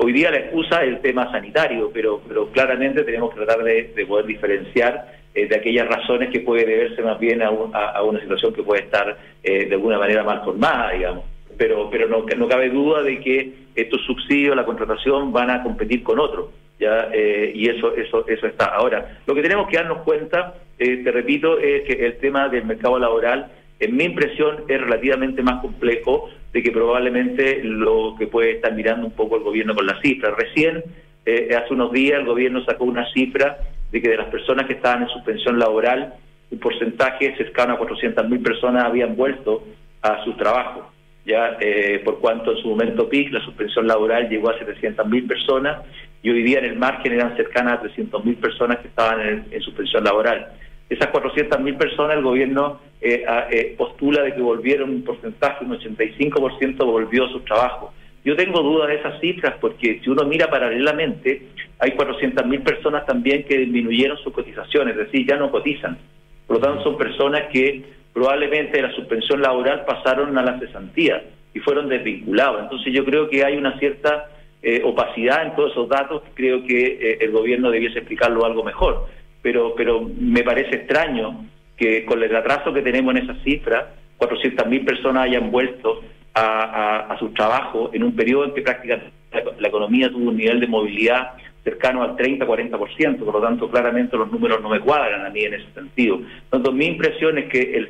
hoy 0.00 0.12
día 0.12 0.30
la 0.30 0.38
excusa 0.38 0.82
es 0.82 0.88
el 0.88 1.00
tema 1.00 1.30
sanitario 1.30 1.90
pero 1.92 2.20
pero 2.26 2.50
claramente 2.50 3.04
tenemos 3.04 3.32
que 3.32 3.44
tratar 3.44 3.62
de, 3.62 4.04
poder 4.06 4.26
diferenciar 4.26 5.16
de 5.36 5.56
aquellas 5.56 5.86
razones 5.86 6.30
que 6.30 6.40
puede 6.40 6.64
deberse 6.64 7.02
más 7.02 7.18
bien 7.18 7.42
a, 7.42 7.48
a, 7.48 8.02
una 8.02 8.20
situación 8.20 8.54
que 8.54 8.62
puede 8.62 8.82
estar 8.82 9.16
de 9.42 9.68
alguna 9.70 9.98
manera 9.98 10.24
mal 10.24 10.42
formada 10.42 10.92
digamos 10.92 11.24
pero 11.56 11.88
pero 11.90 12.08
no, 12.08 12.24
no 12.36 12.48
cabe 12.48 12.70
duda 12.70 13.02
de 13.02 13.20
que 13.20 13.52
estos 13.74 14.00
subsidios, 14.06 14.56
la 14.56 14.64
contratación, 14.64 15.32
van 15.32 15.50
a 15.50 15.62
competir 15.62 16.02
con 16.02 16.18
otros. 16.18 16.46
¿ya? 16.78 17.08
Eh, 17.12 17.52
y 17.54 17.68
eso, 17.68 17.94
eso, 17.94 18.26
eso 18.26 18.46
está. 18.46 18.66
Ahora, 18.66 19.18
lo 19.26 19.34
que 19.34 19.42
tenemos 19.42 19.68
que 19.68 19.76
darnos 19.76 19.98
cuenta, 19.98 20.54
eh, 20.78 21.02
te 21.04 21.12
repito, 21.12 21.58
es 21.58 21.82
que 21.82 22.06
el 22.06 22.16
tema 22.18 22.48
del 22.48 22.64
mercado 22.64 22.98
laboral, 22.98 23.52
en 23.78 23.96
mi 23.96 24.04
impresión, 24.04 24.64
es 24.68 24.80
relativamente 24.80 25.42
más 25.42 25.60
complejo 25.60 26.30
de 26.52 26.62
que 26.62 26.70
probablemente 26.70 27.60
lo 27.62 28.14
que 28.18 28.26
puede 28.26 28.52
estar 28.52 28.72
mirando 28.72 29.06
un 29.06 29.12
poco 29.12 29.36
el 29.36 29.42
gobierno 29.42 29.74
con 29.74 29.86
las 29.86 30.00
cifras. 30.00 30.34
Recién, 30.36 30.82
eh, 31.26 31.54
hace 31.54 31.74
unos 31.74 31.92
días, 31.92 32.18
el 32.18 32.26
gobierno 32.26 32.64
sacó 32.64 32.84
una 32.84 33.06
cifra 33.12 33.58
de 33.96 34.02
que 34.02 34.10
de 34.10 34.16
las 34.18 34.28
personas 34.28 34.66
que 34.66 34.74
estaban 34.74 35.02
en 35.02 35.08
suspensión 35.08 35.58
laboral, 35.58 36.14
un 36.50 36.58
porcentaje 36.58 37.34
cercano 37.36 37.74
a 37.74 37.80
400.000 37.80 38.42
personas 38.42 38.84
habían 38.84 39.16
vuelto 39.16 39.64
a 40.02 40.22
sus 40.24 40.36
trabajos 40.36 40.84
ya 41.26 41.56
eh, 41.60 42.00
por 42.04 42.20
cuanto 42.20 42.52
en 42.52 42.58
su 42.58 42.68
momento 42.68 43.08
PIC 43.08 43.32
la 43.32 43.44
suspensión 43.44 43.86
laboral 43.86 44.28
llegó 44.28 44.48
a 44.48 44.58
700.000 44.58 45.26
personas 45.26 45.84
y 46.22 46.30
hoy 46.30 46.42
día 46.44 46.60
en 46.60 46.66
el 46.66 46.76
margen 46.76 47.12
eran 47.12 47.36
cercanas 47.36 47.80
a 47.80 47.82
300.000 47.82 48.36
personas 48.36 48.78
que 48.78 48.88
estaban 48.88 49.44
en, 49.50 49.60
suspensión 49.60 50.04
laboral. 50.04 50.52
Esas 50.88 51.12
400.000 51.12 51.76
personas 51.76 52.16
el 52.16 52.22
gobierno 52.22 52.80
eh, 53.00 53.24
eh, 53.50 53.74
postula 53.76 54.22
de 54.22 54.34
que 54.34 54.40
volvieron 54.40 54.90
un 54.90 55.02
porcentaje, 55.02 55.64
un 55.64 55.76
85% 55.76 56.76
volvió 56.84 57.24
a 57.24 57.28
su 57.30 57.40
trabajo. 57.40 57.92
Yo 58.26 58.34
tengo 58.34 58.60
dudas 58.60 58.88
de 58.88 58.96
esas 58.96 59.20
cifras 59.20 59.54
porque 59.60 60.00
si 60.02 60.10
uno 60.10 60.24
mira 60.24 60.50
paralelamente, 60.50 61.42
hay 61.78 61.92
400.000 61.92 62.60
personas 62.64 63.06
también 63.06 63.44
que 63.44 63.56
disminuyeron 63.56 64.18
sus 64.18 64.32
cotizaciones, 64.32 64.96
es 64.96 65.06
decir, 65.06 65.24
ya 65.24 65.36
no 65.36 65.52
cotizan. 65.52 65.96
Por 66.44 66.56
lo 66.56 66.60
tanto, 66.60 66.82
son 66.82 66.98
personas 66.98 67.42
que 67.52 67.84
probablemente 68.12 68.78
de 68.78 68.82
la 68.82 68.92
suspensión 68.96 69.40
laboral 69.40 69.84
pasaron 69.84 70.36
a 70.36 70.42
la 70.42 70.58
cesantía 70.58 71.22
y 71.54 71.60
fueron 71.60 71.88
desvinculados. 71.88 72.64
Entonces 72.64 72.92
yo 72.92 73.04
creo 73.04 73.28
que 73.30 73.44
hay 73.44 73.56
una 73.56 73.78
cierta 73.78 74.28
eh, 74.60 74.82
opacidad 74.84 75.46
en 75.46 75.54
todos 75.54 75.70
esos 75.70 75.88
datos, 75.88 76.22
creo 76.34 76.64
que 76.64 76.98
eh, 77.00 77.18
el 77.20 77.30
gobierno 77.30 77.70
debiese 77.70 77.98
explicarlo 77.98 78.44
algo 78.44 78.64
mejor, 78.64 79.06
pero, 79.40 79.72
pero 79.76 80.10
me 80.18 80.42
parece 80.42 80.74
extraño 80.74 81.46
que 81.76 82.04
con 82.04 82.20
el 82.20 82.34
atraso 82.34 82.72
que 82.72 82.82
tenemos 82.82 83.14
en 83.14 83.22
esa 83.22 83.40
cifra, 83.44 83.94
400.000 84.18 84.84
personas 84.84 85.26
hayan 85.26 85.52
vuelto 85.52 86.02
a, 86.36 87.12
a, 87.12 87.18
su 87.18 87.30
trabajo 87.30 87.90
en 87.92 88.04
un 88.04 88.14
periodo 88.14 88.44
en 88.44 88.54
que 88.54 88.62
prácticamente 88.62 89.12
la 89.58 89.68
economía 89.68 90.10
tuvo 90.10 90.28
un 90.28 90.36
nivel 90.36 90.60
de 90.60 90.66
movilidad 90.66 91.32
cercano 91.64 92.02
al 92.02 92.16
30-40%, 92.16 93.24
por 93.24 93.34
lo 93.34 93.40
tanto 93.40 93.68
claramente 93.68 94.16
los 94.16 94.30
números 94.30 94.62
no 94.62 94.68
me 94.68 94.80
cuadran 94.80 95.26
a 95.26 95.30
mí 95.30 95.40
en 95.42 95.54
ese 95.54 95.72
sentido. 95.72 96.20
Entonces 96.44 96.72
mi 96.74 96.86
impresión 96.86 97.38
es 97.38 97.46
que 97.46 97.88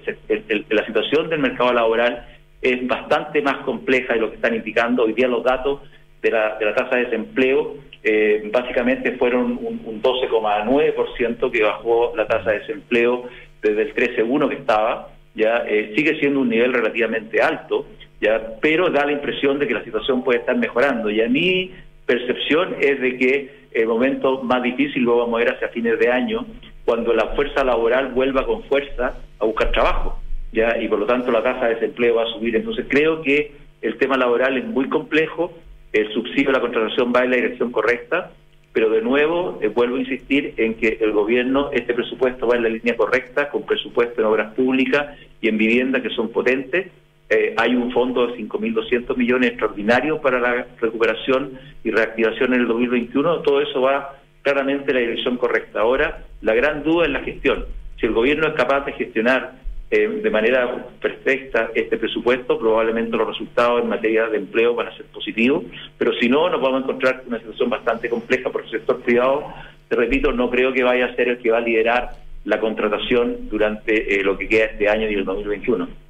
la 0.71 0.87
situación 0.87 1.29
del 1.29 1.41
mercado 1.41 1.73
laboral 1.73 2.27
es 2.63 2.87
bastante 2.87 3.43
más 3.43 3.59
compleja 3.65 4.15
de 4.15 4.21
lo 4.21 4.31
que 4.31 4.37
están 4.37 4.55
indicando 4.55 5.05
hoy 5.05 5.13
día 5.13 5.29
los 5.29 5.45
datos 5.45 5.81
de 6.23 6.31
la, 6.31 6.57
de 6.57 6.65
la 6.65 6.75
tasa 6.75 6.97
de 6.97 7.05
desempleo. 7.05 7.77
Eh, 8.03 8.49
básicamente 8.53 9.13
fueron 9.13 9.59
un, 9.61 10.03
12,9% 10.03 11.51
que 11.51 11.63
bajó 11.63 12.13
la 12.17 12.27
tasa 12.27 12.53
de 12.53 12.61
desempleo 12.61 13.29
desde 13.61 13.83
el 13.83 13.95
13,1 13.95 14.49
que 14.49 14.55
estaba, 14.55 15.09
ya 15.35 15.65
eh, 15.67 15.93
sigue 15.97 16.19
siendo 16.19 16.41
un 16.41 16.49
nivel 16.49 16.73
relativamente 16.73 17.43
alto, 17.43 17.87
ya 18.21 18.59
pero 18.61 18.91
da 18.91 19.05
la 19.05 19.13
impresión 19.13 19.59
de 19.59 19.67
que 19.67 19.75
la 19.75 19.85
situación 19.85 20.25
puede 20.25 20.41
estar 20.41 20.57
mejorando 20.57 21.11
y 21.11 21.21
a 21.21 21.29
mi 21.29 21.73
percepción 22.07 22.77
es 22.81 23.01
de 23.01 23.17
que 23.19 23.67
el 23.73 23.89
momento 23.89 24.43
más 24.43 24.63
difícil 24.63 25.03
lo 25.03 25.19
vamos 25.19 25.35
a 25.35 25.45
ver 25.45 25.55
hacia 25.55 25.69
fines 25.69 25.99
de 25.99 26.11
año, 26.11 26.47
cuando 26.85 27.13
la 27.13 27.35
fuerza 27.35 27.63
laboral 27.63 28.13
vuelva 28.13 28.47
con 28.47 28.63
fuerza 28.65 29.19
a 29.39 29.45
buscar 29.45 29.71
trabajo, 29.73 30.19
ya 30.53 30.79
y 30.81 30.89
por 30.89 31.01
lo 31.01 31.07
tanto 31.07 31.31
la 31.31 31.43
tasa 31.43 31.67
de 31.67 31.75
desempleo 31.75 32.15
va 32.15 32.23
a 32.23 32.33
subir. 32.33 32.57
Entonces 32.57 32.87
creo 32.89 33.21
que 33.21 33.53
el 33.83 33.99
tema 33.99 34.17
laboral 34.17 34.57
es 34.57 34.65
muy 34.65 34.89
complejo, 34.89 35.53
el 35.93 36.11
subsidio 36.13 36.51
a 36.51 36.55
la 36.55 36.61
contratación 36.61 37.13
va 37.15 37.25
en 37.25 37.31
la 37.31 37.37
dirección 37.37 37.71
correcta, 37.71 38.31
pero 38.73 38.89
de 38.91 39.03
nuevo 39.03 39.59
eh, 39.61 39.69
vuelvo 39.69 39.97
a 39.97 40.01
insistir 40.01 40.55
en 40.57 40.75
que 40.75 40.99
el 41.01 41.13
gobierno, 41.13 41.71
este 41.73 41.93
presupuesto 41.93 42.47
va 42.47 42.57
en 42.57 42.63
la 42.63 42.69
línea 42.69 42.97
correcta, 42.97 43.51
con 43.51 43.65
presupuesto 43.65 44.21
en 44.21 44.27
obras 44.27 44.55
públicas 44.55 45.19
y 45.41 45.49
en 45.49 45.59
vivienda 45.59 46.03
que 46.03 46.11
son 46.11 46.31
potentes. 46.31 46.89
Eh, 47.29 47.55
hay 47.57 47.75
un 47.75 47.91
fondo 47.93 48.27
de 48.27 48.37
5.200 48.37 49.17
millones 49.17 49.51
extraordinarios 49.51 50.21
para 50.21 50.39
la 50.39 50.67
recuperación 50.81 51.59
y 51.83 51.91
reactivación 51.91 52.55
en 52.55 52.61
el 52.61 52.69
2021. 52.69 53.41
Todo 53.41 53.61
eso 53.61 53.81
va 53.81 54.17
claramente 54.43 54.93
en 54.93 54.95
la 54.95 55.01
dirección 55.01 55.37
correcta. 55.37 55.81
Ahora, 55.81 56.25
la 56.41 56.55
gran 56.55 56.85
duda 56.85 57.07
es 57.07 57.11
la 57.11 57.21
gestión. 57.21 57.67
Si 57.99 58.07
el 58.07 58.13
gobierno 58.13 58.47
es 58.47 58.55
capaz 58.55 58.85
de 58.85 58.93
gestionar 58.93 59.55
eh, 59.91 60.21
de 60.23 60.31
manera 60.31 60.87
perfecta 61.01 61.71
este 61.75 61.97
presupuesto, 61.97 62.59
probablemente 62.59 63.17
los 63.17 63.27
resultados 63.27 63.83
en 63.83 63.89
materia 63.89 64.27
de 64.27 64.39
empleo 64.39 64.75
van 64.75 64.89
a 64.89 64.97
ser 64.97 65.07
positivos, 65.07 65.65
pero 65.97 66.13
si 66.21 66.29
no, 66.29 66.49
nos 66.49 66.61
vamos 66.61 66.81
a 66.81 66.85
encontrar 66.85 67.23
una 67.27 67.39
situación 67.39 67.71
bastante 67.71 68.09
compleja 68.09 68.51
porque 68.51 68.67
el 68.67 68.79
sector 68.79 69.01
privado, 69.03 69.45
te 69.89 69.97
repito, 69.97 70.33
no 70.33 70.51
creo 70.51 70.73
que 70.73 70.83
vaya 70.83 71.07
a 71.07 71.15
ser 71.15 71.29
el 71.29 71.39
que 71.39 71.51
va 71.51 71.59
a 71.59 71.61
liderar 71.61 72.11
la 72.45 72.61
contratación 72.61 73.49
durante 73.49 74.21
eh, 74.21 74.23
lo 74.23 74.39
que 74.39 74.49
queda 74.49 74.67
este 74.67 74.89
año 74.89 75.09
y 75.11 75.15
el 75.15 75.25
2021. 75.25 76.06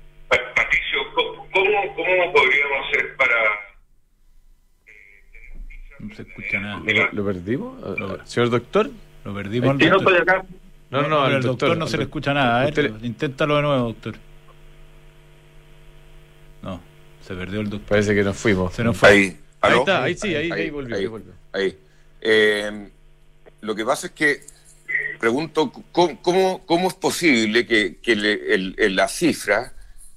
Patricio, 0.67 0.99
¿cómo, 1.15 1.95
cómo 1.95 2.33
podríamos 2.33 2.89
hacer 2.89 3.17
para... 3.17 3.37
No 5.99 6.15
se 6.15 6.23
escucha 6.23 6.61
nada. 6.61 6.83
¿Lo, 7.13 7.25
perdimos? 7.25 8.29
Señor 8.29 8.51
doctor, 8.51 8.91
lo 9.25 9.35
perdimos. 9.35 9.77
no 9.77 9.97
estoy 9.99 10.17
acá. 10.17 10.45
No, 10.91 11.09
no, 11.09 11.23
al 11.23 11.43
doctor, 11.43 11.77
no 11.77 11.87
se 11.87 11.97
le 11.97 12.05
escucha 12.05 12.35
nada. 12.35 12.63
A 12.63 12.71
ver, 12.71 12.95
inténtalo 13.03 13.57
de 13.57 13.63
nuevo, 13.63 13.85
doctor. 13.85 14.15
No, 16.63 16.81
se 17.21 17.35
perdió 17.35 17.61
el 17.61 17.71
doctor. 17.71 17.89
Parece 17.89 18.15
que 18.15 18.23
nos 18.23 18.37
fuimos. 18.37 18.75
Se 18.75 18.85
nos 18.85 18.97
fue. 18.97 19.09
Ahí, 19.09 19.41
ahí 19.61 19.79
está, 19.79 20.03
ahí 20.03 20.15
sí, 20.17 20.35
ahí, 20.35 20.51
ahí, 20.53 20.71
volvió. 20.71 20.97
Ahí. 20.97 21.09
ahí. 21.53 21.79
Eh, 22.21 22.91
lo 23.63 23.75
que 23.75 23.85
pasa 23.85 24.09
es 24.09 24.13
que 24.13 24.41
pregunto, 25.19 25.73
¿cómo, 25.93 26.21
cómo, 26.23 26.67
cómo 26.67 26.89
es 26.89 26.95
posible 26.95 27.67
que, 27.67 27.97
que 27.97 28.17
le, 28.17 28.91
la 28.91 29.09
cifra 29.09 29.73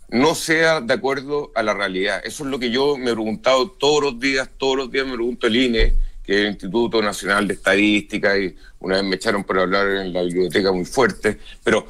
no 0.10 0.36
sea 0.36 0.82
de 0.82 0.93
acuerdo 0.93 1.52
a 1.56 1.63
la 1.63 1.74
realidad? 1.74 2.22
Eso 2.24 2.43
es 2.43 2.50
lo 2.50 2.60
que 2.60 2.72
yo 2.72 2.98
me 2.98 3.12
he 3.12 3.13
preguntado 3.13 3.72
todos 3.72 4.04
los 4.04 4.19
días, 4.19 4.50
todos 4.58 4.78
los 4.78 4.91
días 4.91 5.06
me 5.06 5.15
pregunto 5.15 5.48
el 5.48 5.56
INE 5.56 6.10
que 6.30 6.36
es 6.36 6.41
el 6.41 6.50
Instituto 6.50 7.02
Nacional 7.02 7.48
de 7.48 7.56
Estadística, 7.56 8.38
y 8.38 8.56
una 8.82 8.98
vez 8.98 9.04
me 9.04 9.15
echaron 9.15 9.43
por 9.43 9.58
hablar 9.58 9.89
en 9.89 10.13
la 10.13 10.22
biblioteca 10.22 10.72
muy 10.72 10.86
fuerte, 10.86 11.39
pero 11.63 11.88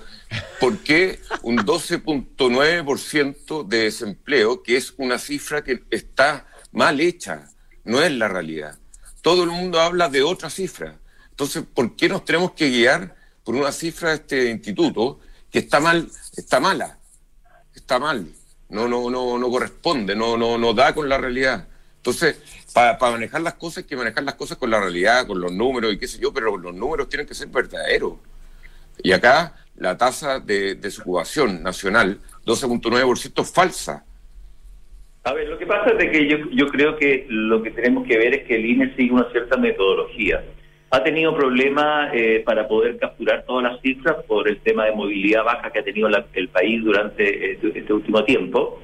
¿por 0.62 0.78
qué 0.78 1.20
un 1.42 1.58
12.9% 1.58 3.68
de 3.68 3.80
desempleo, 3.80 4.64
que 4.64 4.78
es 4.78 4.94
una 4.96 5.20
cifra 5.20 5.62
que 5.62 5.84
está 5.90 6.48
mal 6.72 7.02
hecha, 7.02 7.50
no 7.84 8.02
es 8.02 8.14
la 8.14 8.30
realidad? 8.30 8.80
Todo 9.22 9.44
el 9.44 9.50
mundo 9.50 9.82
habla 9.82 10.08
de 10.08 10.24
otra 10.24 10.50
cifra. 10.50 10.98
Entonces, 11.32 11.66
¿por 11.74 11.98
qué 11.98 12.08
nos 12.08 12.24
tenemos 12.24 12.54
que 12.54 12.70
guiar 12.70 13.18
por 13.44 13.56
una 13.56 13.74
cifra 13.74 14.12
de 14.12 14.16
este 14.16 14.52
instituto 14.52 15.20
que 15.52 15.60
está 15.60 15.82
mal, 15.82 16.10
está 16.38 16.62
mala, 16.62 16.98
está 17.80 18.00
mal, 18.00 18.28
no, 18.70 18.88
no, 18.88 19.10
no, 19.10 19.38
no 19.38 19.50
corresponde, 19.50 20.16
no, 20.16 20.38
no, 20.38 20.58
no 20.58 20.74
da 20.74 20.94
con 20.94 21.10
la 21.10 21.18
realidad? 21.18 21.68
Entonces, 21.98 22.42
para 22.74 22.98
manejar 23.12 23.42
las 23.42 23.56
cosas 23.56 23.80
hay 23.80 23.84
que 23.84 23.96
manejar 23.96 24.24
las 24.24 24.36
cosas 24.36 24.58
con 24.58 24.70
la 24.70 24.80
realidad, 24.80 25.28
con 25.28 25.42
los 25.42 25.52
números 25.52 25.94
y 25.94 25.98
qué 25.98 26.08
sé 26.08 26.20
yo, 26.20 26.34
pero 26.34 26.56
los 26.56 26.74
números 26.74 27.10
tienen 27.10 27.28
que 27.28 27.34
ser 27.34 27.48
verdaderos. 27.48 28.14
Y 29.04 29.12
acá 29.12 29.56
la 29.76 29.98
tasa 29.98 30.40
de 30.40 30.76
desocupación 30.76 31.64
nacional, 31.64 32.20
12.9%, 32.46 33.42
es 33.42 33.52
falsa. 33.52 34.06
A 35.24 35.34
ver, 35.34 35.48
lo 35.48 35.58
que 35.58 35.66
pasa 35.66 35.92
es 35.92 35.98
de 35.98 36.12
que 36.12 36.30
yo, 36.30 36.38
yo 36.52 36.68
creo 36.68 36.98
que 36.98 37.26
lo 37.30 37.62
que 37.62 37.72
tenemos 37.72 38.08
que 38.08 38.18
ver 38.18 38.34
es 38.34 38.48
que 38.48 38.56
el 38.56 38.66
INE 38.66 38.96
sigue 38.96 39.14
una 39.14 39.30
cierta 39.32 39.58
metodología. 39.58 40.44
Ha 40.92 41.04
tenido 41.04 41.36
problemas 41.36 42.12
eh, 42.14 42.42
para 42.46 42.68
poder 42.68 42.98
capturar 42.98 43.44
todas 43.46 43.72
las 43.72 43.82
cifras 43.82 44.18
por 44.28 44.48
el 44.48 44.60
tema 44.62 44.86
de 44.86 44.92
movilidad 44.94 45.44
baja 45.44 45.72
que 45.72 45.80
ha 45.80 45.84
tenido 45.84 46.10
el 46.34 46.48
país 46.50 46.84
durante 46.84 47.52
este, 47.52 47.80
este 47.80 47.94
último 47.94 48.24
tiempo. 48.24 48.82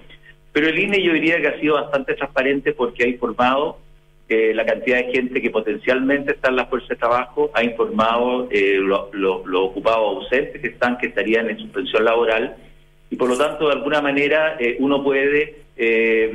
Pero 0.52 0.68
el 0.68 0.78
INE 0.78 1.02
yo 1.02 1.14
diría 1.14 1.42
que 1.42 1.48
ha 1.48 1.60
sido 1.60 1.74
bastante 1.76 2.14
transparente 2.14 2.74
porque 2.74 3.04
ha 3.04 3.08
informado 3.08 3.80
eh, 4.28 4.54
la 4.56 4.66
cantidad 4.66 4.98
de 4.98 5.12
gente 5.12 5.40
que 5.40 5.52
potencialmente 5.52 6.32
está 6.32 6.50
en 6.50 6.56
la 6.56 6.66
fuerza 6.66 6.88
de 6.90 6.96
trabajo, 6.96 7.52
ha 7.54 7.64
informado 7.64 8.48
eh, 8.50 8.80
los 8.80 9.44
ocupados 9.54 10.24
ausentes 10.24 10.60
que 10.62 10.70
están, 10.70 10.98
que 10.98 11.08
estarían 11.08 11.48
en 11.48 11.60
suspensión 11.60 12.04
laboral, 12.06 12.56
y 13.12 13.18
por 13.18 13.30
lo 13.30 13.38
tanto, 13.38 13.68
de 13.68 13.74
alguna 13.74 14.02
manera, 14.02 14.58
eh, 14.60 14.78
uno 14.80 15.04
puede 15.04 15.65
eh, 15.78 16.34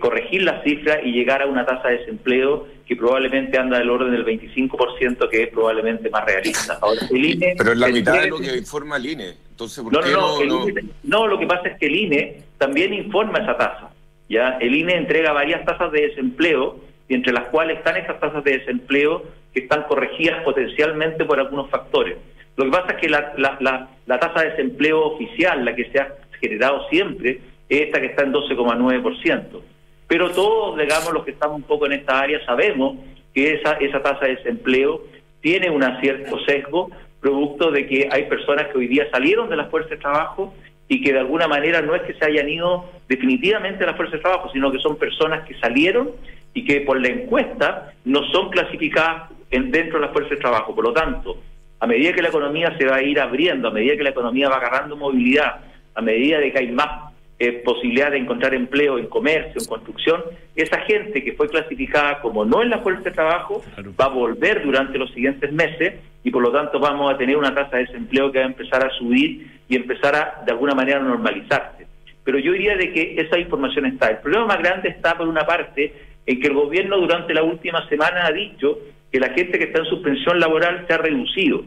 corregir 0.00 0.42
las 0.42 0.62
cifras 0.64 1.00
y 1.04 1.12
llegar 1.12 1.42
a 1.42 1.46
una 1.46 1.66
tasa 1.66 1.88
de 1.88 1.98
desempleo 1.98 2.66
que 2.86 2.96
probablemente 2.96 3.58
anda 3.58 3.78
del 3.78 3.90
orden 3.90 4.10
del 4.10 4.24
25%, 4.24 5.28
que 5.28 5.44
es 5.44 5.48
probablemente 5.50 6.10
más 6.10 6.24
realista. 6.24 6.78
Ahora, 6.80 7.00
el 7.10 7.24
INE, 7.24 7.54
Pero 7.58 7.72
es 7.72 7.78
la 7.78 7.88
mitad 7.88 8.20
de 8.20 8.28
lo 8.28 8.38
que 8.38 8.56
informa 8.56 8.96
el 8.96 9.06
INE. 9.06 9.34
Entonces, 9.50 9.84
¿por 9.84 9.92
no, 9.92 10.00
qué 10.00 10.12
no, 10.12 10.44
no, 10.44 10.66
no, 11.04 11.26
lo 11.28 11.38
que 11.38 11.46
pasa 11.46 11.68
es 11.68 11.78
que 11.78 11.86
el 11.86 11.96
INE 11.96 12.42
también 12.58 12.94
informa 12.94 13.38
esa 13.38 13.56
tasa. 13.56 13.90
¿ya? 14.28 14.58
El 14.60 14.74
INE 14.74 14.96
entrega 14.96 15.32
varias 15.32 15.64
tasas 15.64 15.92
de 15.92 16.08
desempleo, 16.08 16.80
y 17.08 17.14
entre 17.14 17.32
las 17.32 17.48
cuales 17.48 17.78
están 17.78 17.96
esas 17.96 18.18
tasas 18.20 18.42
de 18.44 18.58
desempleo 18.58 19.24
que 19.52 19.60
están 19.60 19.82
corregidas 19.82 20.42
potencialmente 20.44 21.24
por 21.24 21.38
algunos 21.38 21.68
factores. 21.68 22.16
Lo 22.56 22.64
que 22.64 22.70
pasa 22.70 22.92
es 22.92 23.00
que 23.00 23.08
la, 23.08 23.32
la, 23.36 23.88
la, 24.06 24.20
tasa 24.20 24.42
de 24.42 24.50
desempleo 24.50 25.04
oficial, 25.14 25.64
la 25.64 25.74
que 25.74 25.90
se 25.90 25.98
ha 25.98 26.14
generado 26.40 26.88
siempre, 26.88 27.40
esta 27.70 28.00
que 28.00 28.06
está 28.06 28.24
en 28.24 28.32
12,9%. 28.32 29.62
Pero 30.06 30.30
todos, 30.32 30.76
digamos, 30.76 31.12
los 31.12 31.24
que 31.24 31.30
estamos 31.30 31.56
un 31.56 31.62
poco 31.62 31.86
en 31.86 31.92
esta 31.92 32.20
área, 32.20 32.44
sabemos 32.44 32.96
que 33.32 33.54
esa, 33.54 33.74
esa 33.74 34.02
tasa 34.02 34.26
de 34.26 34.36
desempleo 34.36 35.02
tiene 35.40 35.70
un 35.70 35.82
cierto 36.00 36.38
sesgo 36.44 36.90
producto 37.20 37.70
de 37.70 37.86
que 37.86 38.08
hay 38.10 38.24
personas 38.24 38.66
que 38.68 38.78
hoy 38.78 38.88
día 38.88 39.08
salieron 39.10 39.48
de 39.48 39.56
la 39.56 39.66
fuerza 39.66 39.90
de 39.90 39.98
trabajo 39.98 40.54
y 40.88 41.00
que 41.02 41.12
de 41.12 41.20
alguna 41.20 41.46
manera 41.46 41.80
no 41.80 41.94
es 41.94 42.02
que 42.02 42.14
se 42.14 42.24
hayan 42.24 42.48
ido 42.48 42.90
definitivamente 43.08 43.78
de 43.78 43.86
la 43.86 43.94
fuerza 43.94 44.16
de 44.16 44.22
trabajo, 44.22 44.50
sino 44.52 44.72
que 44.72 44.80
son 44.80 44.96
personas 44.96 45.46
que 45.46 45.54
salieron 45.60 46.10
y 46.52 46.64
que 46.64 46.80
por 46.80 47.00
la 47.00 47.08
encuesta 47.08 47.92
no 48.04 48.24
son 48.32 48.50
clasificadas 48.50 49.30
en, 49.50 49.70
dentro 49.70 50.00
de 50.00 50.06
la 50.06 50.12
fuerza 50.12 50.30
de 50.30 50.40
trabajo. 50.40 50.74
Por 50.74 50.84
lo 50.84 50.92
tanto, 50.92 51.38
a 51.78 51.86
medida 51.86 52.12
que 52.12 52.22
la 52.22 52.28
economía 52.28 52.76
se 52.76 52.86
va 52.86 52.96
a 52.96 53.02
ir 53.02 53.20
abriendo, 53.20 53.68
a 53.68 53.70
medida 53.70 53.96
que 53.96 54.02
la 54.02 54.10
economía 54.10 54.48
va 54.48 54.56
agarrando 54.56 54.96
movilidad, 54.96 55.60
a 55.94 56.02
medida 56.02 56.38
de 56.38 56.52
que 56.52 56.58
hay 56.58 56.72
más 56.72 57.09
eh, 57.42 57.62
posibilidad 57.64 58.10
de 58.10 58.18
encontrar 58.18 58.52
empleo 58.52 58.98
en 58.98 59.06
comercio, 59.06 59.54
en 59.58 59.66
construcción, 59.66 60.22
esa 60.54 60.78
gente 60.82 61.24
que 61.24 61.32
fue 61.32 61.48
clasificada 61.48 62.20
como 62.20 62.44
no 62.44 62.62
en 62.62 62.68
la 62.68 62.80
fuerza 62.80 63.04
de 63.04 63.12
trabajo 63.12 63.64
va 63.98 64.04
a 64.04 64.08
volver 64.08 64.62
durante 64.62 64.98
los 64.98 65.10
siguientes 65.12 65.50
meses 65.50 65.94
y 66.22 66.30
por 66.30 66.42
lo 66.42 66.52
tanto 66.52 66.78
vamos 66.78 67.10
a 67.10 67.16
tener 67.16 67.38
una 67.38 67.54
tasa 67.54 67.78
de 67.78 67.86
desempleo 67.86 68.30
que 68.30 68.40
va 68.40 68.44
a 68.44 68.48
empezar 68.48 68.84
a 68.84 68.90
subir 68.90 69.50
y 69.66 69.74
empezar 69.74 70.14
a 70.14 70.44
de 70.44 70.52
alguna 70.52 70.74
manera 70.74 71.00
a 71.00 71.02
normalizarse. 71.02 71.86
Pero 72.24 72.38
yo 72.38 72.52
diría 72.52 72.76
de 72.76 72.92
que 72.92 73.14
esa 73.16 73.38
información 73.38 73.86
está. 73.86 74.10
El 74.10 74.18
problema 74.18 74.44
más 74.44 74.58
grande 74.58 74.90
está 74.90 75.16
por 75.16 75.26
una 75.26 75.46
parte 75.46 75.94
en 76.26 76.40
que 76.40 76.46
el 76.46 76.52
gobierno 76.52 76.98
durante 76.98 77.32
la 77.32 77.42
última 77.42 77.88
semana 77.88 78.26
ha 78.26 78.32
dicho 78.32 78.78
que 79.10 79.18
la 79.18 79.30
gente 79.30 79.58
que 79.58 79.64
está 79.64 79.78
en 79.78 79.86
suspensión 79.86 80.38
laboral 80.38 80.84
se 80.86 80.92
ha 80.92 80.98
reducido. 80.98 81.64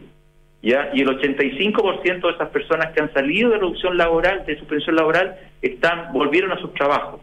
¿Ya? 0.63 0.89
Y 0.93 1.01
el 1.01 1.09
85% 1.09 2.21
de 2.21 2.31
esas 2.31 2.49
personas 2.49 2.93
que 2.93 3.01
han 3.01 3.13
salido 3.13 3.51
de 3.51 3.57
reducción 3.57 3.97
laboral, 3.97 4.45
de 4.45 4.57
suspensión 4.57 4.95
laboral, 4.95 5.35
están 5.61 6.11
volvieron 6.13 6.51
a 6.51 6.59
sus 6.59 6.73
trabajos. 6.73 7.21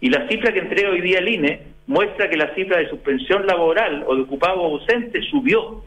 Y 0.00 0.10
la 0.10 0.28
cifra 0.28 0.52
que 0.52 0.58
entrega 0.58 0.90
hoy 0.90 1.00
día 1.00 1.20
el 1.20 1.28
INE 1.28 1.62
muestra 1.86 2.28
que 2.28 2.36
la 2.36 2.52
cifra 2.54 2.78
de 2.78 2.88
suspensión 2.90 3.46
laboral 3.46 4.04
o 4.06 4.16
de 4.16 4.22
ocupado 4.22 4.64
ausente 4.64 5.22
subió. 5.30 5.84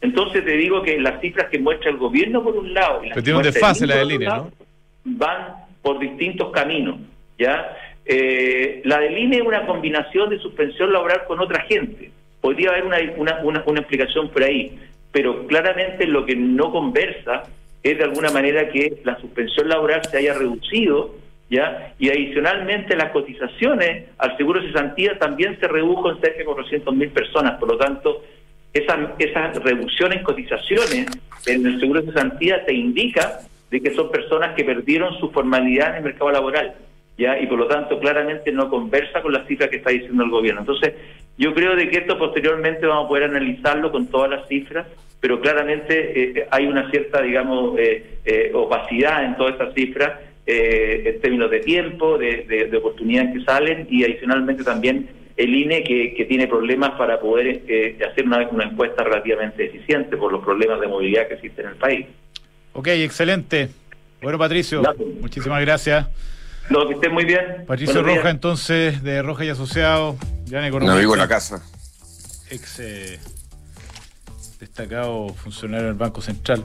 Entonces 0.00 0.44
te 0.44 0.52
digo 0.52 0.82
que 0.82 0.98
las 0.98 1.20
cifras 1.20 1.48
que 1.50 1.58
muestra 1.58 1.90
el 1.90 1.98
gobierno 1.98 2.42
por 2.42 2.56
un 2.56 2.72
lado 2.72 3.04
y 3.04 3.08
las 3.08 3.14
Pero 3.14 3.24
la 3.86 3.96
del 3.96 4.12
INE, 4.12 4.26
¿no? 4.26 4.50
Van 5.04 5.54
por 5.82 5.98
distintos 5.98 6.50
caminos, 6.50 6.96
¿ya? 7.38 7.76
Eh, 8.06 8.80
la 8.84 9.00
del 9.00 9.18
INE 9.18 9.36
es 9.36 9.42
una 9.42 9.66
combinación 9.66 10.30
de 10.30 10.38
suspensión 10.38 10.92
laboral 10.92 11.24
con 11.26 11.40
otra 11.40 11.62
gente. 11.62 12.10
Podría 12.40 12.70
haber 12.70 12.84
una, 12.84 12.98
una, 13.16 13.38
una, 13.42 13.62
una 13.66 13.80
explicación 13.80 14.28
por 14.28 14.42
ahí 14.42 14.78
pero 15.14 15.46
claramente 15.46 16.08
lo 16.08 16.26
que 16.26 16.34
no 16.34 16.72
conversa 16.72 17.44
es 17.84 17.96
de 17.96 18.02
alguna 18.02 18.30
manera 18.30 18.68
que 18.68 19.00
la 19.04 19.16
suspensión 19.20 19.68
laboral 19.68 20.02
se 20.10 20.18
haya 20.18 20.34
reducido, 20.34 21.14
¿ya? 21.48 21.94
Y 22.00 22.08
adicionalmente 22.10 22.96
las 22.96 23.12
cotizaciones 23.12 24.06
al 24.18 24.36
seguro 24.36 24.60
de 24.60 24.72
cesantía 24.72 25.16
también 25.16 25.56
se 25.60 25.68
redujo 25.68 26.10
en 26.10 26.20
cerca 26.20 26.38
de 26.38 26.44
400 26.44 26.96
mil 26.96 27.10
personas, 27.10 27.60
por 27.60 27.68
lo 27.68 27.78
tanto, 27.78 28.24
esa, 28.72 29.14
esa 29.20 29.52
reducción 29.52 30.12
en 30.14 30.24
cotizaciones 30.24 31.06
en 31.46 31.64
el 31.64 31.78
seguro 31.78 32.02
de 32.02 32.08
cesantía 32.08 32.64
te 32.64 32.74
indica 32.74 33.38
de 33.70 33.80
que 33.80 33.94
son 33.94 34.10
personas 34.10 34.56
que 34.56 34.64
perdieron 34.64 35.16
su 35.20 35.30
formalidad 35.30 35.90
en 35.90 35.96
el 35.98 36.02
mercado 36.02 36.32
laboral. 36.32 36.74
¿Ya? 37.16 37.38
y 37.38 37.46
por 37.46 37.58
lo 37.58 37.66
tanto 37.66 37.98
claramente 37.98 38.52
no 38.52 38.68
conversa 38.68 39.22
con 39.22 39.32
las 39.32 39.46
cifras 39.46 39.70
que 39.70 39.76
está 39.76 39.90
diciendo 39.90 40.24
el 40.24 40.30
gobierno. 40.30 40.60
Entonces, 40.60 40.94
yo 41.36 41.54
creo 41.54 41.76
de 41.76 41.88
que 41.88 41.98
esto 41.98 42.18
posteriormente 42.18 42.86
vamos 42.86 43.06
a 43.06 43.08
poder 43.08 43.24
analizarlo 43.24 43.90
con 43.90 44.06
todas 44.06 44.30
las 44.30 44.48
cifras, 44.48 44.86
pero 45.20 45.40
claramente 45.40 46.38
eh, 46.40 46.46
hay 46.50 46.66
una 46.66 46.90
cierta, 46.90 47.22
digamos, 47.22 47.78
eh, 47.78 48.18
eh, 48.24 48.50
opacidad 48.54 49.24
en 49.24 49.36
todas 49.36 49.52
estas 49.54 49.74
cifras 49.74 50.12
eh, 50.46 51.02
en 51.06 51.20
términos 51.22 51.50
de 51.50 51.60
tiempo, 51.60 52.18
de, 52.18 52.68
de, 52.70 52.76
oportunidades 52.76 53.32
que 53.32 53.44
salen 53.44 53.86
y 53.88 54.04
adicionalmente 54.04 54.62
también 54.62 55.08
el 55.38 55.54
INE 55.54 55.82
que, 55.82 56.12
que 56.14 56.26
tiene 56.26 56.46
problemas 56.46 56.90
para 56.98 57.18
poder 57.18 57.62
eh, 57.66 57.96
hacer 58.06 58.26
una, 58.26 58.46
una, 58.50 58.64
encuesta 58.64 59.04
relativamente 59.04 59.64
eficiente 59.64 60.18
por 60.18 60.30
los 60.30 60.44
problemas 60.44 60.82
de 60.82 60.86
movilidad 60.86 61.28
que 61.28 61.34
existen 61.34 61.64
en 61.64 61.70
el 61.72 61.76
país. 61.78 62.06
Ok, 62.74 62.88
excelente. 62.88 63.70
Bueno, 64.20 64.38
Patricio, 64.38 64.82
muchísimas 65.18 65.62
gracias. 65.62 66.08
No, 66.70 66.88
que 66.88 66.94
estén 66.94 67.12
muy 67.12 67.24
bien. 67.24 67.64
Patricio 67.66 68.02
Roja, 68.02 68.30
entonces, 68.30 69.02
de 69.02 69.22
Roja 69.22 69.44
y 69.44 69.50
Asociados, 69.50 70.16
ya 70.46 70.58
Un 70.58 70.90
amigo 70.90 71.14
en 71.14 71.20
la 71.20 71.28
casa. 71.28 71.62
Ex 72.50 72.80
eh, 72.80 73.20
destacado 74.60 75.28
funcionario 75.34 75.86
del 75.86 75.94
Banco 75.94 76.20
Central. 76.20 76.64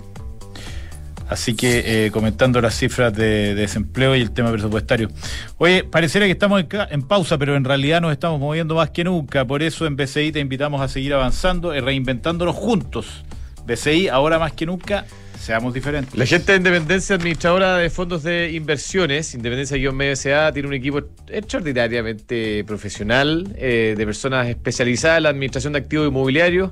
Así 1.29 1.55
que 1.55 2.05
eh, 2.05 2.11
comentando 2.11 2.59
las 2.59 2.75
cifras 2.75 3.13
de, 3.13 3.53
desempleo 3.53 4.15
y 4.15 4.21
el 4.21 4.31
tema 4.31 4.51
presupuestario. 4.51 5.09
Oye, 5.57 5.83
pareciera 5.83 6.25
que 6.25 6.31
estamos 6.31 6.63
en, 6.89 7.01
pausa, 7.03 7.37
pero 7.37 7.55
en 7.55 7.63
realidad 7.63 8.01
nos 8.01 8.11
estamos 8.11 8.39
moviendo 8.39 8.73
más 8.75 8.89
que 8.89 9.03
nunca. 9.03 9.45
Por 9.45 9.61
eso 9.61 9.85
en 9.85 9.95
BCI 9.95 10.31
te 10.31 10.39
invitamos 10.39 10.81
a 10.81 10.87
seguir 10.87 11.13
avanzando 11.13 11.75
y 11.75 11.81
reinventándonos 11.81 12.55
juntos. 12.55 13.23
BCI, 13.67 14.07
ahora 14.07 14.39
más 14.39 14.53
que 14.53 14.65
nunca, 14.65 15.05
seamos 15.39 15.73
diferentes. 15.73 16.15
La 16.15 16.25
gente 16.25 16.51
de 16.51 16.57
Independencia, 16.57 17.15
administradora 17.15 17.77
de 17.77 17.89
fondos 17.89 18.23
de 18.23 18.51
inversiones, 18.51 19.33
Independencia-MSA, 19.33 20.51
tiene 20.53 20.67
un 20.67 20.73
equipo 20.73 21.01
extraordinariamente 21.27 22.63
profesional 22.65 23.55
eh, 23.57 23.95
de 23.97 24.05
personas 24.05 24.47
especializadas 24.47 25.17
en 25.17 25.23
la 25.23 25.29
administración 25.29 25.73
de 25.73 25.79
activos 25.79 26.07
inmobiliarios 26.07 26.71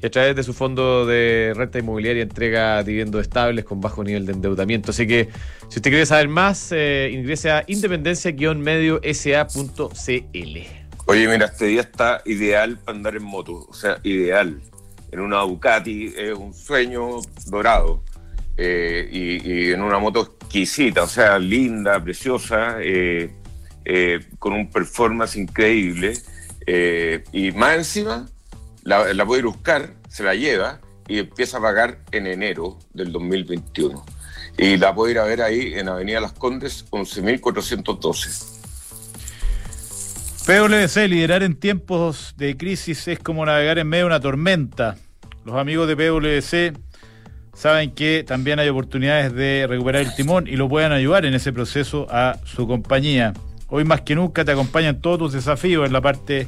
y 0.00 0.06
a 0.06 0.10
través 0.10 0.36
de 0.36 0.42
su 0.42 0.54
fondo 0.54 1.06
de 1.06 1.52
renta 1.56 1.78
inmobiliaria 1.78 2.22
entrega 2.22 2.82
dividendos 2.84 3.22
estables 3.22 3.64
con 3.64 3.80
bajo 3.80 4.04
nivel 4.04 4.26
de 4.26 4.32
endeudamiento. 4.32 4.90
Así 4.92 5.06
que 5.06 5.28
si 5.68 5.78
usted 5.78 5.90
quiere 5.90 6.06
saber 6.06 6.28
más, 6.28 6.72
eh, 6.72 7.10
ingrese 7.12 7.50
a 7.50 7.64
independencia-medio-sa.cl. 7.66 10.58
Oye, 11.06 11.26
mira, 11.26 11.46
este 11.46 11.64
día 11.66 11.80
está 11.80 12.22
ideal 12.26 12.78
para 12.78 12.96
andar 12.96 13.16
en 13.16 13.24
moto, 13.24 13.66
o 13.68 13.74
sea, 13.74 13.98
ideal. 14.02 14.60
En 15.10 15.20
una 15.20 15.40
Ducati 15.40 16.12
es 16.16 16.34
un 16.34 16.52
sueño 16.52 17.20
dorado. 17.46 18.02
Eh, 18.60 19.08
y, 19.10 19.70
en 19.70 19.82
una 19.82 19.98
moto 19.98 20.36
exquisita, 20.40 21.04
o 21.04 21.08
sea, 21.08 21.38
linda, 21.38 22.02
preciosa, 22.02 22.78
eh, 22.80 23.30
con 24.38 24.52
un 24.52 24.68
performance 24.70 25.36
increíble. 25.36 26.14
y 27.32 27.52
más 27.52 27.76
encima, 27.76 28.26
la, 28.82 29.14
la 29.14 29.24
puede 29.24 29.40
ir 29.40 29.46
a 29.46 29.48
buscar, 29.48 29.94
se 30.08 30.24
la 30.24 30.34
lleva 30.34 30.80
y 31.06 31.18
empieza 31.20 31.58
a 31.58 31.60
pagar 31.62 32.00
en 32.10 32.26
enero 32.26 32.78
del 32.92 33.12
2021. 33.12 34.04
Y 34.58 34.76
la 34.76 34.92
puede 34.94 35.12
ir 35.12 35.18
a 35.20 35.24
ver 35.24 35.40
ahí 35.40 35.74
en 35.74 35.88
Avenida 35.88 36.20
Las 36.20 36.32
Condes, 36.32 36.84
11.412. 36.90 38.58
PwC, 40.48 41.08
liderar 41.08 41.42
en 41.42 41.54
tiempos 41.54 42.34
de 42.36 42.56
crisis 42.56 43.06
es 43.06 43.18
como 43.18 43.44
navegar 43.44 43.78
en 43.78 43.86
medio 43.86 44.04
de 44.04 44.06
una 44.06 44.20
tormenta. 44.20 44.96
Los 45.44 45.56
amigos 45.56 45.86
de 45.86 45.94
PwC 45.94 46.72
saben 47.58 47.90
que 47.90 48.24
también 48.24 48.60
hay 48.60 48.68
oportunidades 48.68 49.34
de 49.34 49.66
recuperar 49.68 50.02
el 50.02 50.14
timón 50.14 50.46
y 50.46 50.54
lo 50.54 50.68
pueden 50.68 50.92
ayudar 50.92 51.26
en 51.26 51.34
ese 51.34 51.52
proceso 51.52 52.06
a 52.08 52.38
su 52.44 52.68
compañía. 52.68 53.32
Hoy 53.66 53.84
más 53.84 54.02
que 54.02 54.14
nunca 54.14 54.44
te 54.44 54.52
acompañan 54.52 55.00
todos 55.00 55.18
tus 55.18 55.32
desafíos 55.32 55.84
en 55.84 55.92
la 55.92 56.00
parte 56.00 56.46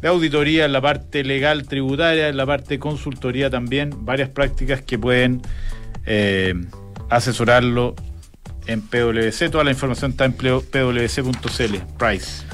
de 0.00 0.08
auditoría, 0.08 0.64
en 0.64 0.72
la 0.72 0.80
parte 0.80 1.24
legal 1.24 1.66
tributaria, 1.66 2.28
en 2.28 2.36
la 2.36 2.46
parte 2.46 2.78
consultoría 2.78 3.50
también, 3.50 4.04
varias 4.04 4.28
prácticas 4.28 4.80
que 4.80 4.96
pueden 4.96 5.42
eh, 6.06 6.54
asesorarlo 7.10 7.96
en 8.68 8.80
PwC. 8.80 9.50
Toda 9.50 9.64
la 9.64 9.72
información 9.72 10.12
está 10.12 10.24
en 10.24 10.34
pwc.cl. 10.34 11.76
Price. 11.98 12.53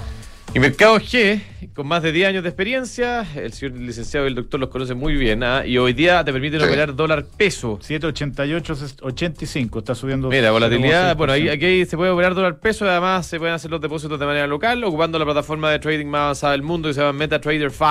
Y 0.53 0.59
Mercado 0.59 0.99
G, 0.99 1.41
con 1.75 1.87
más 1.87 2.03
de 2.03 2.11
10 2.11 2.31
años 2.31 2.43
de 2.43 2.49
experiencia, 2.49 3.25
el 3.37 3.53
señor 3.53 3.79
licenciado 3.79 4.27
y 4.27 4.31
el 4.31 4.35
doctor 4.35 4.59
los 4.59 4.69
conoce 4.69 4.95
muy 4.95 5.15
bien, 5.15 5.45
¿ah? 5.45 5.65
y 5.65 5.79
hoy 5.79 5.93
día 5.93 6.25
te 6.25 6.33
permiten 6.33 6.61
operar 6.61 6.97
dólar 6.97 7.25
peso. 7.25 7.79
788-85, 7.79 9.79
está 9.79 9.95
subiendo. 9.95 10.29
Mira, 10.29 10.51
volatilidad, 10.51 11.17
bueno, 11.17 11.35
ahí, 11.35 11.49
aquí 11.49 11.85
se 11.85 11.97
puede 11.97 12.11
operar 12.11 12.35
dólar 12.35 12.59
peso, 12.59 12.85
y 12.85 12.89
además 12.89 13.27
se 13.27 13.39
pueden 13.39 13.55
hacer 13.55 13.71
los 13.71 13.81
depósitos 13.81 14.19
de 14.19 14.27
manera 14.27 14.49
local, 14.49 14.83
ocupando 14.83 15.21
la 15.21 15.25
plataforma 15.25 15.71
de 15.71 15.79
trading 15.79 16.07
más 16.07 16.21
avanzada 16.21 16.51
del 16.53 16.65
mundo 16.65 16.89
que 16.89 16.95
se 16.95 17.01
llama 17.01 17.13
MetaTrader 17.13 17.71
5. 17.71 17.89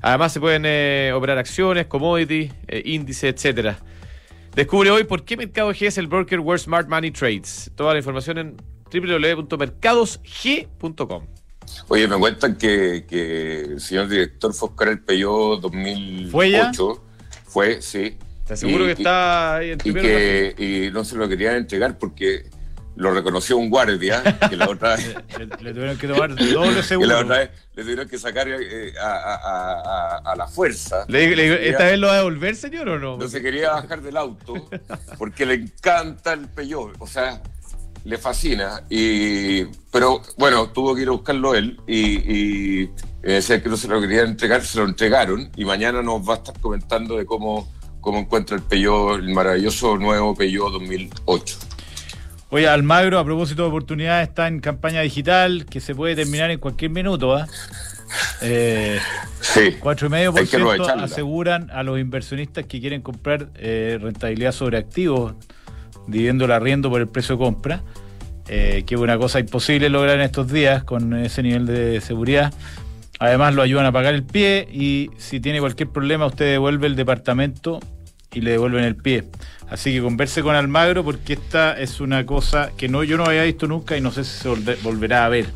Además 0.00 0.32
se 0.32 0.40
pueden 0.40 0.62
eh, 0.64 1.12
operar 1.14 1.36
acciones, 1.36 1.88
commodities, 1.88 2.54
eh, 2.68 2.80
índices, 2.86 3.34
etcétera. 3.34 3.80
Descubre 4.54 4.90
hoy 4.90 5.04
por 5.04 5.26
qué 5.26 5.36
Mercado 5.36 5.70
G 5.72 5.88
es 5.88 5.98
el 5.98 6.06
broker 6.06 6.40
where 6.40 6.58
smart 6.58 6.88
money 6.88 7.10
trades. 7.10 7.70
Toda 7.74 7.92
la 7.92 7.98
información 7.98 8.38
en 8.38 8.56
www.mercadosg.com. 8.90 11.26
Oye, 11.88 12.08
me 12.08 12.16
cuentan 12.18 12.56
que, 12.56 13.04
el 13.70 13.80
señor 13.80 14.08
director 14.08 14.52
fue 14.52 14.68
Oscar 14.68 14.88
El 14.88 15.00
Peyó 15.00 15.56
2008. 15.56 16.30
¿Fue 16.30 16.50
ya? 16.50 16.72
Fue, 17.44 17.82
sí. 17.82 18.18
¿Estás 18.40 18.60
seguro 18.60 18.84
que 18.84 18.92
está 18.92 19.56
ahí 19.56 19.70
en 19.70 19.78
y 19.82 19.92
que 19.92 20.54
y 20.56 20.92
no 20.92 21.04
se 21.04 21.16
lo 21.16 21.28
querían 21.28 21.56
entregar 21.56 21.98
porque 21.98 22.48
lo 22.96 23.12
reconoció 23.12 23.58
un 23.58 23.68
guardia 23.68 24.22
que 24.48 24.56
la 24.56 24.68
otra 24.68 24.96
vez 24.96 25.16
le, 25.60 25.72
tuvieron 25.72 25.98
que 25.98 26.08
tomar 26.08 26.34
doble 26.34 26.82
seguro. 26.82 27.08
Que 27.08 27.14
la 27.14 27.20
otra 27.20 27.38
vez 27.38 27.50
le 27.74 27.82
tuvieron 27.82 28.08
que 28.08 28.18
sacar 28.18 28.48
eh, 28.48 28.92
a, 29.00 30.34
la 30.36 30.48
fuerza. 30.48 31.06
¿Esta 31.08 31.84
vez 31.84 31.98
lo 31.98 32.06
va 32.06 32.14
a 32.14 32.16
devolver, 32.18 32.56
señor, 32.56 32.88
o 32.88 32.98
no? 32.98 33.18
No 33.18 33.28
se 33.28 33.42
quería 33.42 33.72
bajar 33.72 34.00
del 34.00 34.16
auto 34.16 34.68
porque 35.18 35.44
le 35.44 35.54
encanta 35.54 36.32
el 36.32 36.48
Peyó. 36.48 36.92
O 36.98 37.06
sea, 37.06 37.42
le 38.06 38.18
fascina. 38.18 38.84
Y, 38.88 39.64
pero 39.90 40.22
bueno, 40.38 40.70
tuvo 40.70 40.94
que 40.94 41.02
ir 41.02 41.08
a 41.08 41.12
buscarlo 41.12 41.54
él 41.54 41.78
y, 41.86 42.82
y 42.82 42.90
decía 43.22 43.60
que 43.60 43.68
no 43.68 43.76
se 43.76 43.88
lo 43.88 44.00
querían 44.00 44.28
entregar, 44.28 44.64
se 44.64 44.78
lo 44.78 44.84
entregaron 44.84 45.50
y 45.56 45.64
mañana 45.64 46.02
nos 46.02 46.26
va 46.26 46.34
a 46.34 46.36
estar 46.36 46.58
comentando 46.60 47.16
de 47.16 47.26
cómo, 47.26 47.68
cómo 48.00 48.18
encuentra 48.18 48.56
el 48.56 48.62
Peugeot, 48.62 49.18
el 49.18 49.34
maravilloso 49.34 49.96
nuevo 49.96 50.34
Peugeot 50.36 50.72
2008. 50.72 51.58
Oye, 52.50 52.68
Almagro, 52.68 53.18
a 53.18 53.24
propósito 53.24 53.62
de 53.62 53.68
oportunidades, 53.68 54.28
está 54.28 54.46
en 54.46 54.60
campaña 54.60 55.00
digital 55.00 55.66
que 55.66 55.80
se 55.80 55.96
puede 55.96 56.14
terminar 56.14 56.52
en 56.52 56.60
cualquier 56.60 56.92
minuto. 56.92 57.34
¿ah? 57.34 57.48
¿eh? 58.40 59.00
sí. 59.40 59.76
Cuatro 59.80 60.06
y 60.06 60.10
medio 60.10 60.32
por 60.32 60.46
ciento 60.46 60.84
aseguran 60.84 61.70
a 61.72 61.82
los 61.82 61.98
inversionistas 61.98 62.64
que 62.66 62.80
quieren 62.80 63.02
comprar 63.02 63.48
eh, 63.56 63.98
rentabilidad 64.00 64.52
sobre 64.52 64.78
activos 64.78 65.34
dividiendo 66.06 66.44
el 66.44 66.52
arriendo 66.52 66.90
por 66.90 67.00
el 67.00 67.08
precio 67.08 67.36
de 67.36 67.44
compra, 67.44 67.82
eh, 68.48 68.84
que 68.86 68.94
es 68.94 69.00
una 69.00 69.18
cosa 69.18 69.40
imposible 69.40 69.88
lograr 69.88 70.16
en 70.16 70.22
estos 70.22 70.50
días 70.50 70.84
con 70.84 71.14
ese 71.14 71.42
nivel 71.42 71.66
de 71.66 72.00
seguridad. 72.00 72.52
Además 73.18 73.54
lo 73.54 73.62
ayudan 73.62 73.86
a 73.86 73.92
pagar 73.92 74.14
el 74.14 74.24
pie 74.24 74.68
y 74.70 75.10
si 75.16 75.40
tiene 75.40 75.60
cualquier 75.60 75.88
problema 75.88 76.26
usted 76.26 76.44
devuelve 76.44 76.86
el 76.86 76.96
departamento 76.96 77.80
y 78.32 78.42
le 78.42 78.52
devuelven 78.52 78.84
el 78.84 78.96
pie. 78.96 79.24
Así 79.68 79.92
que 79.92 80.02
converse 80.02 80.42
con 80.42 80.54
Almagro 80.54 81.02
porque 81.02 81.32
esta 81.32 81.78
es 81.78 82.00
una 82.00 82.26
cosa 82.26 82.70
que 82.76 82.88
no 82.88 83.02
yo 83.02 83.16
no 83.16 83.24
había 83.24 83.44
visto 83.44 83.66
nunca 83.66 83.96
y 83.96 84.00
no 84.00 84.12
sé 84.12 84.24
si 84.24 84.42
se 84.42 84.48
volverá 84.82 85.24
a 85.24 85.28
ver. 85.28 85.46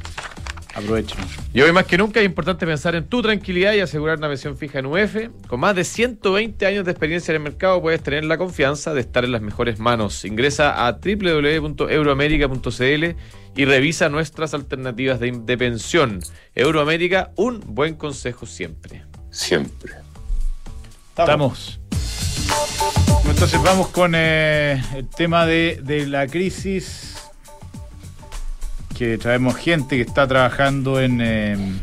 Aprovechen. 0.74 1.18
Y 1.52 1.60
hoy 1.62 1.72
más 1.72 1.84
que 1.84 1.98
nunca 1.98 2.20
es 2.20 2.26
importante 2.26 2.64
pensar 2.64 2.94
en 2.94 3.04
tu 3.06 3.20
tranquilidad 3.22 3.72
y 3.72 3.80
asegurar 3.80 4.18
una 4.18 4.28
pensión 4.28 4.56
fija 4.56 4.78
en 4.78 4.86
UF. 4.86 5.16
Con 5.48 5.58
más 5.60 5.74
de 5.74 5.82
120 5.84 6.64
años 6.64 6.84
de 6.84 6.92
experiencia 6.92 7.32
en 7.32 7.36
el 7.36 7.42
mercado 7.42 7.82
puedes 7.82 8.00
tener 8.02 8.24
la 8.24 8.38
confianza 8.38 8.94
de 8.94 9.00
estar 9.00 9.24
en 9.24 9.32
las 9.32 9.42
mejores 9.42 9.80
manos. 9.80 10.24
Ingresa 10.24 10.86
a 10.86 10.92
www.euroamerica.cl 10.92 13.04
y 13.56 13.64
revisa 13.64 14.08
nuestras 14.08 14.54
alternativas 14.54 15.18
de, 15.18 15.58
pensión. 15.58 16.20
Euroamérica, 16.54 17.32
un 17.34 17.60
buen 17.66 17.96
consejo 17.96 18.46
siempre. 18.46 19.02
Siempre. 19.30 19.94
Estamos. 21.10 21.80
Entonces 23.28 23.60
vamos 23.62 23.88
con 23.88 24.12
eh, 24.14 24.80
el 24.94 25.08
tema 25.08 25.46
de, 25.46 25.80
de 25.82 26.06
la 26.06 26.28
crisis 26.28 27.09
que 29.00 29.16
traemos 29.16 29.56
gente 29.56 29.96
que 29.96 30.02
está 30.02 30.28
trabajando 30.28 31.00
en, 31.00 31.22
em, 31.22 31.78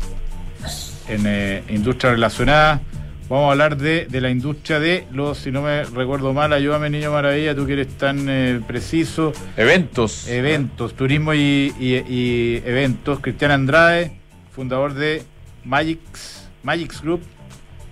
en 1.08 1.26
eh, 1.26 1.64
industria 1.68 2.12
relacionada. 2.12 2.80
Vamos 3.28 3.48
a 3.48 3.50
hablar 3.50 3.76
de, 3.76 4.06
la 4.08 4.30
industria 4.30 4.78
de 4.78 5.04
los, 5.10 5.38
si 5.38 5.50
no 5.50 5.62
me 5.62 5.82
recuerdo 5.82 6.32
mal, 6.32 6.52
ayúdame 6.52 6.90
Niño 6.90 7.10
Maravilla, 7.10 7.56
tú 7.56 7.66
que 7.66 7.72
eres 7.72 7.88
tan 7.98 8.28
eh, 8.28 8.60
preciso. 8.64 9.32
Eventos. 9.56 10.28
Eventos, 10.28 10.94
turismo 10.94 11.34
y, 11.34 12.62
eventos. 12.64 13.18
Cristian 13.18 13.50
Andrade, 13.50 14.12
fundador 14.52 14.94
de 14.94 15.24
Magix, 15.64 16.48
Magix 16.62 17.02
Group, 17.02 17.22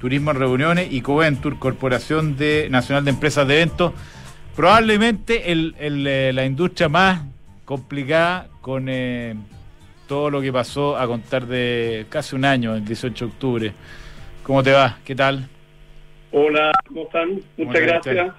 Turismo 0.01 0.31
en 0.31 0.37
Reuniones 0.37 0.87
y 0.93 1.01
Coventur, 1.01 1.59
Corporación 1.59 2.37
de, 2.37 2.69
Nacional 2.71 3.05
de 3.05 3.11
Empresas 3.11 3.49
de 3.49 3.55
Eventos. 3.57 3.93
Probablemente 4.55 5.51
el, 5.51 5.75
eh, 5.81 6.31
la 6.33 6.45
industria 6.45 6.89
más 6.89 7.23
complicada 7.67 8.49
con 8.63 8.87
eh, 8.89 9.35
todo 10.09 10.31
lo 10.31 10.41
que 10.41 10.51
pasó 10.53 10.97
a 10.97 11.07
contar 11.07 11.47
de 11.47 12.07
casi 12.09 12.35
un 12.35 12.47
año, 12.47 12.75
el 12.75 12.85
18 12.85 13.27
de 13.27 13.31
octubre. 13.31 13.73
¿Cómo 14.43 14.63
te 14.63 14.73
va? 14.73 14.99
¿Qué 15.05 15.15
tal? 15.15 15.47
Hola, 16.33 16.73
¿cómo 16.89 17.03
están? 17.03 17.41
Muchas 17.59 17.83
gracias. 17.83 18.33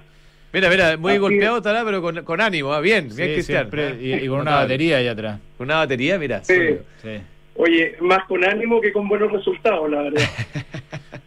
Mira, 0.52 0.70
mira, 0.70 0.96
muy 0.96 1.12
Así 1.12 1.18
golpeado 1.20 1.56
es. 1.56 1.60
estará, 1.60 1.84
pero 1.84 2.00
con, 2.00 2.24
con 2.24 2.40
ánimo, 2.40 2.72
ah, 2.72 2.80
bien, 2.80 3.04
bien 3.14 3.28
Sí, 3.28 3.34
Cristian. 3.34 3.70
siempre, 3.70 3.96
y, 4.00 4.14
y 4.14 4.28
con 4.28 4.40
una 4.40 4.56
batería 4.56 4.96
allá 4.96 5.12
atrás. 5.12 5.38
Con 5.58 5.66
una 5.66 5.76
batería, 5.76 6.18
mira. 6.18 6.42
Sí. 6.42 6.54
Sí. 7.02 7.10
Oye, 7.56 7.96
más 8.00 8.24
con 8.26 8.42
ánimo 8.44 8.80
que 8.80 8.92
con 8.92 9.06
buenos 9.08 9.30
resultados, 9.30 9.88
la 9.90 10.02
verdad. 10.02 10.22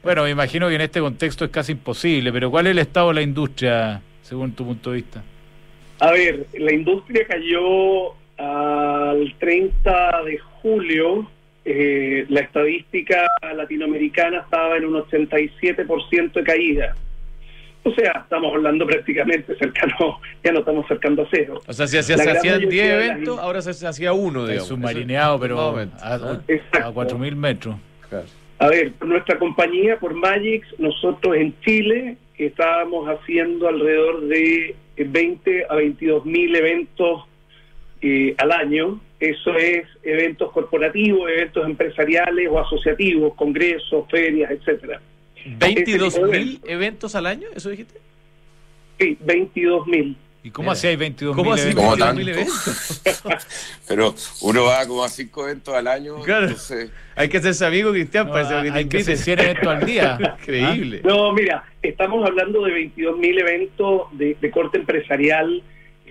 Bueno, 0.04 0.24
me 0.24 0.32
imagino 0.32 0.68
que 0.68 0.74
en 0.74 0.82
este 0.82 1.00
contexto 1.00 1.46
es 1.46 1.52
casi 1.52 1.74
imposible, 1.74 2.32
pero 2.34 2.50
¿cuál 2.50 2.66
es 2.66 2.72
el 2.72 2.80
estado 2.80 3.10
de 3.10 3.14
la 3.14 3.22
industria, 3.22 4.02
según 4.24 4.52
tu 4.54 4.66
punto 4.66 4.90
de 4.90 4.96
vista? 4.96 5.22
A 6.02 6.12
ver, 6.12 6.48
la 6.58 6.74
industria 6.74 7.26
cayó 7.28 8.14
al 8.38 9.36
30 9.40 10.24
de 10.26 10.38
julio. 10.62 11.30
eh, 11.64 12.26
la 12.30 12.40
estadística 12.40 13.28
latinoamericana 13.56 14.40
estaba 14.40 14.78
en 14.78 14.86
un 14.86 14.96
87% 14.96 16.32
de 16.34 16.44
caída. 16.44 16.96
O 17.84 17.92
sea, 17.94 18.22
estamos 18.24 18.52
hablando 18.56 18.88
prácticamente 18.88 19.56
cercano, 19.58 20.20
ya 20.44 20.52
no 20.52 20.60
estamos 20.60 20.88
cercando 20.88 21.22
a 21.22 21.28
cero. 21.30 21.62
O 21.68 21.74
sea, 21.74 21.86
si, 21.86 21.98
si 22.02 22.16
se 22.16 22.30
hacían 22.32 22.60
10 22.60 22.66
mayoría 22.66 22.84
de 22.84 22.96
las 22.98 23.06
eventos, 23.12 23.40
ahora 23.40 23.62
se, 23.62 23.74
se 23.74 23.88
hacía 23.88 24.12
uno, 24.14 24.48
digamos. 24.48 24.68
submarineado, 24.70 25.40
pero 25.40 25.60
a. 25.78 26.42
Exacto. 26.48 27.00
a 27.00 27.06
4.000 27.06 27.36
metros. 27.36 27.76
Claro. 28.10 28.26
A 28.58 28.68
ver, 28.68 28.92
nuestra 29.06 29.38
compañía, 29.38 30.00
por 30.00 30.16
Magix, 30.16 30.68
nosotros 30.80 31.36
en 31.36 31.54
Chile 31.62 32.18
estábamos 32.38 33.08
haciendo 33.08 33.68
alrededor 33.68 34.22
de 34.22 34.76
20 34.98 35.66
a 35.70 35.76
22 35.76 36.26
mil 36.26 36.56
eventos 36.56 37.24
eh, 38.02 38.36
al 38.38 38.52
año. 38.52 39.00
Eso 39.20 39.56
es 39.56 39.88
eventos 40.04 40.52
corporativos, 40.52 41.30
eventos 41.30 41.66
empresariales 41.66 42.50
o 42.50 42.60
asociativos, 42.60 43.36
congresos, 43.36 44.06
ferias, 44.10 44.52
etcétera. 44.52 45.02
¿22 45.46 45.86
tipo 45.86 46.28
de 46.28 46.40
mil 46.40 46.50
evento. 46.50 46.68
eventos 46.68 47.16
al 47.16 47.26
año? 47.26 47.48
¿Eso 47.56 47.70
dijiste? 47.70 48.00
Sí, 49.00 49.18
22 49.22 49.88
mil. 49.88 50.16
¿Y 50.44 50.50
cómo 50.50 50.66
Mira. 50.72 50.74
hacía 50.74 50.92
22.000 50.94 51.36
¿Cómo 51.36 51.54
así 51.54 51.62
eventos? 51.64 51.84
¿Cómo 51.86 51.96
22 51.96 52.16
mil 52.16 52.26
tanto? 52.26 52.42
eventos? 52.42 53.02
Pero 53.88 54.16
uno 54.42 54.64
va 54.64 54.88
como 54.88 55.04
a 55.04 55.10
cinco 55.10 55.44
eventos 55.46 55.74
al 55.76 55.88
año, 55.88 56.20
Claro. 56.22 56.46
entonces 56.48 56.90
Hay 57.16 57.30
que 57.30 57.38
hacerse 57.38 57.66
amigo, 57.66 57.92
Cristian, 57.92 58.26
No, 58.28 58.34
parece 58.34 58.50
que 58.50 58.56
hay 58.72 58.86
te 58.86 58.90
que 58.90 58.98
hacer 58.98 59.14
inviten. 59.16 59.18
100 59.18 59.40
eventos 59.40 59.68
al 59.68 59.86
día. 59.86 60.18
Increíble. 60.42 61.02
No, 61.04 61.32
mira, 61.34 61.64
estamos 61.84 62.26
hablando 62.28 62.64
de 62.64 62.72
22 62.72 63.18
mil 63.18 63.38
eventos 63.40 64.02
de, 64.14 64.36
de 64.42 64.52
corte 64.52 64.80
empresarial, 64.80 65.62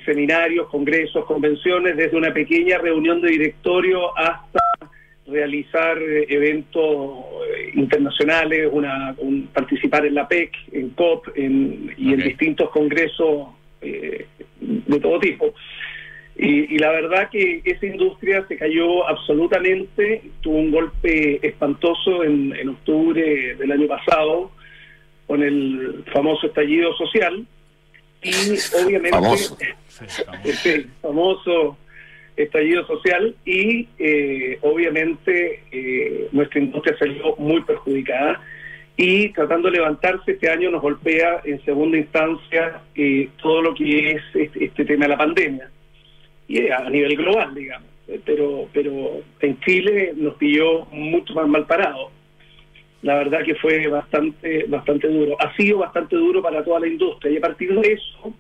seminarios, 0.04 0.68
congresos, 0.68 1.24
convenciones, 1.26 1.96
desde 1.96 2.16
una 2.16 2.32
pequeña 2.32 2.78
reunión 2.78 3.20
de 3.20 3.30
directorio 3.30 4.16
hasta 4.16 4.60
realizar 5.26 5.98
eh, 5.98 6.26
eventos 6.28 6.84
eh, 7.56 7.70
internacionales, 7.74 8.68
una, 8.72 9.14
un- 9.18 9.48
participar 9.52 10.06
en 10.06 10.14
la 10.14 10.26
PEC, 10.28 10.52
en 10.72 10.90
COP 10.90 11.28
en- 11.36 11.94
y 11.98 12.12
en 12.12 12.20
distintos 12.20 12.70
congresos 12.70 13.48
eh, 13.80 14.26
de 14.60 15.00
todo 15.00 15.18
tipo. 15.20 15.54
Y, 16.36 16.74
y 16.74 16.78
la 16.78 16.90
verdad 16.90 17.28
que 17.30 17.60
esa 17.64 17.86
industria 17.86 18.46
se 18.48 18.56
cayó 18.56 19.06
absolutamente, 19.06 20.22
tuvo 20.40 20.56
un 20.56 20.70
golpe 20.70 21.46
espantoso 21.46 22.24
en, 22.24 22.54
en 22.56 22.70
octubre 22.70 23.56
del 23.56 23.72
año 23.72 23.86
pasado 23.86 24.50
con 25.26 25.42
el 25.42 26.02
famoso 26.12 26.46
estallido 26.46 26.92
social 26.96 27.46
y 28.22 28.58
obviamente 28.82 29.10
Famoso. 29.10 29.56
Este 30.44 30.86
famoso 31.02 31.76
estallido 32.36 32.86
social 32.86 33.34
y 33.44 33.86
eh, 33.98 34.58
obviamente 34.62 35.62
eh, 35.70 36.28
nuestra 36.32 36.60
industria 36.60 36.96
salió 36.98 37.36
muy 37.36 37.62
perjudicada 37.62 38.40
y 39.02 39.30
tratando 39.30 39.70
de 39.70 39.78
levantarse 39.78 40.32
este 40.32 40.50
año 40.50 40.70
nos 40.70 40.82
golpea 40.82 41.40
en 41.44 41.64
segunda 41.64 41.96
instancia 41.96 42.82
eh, 42.94 43.30
todo 43.40 43.62
lo 43.62 43.74
que 43.74 44.10
es 44.10 44.22
este, 44.34 44.66
este 44.66 44.84
tema 44.84 45.06
de 45.06 45.08
la 45.08 45.16
pandemia 45.16 45.70
y 46.46 46.58
eh, 46.58 46.70
a 46.70 46.90
nivel 46.90 47.16
global 47.16 47.54
digamos. 47.54 47.88
Pero 48.26 48.68
pero 48.74 49.22
en 49.40 49.58
Chile 49.60 50.12
nos 50.14 50.34
pilló 50.34 50.84
mucho 50.92 51.32
más 51.32 51.48
mal 51.48 51.64
parado. 51.66 52.10
La 53.00 53.14
verdad 53.14 53.42
que 53.42 53.54
fue 53.54 53.86
bastante 53.86 54.66
bastante 54.68 55.08
duro. 55.08 55.34
Ha 55.40 55.56
sido 55.56 55.78
bastante 55.78 56.16
duro 56.16 56.42
para 56.42 56.62
toda 56.62 56.80
la 56.80 56.88
industria 56.88 57.32
y 57.32 57.36
a 57.38 57.40
partir 57.40 57.72
de 57.72 57.92
eso 57.92 58.34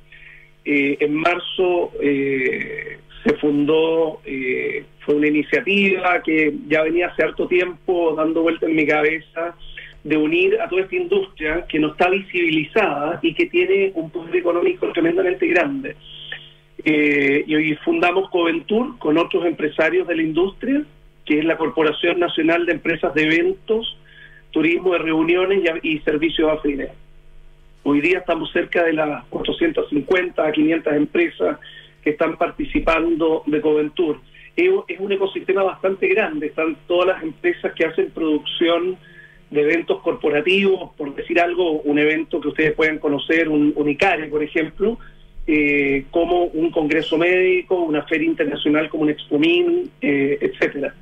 eh, 0.66 0.98
en 1.00 1.14
marzo 1.14 1.92
eh, 2.02 2.98
se 3.24 3.34
fundó, 3.36 4.20
eh, 4.26 4.84
fue 5.06 5.14
una 5.14 5.28
iniciativa 5.28 6.22
que 6.22 6.52
ya 6.68 6.82
venía 6.82 7.06
hace 7.06 7.22
harto 7.22 7.48
tiempo 7.48 8.14
dando 8.14 8.42
vuelta 8.42 8.66
en 8.66 8.76
mi 8.76 8.86
cabeza 8.86 9.56
de 10.02 10.16
unir 10.16 10.60
a 10.60 10.68
toda 10.68 10.82
esta 10.82 10.96
industria 10.96 11.66
que 11.68 11.78
no 11.78 11.88
está 11.88 12.08
visibilizada 12.08 13.18
y 13.22 13.34
que 13.34 13.46
tiene 13.46 13.92
un 13.94 14.10
poder 14.10 14.36
económico 14.36 14.90
tremendamente 14.92 15.46
grande. 15.46 15.96
Eh, 16.84 17.44
y 17.46 17.54
hoy 17.54 17.74
fundamos 17.84 18.30
Coventur 18.30 18.98
con 18.98 19.18
otros 19.18 19.44
empresarios 19.44 20.08
de 20.08 20.16
la 20.16 20.22
industria, 20.22 20.82
que 21.26 21.38
es 21.38 21.44
la 21.44 21.58
Corporación 21.58 22.18
Nacional 22.18 22.64
de 22.64 22.72
Empresas 22.72 23.12
de 23.14 23.24
Eventos, 23.24 23.98
Turismo 24.50 24.92
de 24.92 24.98
Reuniones 24.98 25.62
y, 25.82 25.96
y 25.96 25.98
Servicios 26.00 26.50
Afines. 26.50 26.90
Hoy 27.82 28.00
día 28.00 28.18
estamos 28.18 28.50
cerca 28.52 28.84
de 28.84 28.94
las 28.94 29.24
450 29.26 30.46
a 30.46 30.52
500 30.52 30.92
empresas 30.94 31.58
que 32.02 32.10
están 32.10 32.36
participando 32.36 33.42
de 33.46 33.60
Coventur. 33.60 34.20
Es 34.56 34.98
un 34.98 35.12
ecosistema 35.12 35.62
bastante 35.62 36.08
grande, 36.08 36.48
están 36.48 36.76
todas 36.86 37.08
las 37.08 37.22
empresas 37.22 37.72
que 37.72 37.86
hacen 37.86 38.10
producción 38.10 38.98
de 39.50 39.60
eventos 39.62 40.00
corporativos, 40.02 40.90
por 40.96 41.14
decir 41.14 41.40
algo, 41.40 41.80
un 41.82 41.98
evento 41.98 42.40
que 42.40 42.48
ustedes 42.48 42.72
pueden 42.72 42.98
conocer, 42.98 43.48
un, 43.48 43.72
un 43.74 43.88
ICARE, 43.88 44.28
por 44.28 44.42
ejemplo, 44.42 44.98
eh, 45.46 46.04
como 46.10 46.44
un 46.44 46.70
congreso 46.70 47.18
médico, 47.18 47.74
una 47.76 48.02
feria 48.04 48.28
internacional 48.28 48.88
como 48.88 49.02
un 49.04 49.10
Expomin, 49.10 49.90
eh, 50.00 50.38
etcétera. 50.40 50.94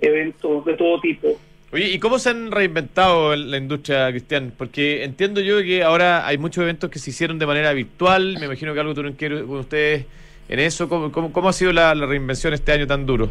Eventos 0.00 0.64
de 0.64 0.74
todo 0.74 1.00
tipo. 1.00 1.38
Oye, 1.70 1.90
¿y 1.90 1.98
cómo 1.98 2.18
se 2.18 2.30
han 2.30 2.50
reinventado 2.50 3.36
la 3.36 3.58
industria, 3.58 4.10
Cristian? 4.10 4.52
Porque 4.56 5.04
entiendo 5.04 5.40
yo 5.40 5.62
que 5.62 5.82
ahora 5.82 6.26
hay 6.26 6.38
muchos 6.38 6.62
eventos 6.62 6.90
que 6.90 6.98
se 6.98 7.10
hicieron 7.10 7.38
de 7.38 7.46
manera 7.46 7.72
virtual. 7.72 8.38
Me 8.40 8.46
imagino 8.46 8.72
que 8.72 8.80
algo 8.80 8.94
tuvieron 8.94 9.16
que 9.16 9.28
ver 9.28 9.44
con 9.44 9.58
ustedes 9.58 10.06
en 10.48 10.58
eso. 10.60 10.88
¿Cómo, 10.88 11.12
cómo, 11.12 11.32
cómo 11.32 11.48
ha 11.50 11.52
sido 11.52 11.72
la, 11.72 11.94
la 11.94 12.06
reinvención 12.06 12.54
este 12.54 12.72
año 12.72 12.86
tan 12.86 13.04
duro? 13.04 13.30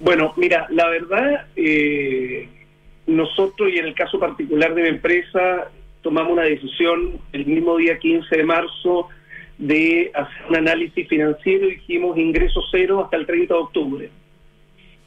Bueno, 0.00 0.34
mira, 0.36 0.66
la 0.70 0.88
verdad, 0.88 1.46
eh, 1.54 2.48
nosotros 3.06 3.70
y 3.72 3.78
en 3.78 3.86
el 3.86 3.94
caso 3.94 4.18
particular 4.18 4.74
de 4.74 4.82
mi 4.82 4.88
empresa, 4.88 5.70
tomamos 6.02 6.32
una 6.32 6.42
decisión 6.42 7.18
el 7.32 7.46
mismo 7.46 7.76
día 7.76 7.98
15 7.98 8.36
de 8.36 8.44
marzo 8.44 9.08
de 9.58 10.10
hacer 10.14 10.42
un 10.48 10.56
análisis 10.56 11.08
financiero 11.08 11.66
y 11.66 11.76
dijimos 11.76 12.18
ingresos 12.18 12.64
cero 12.70 13.02
hasta 13.04 13.16
el 13.16 13.26
30 13.26 13.54
de 13.54 13.60
octubre. 13.60 14.10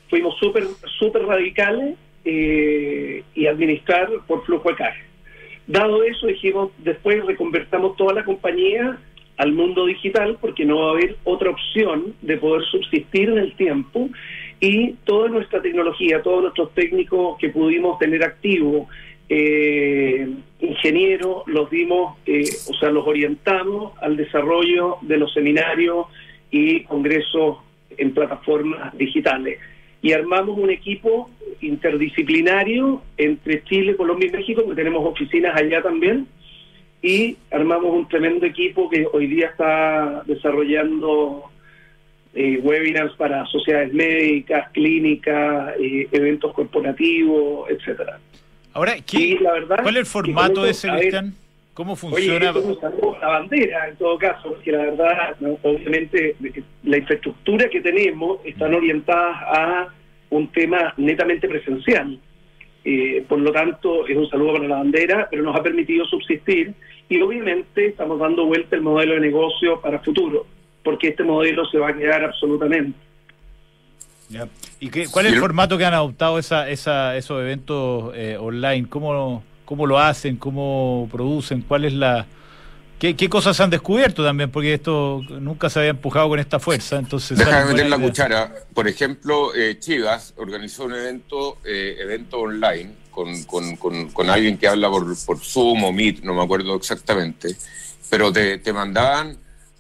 Fuimos 0.10 0.38
súper 0.38 0.64
súper 1.00 1.24
radicales 1.24 1.98
eh, 2.24 3.24
y 3.36 3.48
administrar 3.48 4.10
por 4.26 4.46
flujo 4.46 4.70
de 4.70 4.76
caja. 4.76 5.00
Dado 5.68 6.04
eso, 6.04 6.28
dijimos, 6.28 6.72
después 6.78 7.26
reconvertamos 7.26 7.98
toda 7.98 8.14
la 8.14 8.24
compañía 8.24 8.98
al 9.36 9.52
mundo 9.52 9.86
digital 9.86 10.38
porque 10.40 10.66
no 10.66 10.80
va 10.80 10.88
a 10.88 10.92
haber 10.92 11.18
otra 11.26 11.50
opción 11.52 12.16
de 12.22 12.38
poder 12.38 12.66
subsistir 12.72 13.30
en 13.30 13.38
el 13.38 13.56
tiempo 13.56 14.10
y 14.60 14.94
toda 15.06 15.30
nuestra 15.30 15.62
tecnología, 15.62 16.22
todos 16.22 16.42
nuestros 16.42 16.74
técnicos 16.74 17.38
que 17.38 17.50
pudimos 17.50 18.00
tener 18.00 18.24
activos, 18.24 18.88
eh, 19.30 20.28
ingenieros, 20.60 21.44
los 21.48 21.70
dimos, 21.70 22.18
eh, 22.26 22.44
o 22.70 22.74
sea, 22.74 22.90
los 22.90 23.06
orientamos 23.06 23.94
al 24.02 24.18
desarrollo 24.18 24.98
de 25.02 25.18
los 25.18 25.34
seminarios 25.34 26.08
y 26.50 26.82
congresos 26.82 27.58
en 27.98 28.14
plataformas 28.14 28.98
digitales. 28.98 29.60
Y 30.02 30.14
armamos 30.14 30.58
un 30.58 30.70
equipo 30.70 31.30
interdisciplinario 31.62 33.02
entre 33.18 33.64
Chile, 33.64 33.96
Colombia 33.96 34.30
y 34.30 34.32
México, 34.32 34.68
que 34.68 34.76
tenemos 34.76 35.06
oficinas 35.06 35.56
allá 35.56 35.82
también, 35.82 36.28
y 37.02 37.38
armamos 37.52 37.94
un 37.94 38.08
tremendo 38.08 38.46
equipo 38.46 38.90
que 38.90 39.06
hoy 39.12 39.28
día 39.28 39.48
está 39.48 40.24
desarrollando 40.26 41.52
eh, 42.40 42.60
webinars 42.62 43.14
para 43.16 43.46
sociedades 43.48 43.92
médicas, 43.94 44.70
clínicas, 44.72 45.74
eh, 45.80 46.08
eventos 46.12 46.54
corporativos, 46.54 47.68
etcétera. 47.70 48.20
Ahora, 48.74 48.94
¿qué- 49.06 49.18
Y 49.20 49.38
la 49.40 49.54
verdad 49.54 49.78
¿cuál 49.82 49.96
es 49.96 50.00
el 50.02 50.06
formato 50.06 50.62
de 50.64 50.70
Cristian? 50.74 51.34
¿Cómo 51.74 51.94
Oye, 51.94 52.00
funciona? 52.02 52.46
esto 52.48 52.60
es 52.60 52.66
un 52.66 52.80
saludo 52.80 53.16
a 53.16 53.20
la 53.20 53.28
bandera 53.40 53.88
en 53.90 53.96
todo 53.98 54.18
caso, 54.18 54.50
porque 54.50 54.72
la 54.72 54.84
verdad, 54.84 55.36
obviamente, 55.64 56.36
la 56.84 56.98
infraestructura 56.98 57.70
que 57.70 57.82
tenemos 57.82 58.40
están 58.46 58.74
orientadas 58.74 59.36
a 59.42 59.88
un 60.30 60.48
tema 60.50 60.94
netamente 60.98 61.48
presencial. 61.48 62.20
Eh, 62.84 63.24
por 63.28 63.40
lo 63.40 63.52
tanto, 63.52 64.08
es 64.08 64.16
un 64.16 64.30
saludo 64.30 64.54
para 64.54 64.68
la 64.68 64.76
bandera, 64.78 65.28
pero 65.30 65.44
nos 65.44 65.56
ha 65.56 65.64
permitido 65.64 66.06
subsistir 66.06 66.74
y 67.10 67.20
obviamente 67.22 67.88
estamos 67.88 68.20
dando 68.20 68.46
vuelta 68.46 68.76
el 68.76 68.82
modelo 68.82 69.14
de 69.16 69.20
negocio 69.22 69.80
para 69.82 70.00
futuro, 70.00 70.46
porque 70.88 71.10
este 71.10 71.22
modelo 71.26 71.66
se 71.66 71.78
va 71.78 71.90
a 71.90 71.94
quedar 71.94 72.24
absolutamente. 72.24 72.98
¿Y 74.80 74.90
qué, 74.90 75.06
cuál 75.08 75.26
es 75.26 75.34
el- 75.34 75.40
formato 75.42 75.78
que 75.78 75.84
han 75.84 75.94
adoptado 75.94 76.40
esa, 76.40 76.70
esa, 76.70 77.18
esos 77.18 77.42
eventos 77.42 78.14
eh, 78.16 78.38
online? 78.40 78.88
¿Cómo, 78.88 79.44
¿Cómo 79.66 79.86
lo 79.86 80.00
hacen? 80.00 80.38
¿Cómo 80.38 81.10
producen? 81.12 81.62
¿Cuál 81.64 81.84
es 81.84 81.92
la, 81.92 82.26
¿Qué, 83.00 83.18
¿Qué, 83.18 83.28
cosas 83.28 83.60
han 83.60 83.70
descubierto 83.70 84.24
también? 84.24 84.50
Porque 84.50 84.76
esto 84.76 85.22
nunca 85.42 85.70
se 85.70 85.80
había 85.80 85.92
empujado 85.92 86.30
con 86.30 86.40
esta 86.40 86.58
fuerza. 86.58 86.96
entonces 86.96 87.38
Déjame 87.38 87.74
meter 87.74 87.90
la 87.90 88.00
cuchara. 88.00 88.56
Por 88.74 88.88
ejemplo, 88.88 89.54
eh, 89.54 89.78
Chivas 89.80 90.36
organizó 90.38 90.86
un 90.86 90.94
evento, 90.94 91.58
eh, 91.66 91.98
evento 92.00 92.40
online 92.40 92.94
con, 93.12 93.44
con, 93.44 93.76
con, 93.76 94.10
con, 94.12 94.30
alguien 94.30 94.58
que 94.58 94.70
habla 94.70 94.90
por, 94.90 95.06
por 95.26 95.38
Zoom 95.40 95.84
o 95.84 95.92
Meet, 95.92 96.24
no 96.24 96.34
me 96.34 96.44
acuerdo 96.44 96.78
exactamente, 96.78 97.58
pero 98.10 98.32
te, 98.32 98.60
te 98.60 98.72
mandaban 98.72 99.38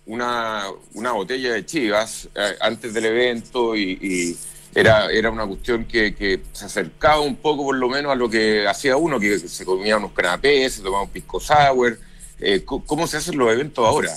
una, 0.07 0.63
una 0.93 1.11
botella 1.11 1.53
de 1.53 1.65
Chivas 1.65 2.29
eh, 2.35 2.55
antes 2.61 2.93
del 2.93 3.05
evento 3.05 3.75
y, 3.75 4.35
era, 4.75 5.09
era 5.11 5.31
una 5.31 5.47
cuestión 5.47 5.85
que, 5.85 6.13
que, 6.13 6.41
se 6.51 6.65
acercaba 6.65 7.21
un 7.21 7.37
poco 7.37 7.63
por 7.63 7.75
lo 7.77 7.89
menos 7.89 8.11
a 8.11 8.15
lo 8.15 8.29
que 8.29 8.67
hacía 8.67 8.95
uno, 8.95 9.19
que 9.19 9.39
se 9.39 9.65
comía 9.65 9.97
unos 9.97 10.11
canapés, 10.11 10.75
se 10.75 10.83
tomaba 10.83 11.03
un 11.03 11.09
pisco 11.09 11.39
sour 11.39 11.97
eh, 12.39 12.63
¿Cómo 12.65 13.07
se 13.07 13.17
hacen 13.17 13.37
los 13.37 13.51
eventos 13.51 13.85
ahora? 13.85 14.11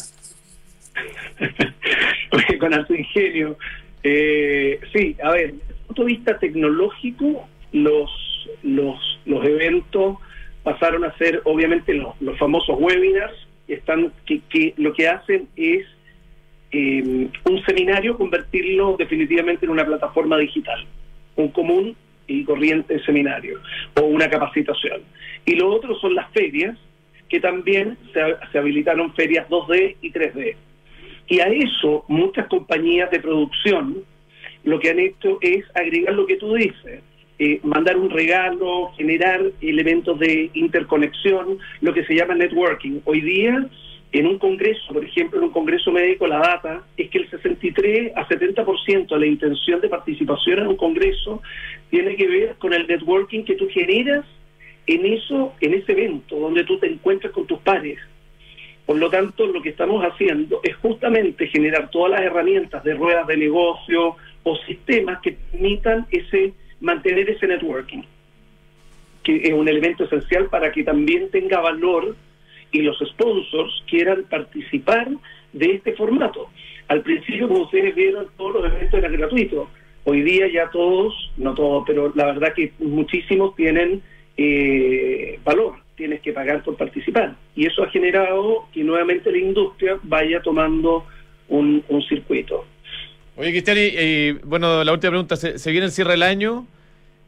Con 2.61 2.74
alto 2.74 2.95
ingenio. 2.95 3.57
Eh, 4.03 4.78
sí, 4.93 5.16
a 5.22 5.30
ver, 5.30 5.55
desde 5.55 5.72
el 5.72 5.86
punto 5.86 6.03
de 6.03 6.09
vista 6.09 6.38
tecnológico, 6.38 7.49
los, 7.72 8.11
los, 8.62 9.20
los 9.24 9.45
eventos 9.47 10.18
pasaron 10.62 11.05
a 11.05 11.16
ser 11.16 11.41
obviamente 11.45 11.95
los, 11.95 12.20
los 12.20 12.38
famosos 12.38 12.76
webinars, 12.78 13.34
están, 13.75 14.12
que, 14.27 14.41
que 14.49 14.75
lo 14.77 14.93
que 14.93 15.09
hacen 15.09 15.49
es 15.57 15.87
eh, 16.73 17.29
un 17.45 17.64
seminario 17.64 18.16
convertirlo 18.16 18.97
definitivamente 18.97 19.66
en 19.66 19.73
una 19.73 19.85
plataforma 19.85 20.39
digital, 20.39 20.87
un 21.37 21.49
común 21.49 21.97
y 22.29 22.45
corriente 22.45 23.03
seminario 23.05 23.61
o 23.97 24.03
una 24.03 24.31
capacitación. 24.31 25.03
Y 25.45 25.57
lo 25.57 25.68
otro 25.73 25.99
son 25.99 26.14
las 26.14 26.31
ferias, 26.31 26.77
que 27.29 27.41
también 27.41 27.97
se, 28.12 28.59
habilitaron 28.59 29.12
ferias 29.14 29.49
2D 29.49 29.97
y 30.01 30.12
3D. 30.12 30.57
Y 31.29 31.41
a 31.41 31.47
eso 31.47 32.05
muchas 32.09 32.47
compañías 32.47 33.11
de 33.11 33.21
producción 33.21 34.05
lo 34.62 34.79
que 34.79 34.91
han 34.91 34.99
hecho 34.99 35.39
es 35.41 35.64
agregar 35.75 36.14
lo 36.14 36.27
que 36.27 36.37
tú 36.37 36.55
dices, 36.55 37.03
eh, 37.43 37.59
mandar 37.62 37.97
un 37.97 38.11
regalo, 38.11 38.93
generar 38.99 39.41
elementos 39.62 40.18
de 40.18 40.51
interconexión, 40.53 41.59
lo 41.80 41.95
que 41.95 42.05
se 42.05 42.14
llama 42.14 42.34
networking. 42.34 43.01
Hoy 43.07 43.22
día, 43.22 43.66
en 44.12 44.26
un 44.26 44.38
congreso, 44.38 44.93
por 44.93 45.03
ejemplo, 45.03 45.38
en 45.38 45.45
un 45.45 45.51
congreso 45.51 45.91
médico, 45.91 46.26
la 46.26 46.41
data 46.41 46.82
es 46.99 47.09
que 47.09 47.16
el 47.16 47.30
63 47.30 48.12
a 48.14 48.28
70% 48.28 49.09
de 49.09 49.18
la 49.18 49.26
intención 49.26 49.80
de 49.80 49.88
participación 49.88 50.59
en 50.59 50.66
un 50.66 50.76
congreso 50.76 51.41
tiene 51.88 52.14
que 52.14 52.28
ver 52.28 52.57
con 52.59 52.74
el 52.74 52.86
networking 52.86 53.45
que 53.45 53.55
tú 53.55 53.70
generas 53.70 54.26
en 54.86 55.07
eso, 55.07 55.55
en 55.62 55.72
ese 55.72 55.93
evento 55.93 56.36
donde 56.36 56.64
tú 56.64 56.78
te 56.78 56.88
encuentras 56.88 57.32
con 57.32 57.47
tus 57.47 57.61
pares. 57.61 57.99
Por 58.84 58.99
lo 58.99 59.09
tanto, 59.09 59.47
lo 59.47 59.62
que 59.62 59.70
estamos 59.70 60.05
haciendo 60.05 60.61
es 60.62 60.76
justamente 60.76 61.47
generar 61.47 61.88
todas 61.88 62.11
las 62.11 62.20
herramientas 62.20 62.84
de 62.84 62.93
ruedas 62.93 63.26
de 63.26 63.38
negocio 63.38 64.16
o 64.43 64.57
sistemas 64.66 65.22
que 65.22 65.38
permitan 65.51 66.05
ese 66.11 66.53
mantener 66.81 67.28
ese 67.31 67.47
networking, 67.47 68.03
que 69.22 69.37
es 69.37 69.53
un 69.53 69.68
elemento 69.68 70.05
esencial 70.05 70.47
para 70.47 70.72
que 70.72 70.83
también 70.83 71.31
tenga 71.31 71.61
valor 71.61 72.16
y 72.72 72.83
los 72.83 72.99
sponsors 72.99 73.83
quieran 73.89 74.24
participar 74.28 75.09
de 75.53 75.66
este 75.72 75.93
formato. 75.93 76.49
Al 76.89 77.03
principio, 77.03 77.49
como 77.49 77.62
ustedes 77.62 77.95
vieron, 77.95 78.26
todos 78.37 78.62
los 78.62 78.72
eventos 78.72 78.99
eran 78.99 79.12
gratuitos. 79.12 79.68
Hoy 80.05 80.22
día 80.22 80.49
ya 80.49 80.70
todos, 80.70 81.31
no 81.37 81.55
todos, 81.55 81.85
pero 81.87 82.12
la 82.14 82.26
verdad 82.26 82.55
que 82.55 82.72
muchísimos 82.78 83.55
tienen 83.55 84.03
eh, 84.37 85.39
valor, 85.45 85.74
tienes 85.95 86.20
que 86.20 86.33
pagar 86.33 86.62
por 86.62 86.76
participar. 86.76 87.37
Y 87.55 87.66
eso 87.66 87.83
ha 87.83 87.91
generado 87.91 88.66
que 88.72 88.83
nuevamente 88.83 89.31
la 89.31 89.39
industria 89.39 89.99
vaya 90.03 90.41
tomando 90.41 91.05
un, 91.49 91.85
circuito. 92.09 92.64
Oye, 93.37 93.51
Cristian, 93.51 93.76
y, 93.78 94.33
bueno, 94.45 94.85
la 94.85 94.93
última 94.93 95.11
pregunta, 95.11 95.37
¿se, 95.37 95.70
viene 95.70 95.87
el 95.87 95.93
cierre 95.93 96.12
del 96.12 96.22
año? 96.22 96.66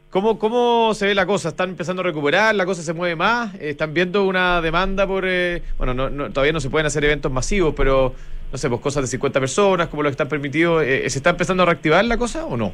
¿Cómo, 0.09 0.37
¿Cómo 0.37 0.93
se 0.93 1.07
ve 1.07 1.15
la 1.15 1.25
cosa? 1.25 1.49
¿Están 1.49 1.71
empezando 1.71 2.01
a 2.01 2.05
recuperar? 2.05 2.53
¿La 2.53 2.65
cosa 2.65 2.83
se 2.83 2.93
mueve 2.93 3.15
más? 3.15 3.55
¿Están 3.55 3.93
viendo 3.93 4.25
una 4.25 4.61
demanda 4.61 5.07
por...? 5.07 5.25
Eh, 5.27 5.63
bueno, 5.77 5.93
no, 5.93 6.29
todavía 6.29 6.53
no 6.53 6.59
se 6.59 6.69
pueden 6.69 6.85
hacer 6.85 7.03
eventos 7.03 7.31
masivos, 7.31 7.73
pero, 7.75 8.13
no 8.51 8.57
sé, 8.57 8.69
pues 8.69 8.79
cosas 8.79 9.03
de 9.03 9.07
50 9.07 9.39
personas, 9.39 9.87
como 9.87 10.03
lo 10.03 10.09
que 10.09 10.11
están 10.11 10.29
permitidos. 10.29 10.83
Eh, 10.83 11.09
¿Se 11.09 11.17
está 11.17 11.31
empezando 11.31 11.63
a 11.63 11.65
reactivar 11.65 12.05
la 12.05 12.17
cosa 12.17 12.45
o 12.45 12.55
no? 12.55 12.73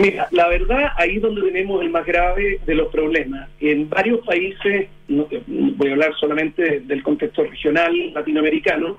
Mira, 0.00 0.28
la 0.30 0.48
verdad, 0.48 0.92
ahí 0.96 1.16
es 1.16 1.22
donde 1.22 1.42
tenemos 1.42 1.82
el 1.82 1.90
más 1.90 2.06
grave 2.06 2.58
de 2.64 2.74
los 2.74 2.88
problemas. 2.88 3.50
En 3.60 3.86
varios 3.90 4.24
países, 4.24 4.88
voy 5.08 5.88
a 5.88 5.92
hablar 5.92 6.14
solamente 6.18 6.80
del 6.80 7.02
contexto 7.02 7.44
regional 7.44 7.92
latinoamericano, 8.14 8.96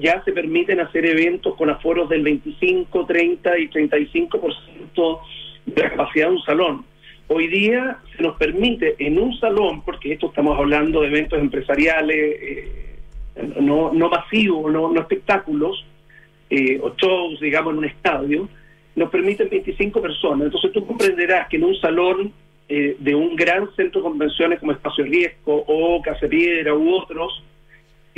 ya 0.00 0.22
se 0.24 0.32
permiten 0.32 0.80
hacer 0.80 1.06
eventos 1.06 1.54
con 1.56 1.70
aforos 1.70 2.08
del 2.08 2.22
25, 2.22 3.06
30 3.06 3.58
y 3.58 3.68
35% 3.68 5.20
de 5.66 5.82
la 5.82 5.90
capacidad 5.90 6.26
de 6.28 6.32
un 6.32 6.42
salón. 6.42 6.84
Hoy 7.28 7.46
día 7.46 7.98
se 8.16 8.22
nos 8.22 8.36
permite 8.36 8.96
en 8.98 9.18
un 9.18 9.38
salón, 9.38 9.82
porque 9.84 10.14
esto 10.14 10.28
estamos 10.28 10.58
hablando 10.58 11.02
de 11.02 11.08
eventos 11.08 11.38
empresariales, 11.38 12.16
eh, 12.16 12.90
no, 13.60 13.92
no 13.92 14.08
masivos, 14.08 14.72
no, 14.72 14.90
no 14.90 15.00
espectáculos, 15.00 15.84
eh, 16.48 16.80
o 16.82 16.92
shows, 16.96 17.38
digamos, 17.40 17.72
en 17.72 17.78
un 17.78 17.84
estadio, 17.84 18.48
nos 18.96 19.10
permiten 19.10 19.48
25 19.48 20.02
personas. 20.02 20.46
Entonces 20.46 20.72
tú 20.72 20.84
comprenderás 20.84 21.48
que 21.48 21.56
en 21.56 21.64
un 21.64 21.76
salón 21.76 22.32
eh, 22.68 22.96
de 22.98 23.14
un 23.14 23.36
gran 23.36 23.68
centro 23.76 24.00
de 24.00 24.08
convenciones 24.08 24.58
como 24.58 24.72
Espacio 24.72 25.04
Riesgo 25.04 25.64
o 25.66 26.02
Casa 26.02 26.26
Piedra 26.26 26.74
u 26.74 26.94
otros, 26.94 27.44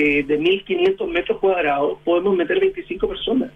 eh, 0.03 0.24
de 0.24 0.40
1.500 0.40 1.07
metros 1.09 1.38
cuadrados, 1.38 1.98
podemos 2.05 2.36
meter 2.36 2.59
25 2.59 3.09
personas. 3.09 3.50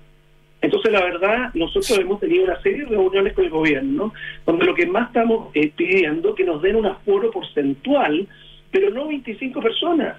Entonces, 0.61 0.93
la 0.93 1.03
verdad, 1.03 1.51
nosotros 1.55 1.99
hemos 1.99 2.21
tenido 2.21 2.45
una 2.45 2.61
serie 2.63 2.85
de 2.85 2.91
reuniones 2.91 3.35
con 3.35 3.45
el 3.45 3.51
gobierno, 3.51 4.13
donde 4.45 4.65
lo 4.65 4.75
que 4.75 4.87
más 4.87 5.09
estamos 5.09 5.49
eh, 5.55 5.71
pidiendo 5.75 6.35
que 6.35 6.45
nos 6.45 6.63
den 6.63 6.77
un 6.77 6.87
aforo 6.87 7.31
porcentual, 7.31 8.27
pero 8.71 8.91
no 8.91 9.09
25 9.09 9.61
personas 9.61 10.17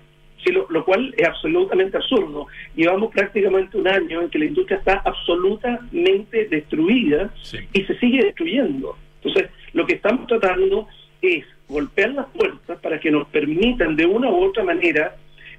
lo, 0.51 0.86
cual 0.86 1.13
es 1.17 1.28
absolutamente 1.28 1.97
absurdo. 1.97 2.47
Llevamos 2.75 3.11
prácticamente 3.11 3.78
un 3.78 3.88
año 3.88 4.21
en 4.21 4.30
que 4.30 4.39
la 4.39 4.45
industria 4.45 4.78
está 4.78 5.01
absolutamente 5.05 6.45
destruida 6.45 7.32
y 7.73 7.84
se 7.84 7.97
sigue 7.99 8.23
destruyendo. 8.23 8.97
Entonces, 9.21 9.51
lo 9.73 9.86
que 9.86 9.95
estamos 9.95 10.28
tratando 10.28 10.88
es 11.21 11.45
golpear 11.67 12.11
las 12.11 12.28
puertas 12.28 12.80
para 12.80 12.99
que 12.99 13.11
nos 13.11 13.28
permitan 13.28 13.95
de 13.95 14.05
una 14.05 14.30
u 14.30 14.43
otra 14.43 14.63
manera, 14.63 15.15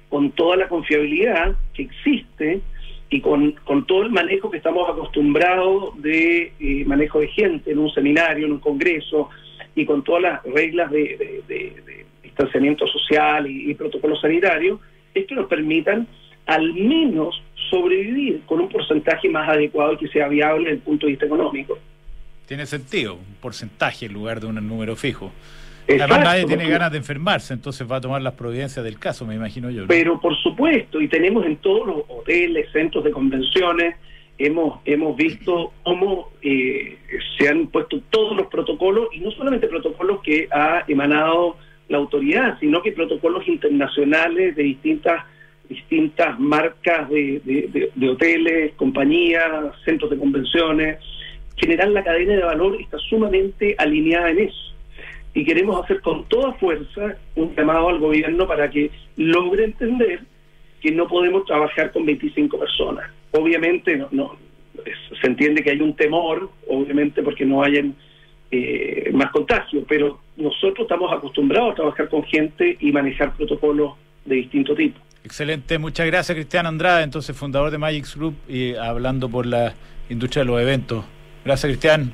con 0.09 0.31
toda 0.31 0.57
la 0.57 0.67
confiabilidad 0.67 1.55
que 1.73 1.83
existe 1.83 2.61
y 3.09 3.21
con, 3.21 3.51
con 3.63 3.85
todo 3.85 4.03
el 4.03 4.11
manejo 4.11 4.51
que 4.51 4.57
estamos 4.57 4.87
acostumbrados 4.89 5.99
de 6.01 6.53
eh, 6.59 6.83
manejo 6.85 7.19
de 7.19 7.27
gente 7.27 7.71
en 7.71 7.79
un 7.79 7.89
seminario, 7.91 8.45
en 8.45 8.53
un 8.53 8.59
congreso, 8.59 9.29
y 9.75 9.85
con 9.85 10.03
todas 10.03 10.21
las 10.21 10.43
reglas 10.43 10.91
de 10.91 12.05
distanciamiento 12.39 12.87
social 12.87 13.47
y, 13.47 13.73
protocolo 13.73 14.15
sanitario, 14.15 14.79
es 15.13 15.25
que 15.25 15.35
nos 15.35 15.47
permitan 15.47 16.07
al 16.45 16.73
menos 16.73 17.41
sobrevivir 17.69 18.41
con 18.45 18.61
un 18.61 18.69
porcentaje 18.69 19.29
más 19.29 19.49
adecuado 19.49 19.93
y 19.93 19.97
que 19.97 20.07
sea 20.07 20.27
viable 20.27 20.65
desde 20.65 20.77
el 20.77 20.81
punto 20.81 21.05
de 21.05 21.11
vista 21.11 21.25
económico. 21.25 21.77
Tiene 22.47 22.65
sentido, 22.65 23.15
un 23.15 23.35
porcentaje 23.41 24.07
en 24.07 24.13
lugar 24.13 24.39
de 24.39 24.47
un 24.47 24.55
número 24.67 24.95
fijo. 24.95 25.31
Además, 25.89 26.19
nadie 26.23 26.45
tiene 26.45 26.69
ganas 26.69 26.91
de 26.91 26.99
enfermarse, 26.99 27.53
entonces 27.53 27.89
va 27.89 27.97
a 27.97 28.01
tomar 28.01 28.21
las 28.21 28.33
providencias 28.33 28.83
del 28.85 28.99
caso, 28.99 29.25
me 29.25 29.35
imagino 29.35 29.69
yo. 29.71 29.87
Pero 29.87 30.19
por 30.19 30.35
supuesto, 30.37 31.01
y 31.01 31.07
tenemos 31.07 31.45
en 31.45 31.57
todos 31.57 31.87
los 31.87 32.03
hoteles, 32.07 32.71
centros 32.71 33.03
de 33.03 33.11
convenciones, 33.11 33.95
hemos, 34.37 34.79
hemos 34.85 35.15
visto 35.17 35.73
cómo 35.83 36.29
eh, 36.41 36.97
se 37.37 37.49
han 37.49 37.67
puesto 37.67 38.01
todos 38.09 38.37
los 38.37 38.47
protocolos, 38.47 39.09
y 39.13 39.19
no 39.19 39.31
solamente 39.31 39.67
protocolos 39.67 40.21
que 40.21 40.47
ha 40.51 40.83
emanado 40.87 41.57
la 41.87 41.97
autoridad, 41.97 42.57
sino 42.59 42.81
que 42.81 42.91
protocolos 42.91 43.47
internacionales 43.47 44.55
de 44.55 44.63
distintas 44.63 45.23
distintas 45.69 46.39
marcas 46.39 47.07
de, 47.09 47.91
hoteles, 48.11 48.73
compañías, 48.73 49.45
centros 49.85 50.09
de 50.09 50.17
convenciones. 50.17 50.97
General, 51.55 51.93
la 51.93 52.03
cadena 52.03 52.33
de 52.33 52.43
valor 52.43 52.81
está 52.81 52.97
sumamente 52.97 53.75
alineada 53.77 54.31
en 54.31 54.39
eso. 54.39 54.75
Y 55.33 55.45
queremos 55.45 55.83
hacer 55.83 56.01
con 56.01 56.25
toda 56.25 56.53
fuerza 56.53 57.15
un 57.35 57.55
llamado 57.55 57.89
al 57.89 57.99
gobierno 57.99 58.47
para 58.47 58.69
que 58.69 58.91
logre 59.15 59.65
entender 59.65 60.21
que 60.81 60.91
no 60.91 61.07
podemos 61.07 61.45
trabajar 61.45 61.91
con 61.91 62.05
25 62.05 62.57
personas. 62.57 63.11
Obviamente 63.31 63.95
no, 63.97 64.07
no 64.11 64.37
se 65.21 65.27
entiende 65.27 65.63
que 65.63 65.71
hay 65.71 65.81
un 65.81 65.95
temor, 65.95 66.49
obviamente 66.67 67.21
porque 67.21 67.45
no 67.45 67.63
hayan 67.63 67.95
eh, 68.51 69.09
más 69.13 69.31
contagio, 69.31 69.83
pero 69.87 70.19
nosotros 70.37 70.79
estamos 70.85 71.11
acostumbrados 71.11 71.73
a 71.73 71.75
trabajar 71.75 72.09
con 72.09 72.23
gente 72.23 72.77
y 72.79 72.91
manejar 72.91 73.35
protocolos 73.35 73.93
de 74.25 74.35
distinto 74.35 74.75
tipo. 74.75 74.99
Excelente, 75.23 75.77
muchas 75.77 76.07
gracias 76.07 76.35
Cristian 76.35 76.65
Andrade, 76.65 77.03
entonces 77.03 77.35
fundador 77.35 77.71
de 77.71 77.77
Magic 77.77 78.05
Group 78.15 78.35
y 78.47 78.73
hablando 78.75 79.29
por 79.29 79.45
la 79.45 79.73
industria 80.09 80.43
de 80.43 80.47
los 80.47 80.61
eventos. 80.61 81.05
Gracias 81.43 81.69
Cristian. 81.69 82.13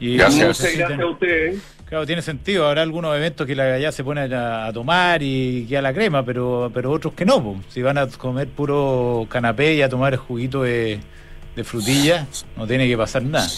Y 0.00 0.16
Gracias. 0.16 0.60
Muchas 0.60 0.76
gracias 0.78 1.00
a 1.00 1.06
ustedes. 1.06 1.79
Claro, 1.90 2.06
tiene 2.06 2.22
sentido. 2.22 2.66
Habrá 2.68 2.82
algunos 2.82 3.14
eventos 3.16 3.46
que 3.46 3.54
la 3.56 3.78
ya 3.78 3.90
se 3.92 4.02
pone 4.04 4.32
a, 4.34 4.66
a 4.66 4.72
tomar 4.72 5.22
y 5.22 5.66
queda 5.68 5.82
la 5.82 5.92
crema, 5.92 6.24
pero, 6.24 6.70
pero 6.72 6.90
otros 6.92 7.12
que 7.14 7.24
no. 7.26 7.42
po. 7.42 7.60
Si 7.68 7.82
van 7.82 7.98
a 7.98 8.06
comer 8.06 8.48
puro 8.48 9.26
canapé 9.28 9.74
y 9.74 9.82
a 9.82 9.88
tomar 9.88 10.16
juguito 10.16 10.62
de, 10.62 11.00
de 11.56 11.64
frutilla, 11.64 12.26
no 12.56 12.66
tiene 12.66 12.86
que 12.88 12.96
pasar 12.96 13.22
nada. 13.24 13.48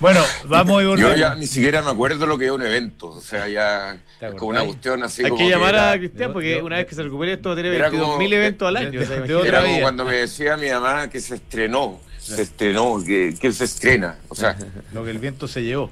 Bueno, 0.00 0.20
vamos 0.44 0.80
y 0.80 0.84
Yo 0.84 0.90
volvemos. 0.90 1.18
ya 1.18 1.34
ni 1.34 1.46
siquiera 1.46 1.82
me 1.82 1.90
acuerdo 1.90 2.24
lo 2.26 2.38
que 2.38 2.46
es 2.46 2.50
un 2.50 2.62
evento. 2.62 3.08
O 3.08 3.20
sea, 3.20 3.46
ya 3.48 3.98
¿Te 4.18 4.28
es 4.28 4.34
como 4.34 4.50
una 4.50 4.64
cuestión 4.64 5.02
así 5.02 5.22
Hay 5.24 5.30
como 5.30 5.42
que 5.44 5.50
llamar 5.50 5.74
era- 5.74 5.92
a 5.92 5.98
Cristian 5.98 6.32
porque 6.32 6.48
de- 6.56 6.62
una 6.62 6.76
vez 6.76 6.86
que 6.86 6.94
se 6.94 7.02
recupere 7.02 7.32
esto 7.34 7.52
Era 7.52 7.90
22.000 7.90 8.00
como- 8.00 8.22
eventos 8.22 8.68
al 8.68 8.76
año. 8.76 8.90
de- 8.92 8.98
o 8.98 9.00
sea, 9.02 9.10
de 9.10 9.16
imagínate. 9.16 9.34
otra 9.34 9.48
Era 9.48 9.60
como 9.60 9.72
vida. 9.74 9.82
cuando 9.82 10.04
me 10.06 10.14
decía 10.14 10.56
mi 10.56 10.70
mamá 10.70 11.10
que 11.10 11.20
se 11.20 11.34
estrenó. 11.34 12.00
Se 12.18 12.42
estrenó, 12.42 13.02
que, 13.04 13.34
que 13.40 13.52
se 13.52 13.64
estrena. 13.64 14.16
O 14.28 14.34
sea, 14.34 14.56
Lo 14.94 15.04
que 15.04 15.10
el 15.10 15.18
viento 15.18 15.46
se 15.48 15.62
llevó. 15.62 15.90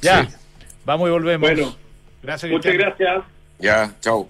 Ya, 0.00 0.24
Sí. 0.24 0.28
Vamos 0.88 1.08
y 1.08 1.12
volvemos. 1.12 1.50
Bueno, 1.50 1.76
gracias. 2.22 2.50
Muchas 2.50 2.72
Cristian. 2.72 2.96
gracias. 2.98 3.24
ya, 3.58 3.94
chao. 4.00 4.26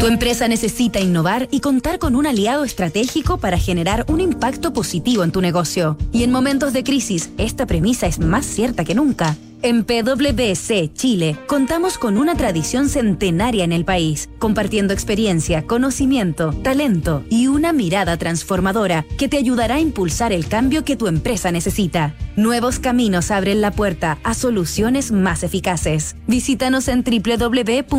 Tu 0.00 0.06
empresa 0.06 0.48
necesita 0.48 0.98
innovar 0.98 1.46
y 1.52 1.60
contar 1.60 1.98
con 1.98 2.16
un 2.16 2.26
aliado 2.26 2.64
estratégico 2.64 3.36
para 3.38 3.58
generar 3.58 4.06
un 4.08 4.20
impacto 4.20 4.72
positivo 4.72 5.22
en 5.22 5.30
tu 5.30 5.40
negocio. 5.40 5.96
Y 6.10 6.24
en 6.24 6.32
momentos 6.32 6.72
de 6.72 6.82
crisis, 6.82 7.30
esta 7.38 7.66
premisa 7.66 8.06
es 8.06 8.18
más 8.18 8.44
cierta 8.44 8.84
que 8.84 8.94
nunca. 8.94 9.36
En 9.62 9.84
PwC 9.84 10.90
Chile 10.94 11.36
contamos 11.46 11.98
con 11.98 12.16
una 12.16 12.34
tradición 12.34 12.88
centenaria 12.88 13.62
en 13.62 13.72
el 13.72 13.84
país, 13.84 14.30
compartiendo 14.38 14.94
experiencia, 14.94 15.66
conocimiento, 15.66 16.54
talento 16.62 17.24
y 17.28 17.46
una 17.46 17.74
mirada 17.74 18.16
transformadora 18.16 19.04
que 19.18 19.28
te 19.28 19.36
ayudará 19.36 19.74
a 19.74 19.80
impulsar 19.80 20.32
el 20.32 20.48
cambio 20.48 20.82
que 20.82 20.96
tu 20.96 21.08
empresa 21.08 21.52
necesita. 21.52 22.14
Nuevos 22.36 22.78
caminos 22.78 23.30
abren 23.30 23.60
la 23.60 23.70
puerta 23.70 24.18
a 24.24 24.32
soluciones 24.32 25.12
más 25.12 25.42
eficaces. 25.42 26.16
Visítanos 26.26 26.88
en 26.88 27.04
www.pwc.cl. 27.04 27.90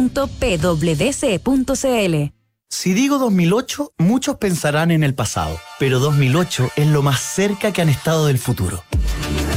Si 2.70 2.94
digo 2.94 3.20
2008, 3.20 3.94
muchos 4.00 4.38
pensarán 4.38 4.90
en 4.90 5.04
el 5.04 5.14
pasado, 5.14 5.60
pero 5.78 6.00
2008 6.00 6.72
es 6.76 6.88
lo 6.88 7.04
más 7.04 7.20
cerca 7.20 7.72
que 7.72 7.84
han 7.84 7.90
estado 7.90 8.26
del 8.26 8.40
futuro. 8.40 8.82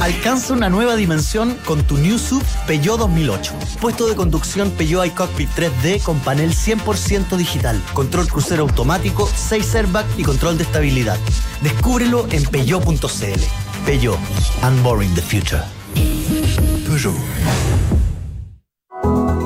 Alcanza 0.01 0.53
una 0.53 0.69
nueva 0.69 0.95
dimensión 0.95 1.57
con 1.65 1.83
tu 1.83 1.97
New 1.97 2.17
Sub 2.17 2.43
Peugeot 2.67 2.99
2008. 2.99 3.53
Puesto 3.81 4.07
de 4.07 4.15
conducción 4.15 4.69
Peugeot 4.71 5.05
iCockpit 5.07 5.49
3D 5.55 6.01
con 6.03 6.19
panel 6.19 6.51
100% 6.51 7.37
digital, 7.37 7.81
control 7.93 8.27
crucero 8.27 8.63
automático, 8.63 9.29
6 9.35 9.75
airbags 9.75 10.19
y 10.19 10.23
control 10.23 10.57
de 10.57 10.63
estabilidad. 10.63 11.17
Descúbrelo 11.61 12.27
en 12.31 12.43
peugeot.cl. 12.43 13.85
Peugeot, 13.85 14.19
unboring 14.63 15.13
the 15.15 15.21
future. 15.21 15.63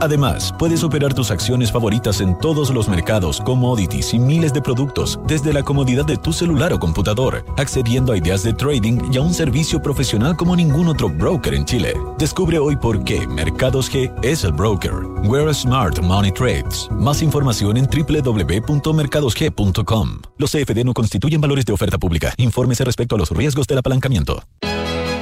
Además, 0.00 0.54
puedes 0.58 0.84
operar 0.84 1.14
tus 1.14 1.30
acciones 1.30 1.72
favoritas 1.72 2.20
en 2.20 2.38
todos 2.38 2.70
los 2.70 2.88
mercados, 2.88 3.40
commodities 3.40 4.14
y 4.14 4.18
miles 4.18 4.52
de 4.52 4.62
productos 4.62 5.18
desde 5.26 5.52
la 5.52 5.62
comodidad 5.62 6.04
de 6.04 6.16
tu 6.16 6.32
celular 6.32 6.72
o 6.72 6.78
computador, 6.78 7.44
accediendo 7.56 8.12
a 8.12 8.16
ideas 8.16 8.42
de 8.42 8.52
trading 8.52 9.12
y 9.12 9.18
a 9.18 9.22
un 9.22 9.34
servicio 9.34 9.82
profesional 9.82 10.36
como 10.36 10.56
ningún 10.56 10.88
otro 10.88 11.08
broker 11.08 11.54
en 11.54 11.64
Chile. 11.64 11.94
Descubre 12.18 12.58
hoy 12.58 12.76
por 12.76 13.04
qué 13.04 13.26
Mercados 13.26 13.90
G 13.90 14.12
es 14.22 14.44
el 14.44 14.52
broker. 14.52 14.92
Where 15.24 15.52
Smart 15.52 15.98
Money 16.00 16.32
Trades. 16.32 16.88
Más 16.92 17.22
información 17.22 17.76
en 17.76 17.86
www.mercadosg.com. 17.86 20.08
Los 20.36 20.52
CFD 20.52 20.84
no 20.84 20.94
constituyen 20.94 21.40
valores 21.40 21.64
de 21.64 21.72
oferta 21.72 21.98
pública. 21.98 22.32
Infórmese 22.36 22.84
respecto 22.84 23.16
a 23.16 23.18
los 23.18 23.30
riesgos 23.30 23.66
del 23.66 23.78
apalancamiento. 23.78 24.44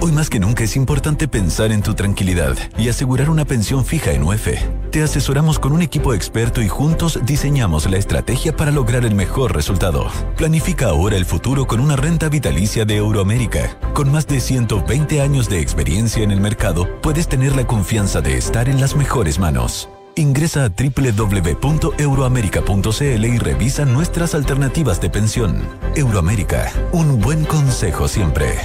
Hoy 0.00 0.12
más 0.12 0.30
que 0.30 0.40
nunca 0.40 0.64
es 0.64 0.76
importante 0.76 1.28
pensar 1.28 1.72
en 1.72 1.82
tu 1.82 1.92
tranquilidad 1.92 2.56
y 2.78 2.88
asegurar 2.88 3.28
una 3.28 3.44
pensión 3.44 3.84
fija 3.84 4.12
en 4.12 4.22
UEF. 4.22 4.48
Te 4.90 5.02
asesoramos 5.02 5.58
con 5.58 5.72
un 5.72 5.82
equipo 5.82 6.14
experto 6.14 6.62
y 6.62 6.68
juntos 6.68 7.20
diseñamos 7.24 7.90
la 7.90 7.98
estrategia 7.98 8.56
para 8.56 8.70
lograr 8.70 9.04
el 9.04 9.14
mejor 9.14 9.54
resultado. 9.54 10.06
Planifica 10.38 10.86
ahora 10.86 11.16
el 11.16 11.26
futuro 11.26 11.66
con 11.66 11.80
una 11.80 11.96
renta 11.96 12.30
vitalicia 12.30 12.86
de 12.86 12.96
Euroamérica. 12.96 13.78
Con 13.92 14.10
más 14.10 14.26
de 14.26 14.40
120 14.40 15.20
años 15.20 15.50
de 15.50 15.60
experiencia 15.60 16.22
en 16.22 16.30
el 16.30 16.40
mercado, 16.40 16.88
puedes 17.02 17.28
tener 17.28 17.54
la 17.54 17.66
confianza 17.66 18.22
de 18.22 18.38
estar 18.38 18.70
en 18.70 18.80
las 18.80 18.96
mejores 18.96 19.38
manos. 19.38 19.90
Ingresa 20.18 20.64
a 20.64 20.68
www.euroamerica.cl 20.68 23.24
y 23.24 23.38
revisa 23.38 23.84
nuestras 23.84 24.34
alternativas 24.34 25.00
de 25.00 25.10
pensión. 25.10 25.62
Euroamérica, 25.94 26.72
un 26.90 27.20
buen 27.20 27.44
consejo 27.44 28.08
siempre. 28.08 28.58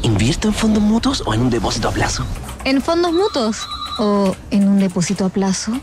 ¿Invierto 0.00 0.48
en 0.48 0.54
fondos 0.54 0.82
mutuos 0.82 1.22
o 1.26 1.34
en 1.34 1.42
un 1.42 1.50
depósito 1.50 1.90
a 1.90 1.92
plazo? 1.92 2.24
¿En 2.64 2.80
fondos 2.80 3.12
mutuos 3.12 3.66
o 3.98 4.34
en 4.50 4.66
un 4.66 4.78
depósito 4.78 5.26
a 5.26 5.28
plazo? 5.28 5.78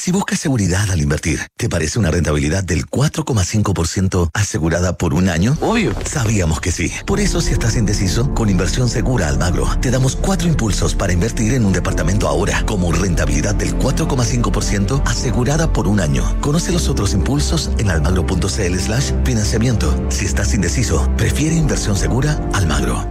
Si 0.00 0.12
buscas 0.12 0.40
seguridad 0.40 0.90
al 0.90 1.02
invertir, 1.02 1.46
¿te 1.58 1.68
parece 1.68 1.98
una 1.98 2.10
rentabilidad 2.10 2.64
del 2.64 2.86
4,5% 2.86 4.30
asegurada 4.32 4.96
por 4.96 5.12
un 5.12 5.28
año? 5.28 5.58
Obvio. 5.60 5.92
Sabíamos 6.06 6.58
que 6.58 6.72
sí. 6.72 6.90
Por 7.04 7.20
eso, 7.20 7.42
si 7.42 7.52
estás 7.52 7.76
indeciso, 7.76 8.32
con 8.32 8.48
Inversión 8.48 8.88
Segura 8.88 9.28
Almagro, 9.28 9.68
te 9.82 9.90
damos 9.90 10.16
cuatro 10.16 10.48
impulsos 10.48 10.94
para 10.94 11.12
invertir 11.12 11.52
en 11.52 11.66
un 11.66 11.74
departamento 11.74 12.28
ahora, 12.28 12.64
como 12.64 12.90
rentabilidad 12.92 13.54
del 13.54 13.76
4,5% 13.76 15.02
asegurada 15.04 15.70
por 15.70 15.86
un 15.86 16.00
año. 16.00 16.24
Conoce 16.40 16.72
los 16.72 16.88
otros 16.88 17.12
impulsos 17.12 17.70
en 17.76 17.90
almagro.cl 17.90 18.78
slash 18.78 19.12
financiamiento. 19.26 20.06
Si 20.08 20.24
estás 20.24 20.54
indeciso, 20.54 21.14
prefiere 21.18 21.56
Inversión 21.56 21.94
Segura 21.94 22.40
Almagro. 22.54 23.06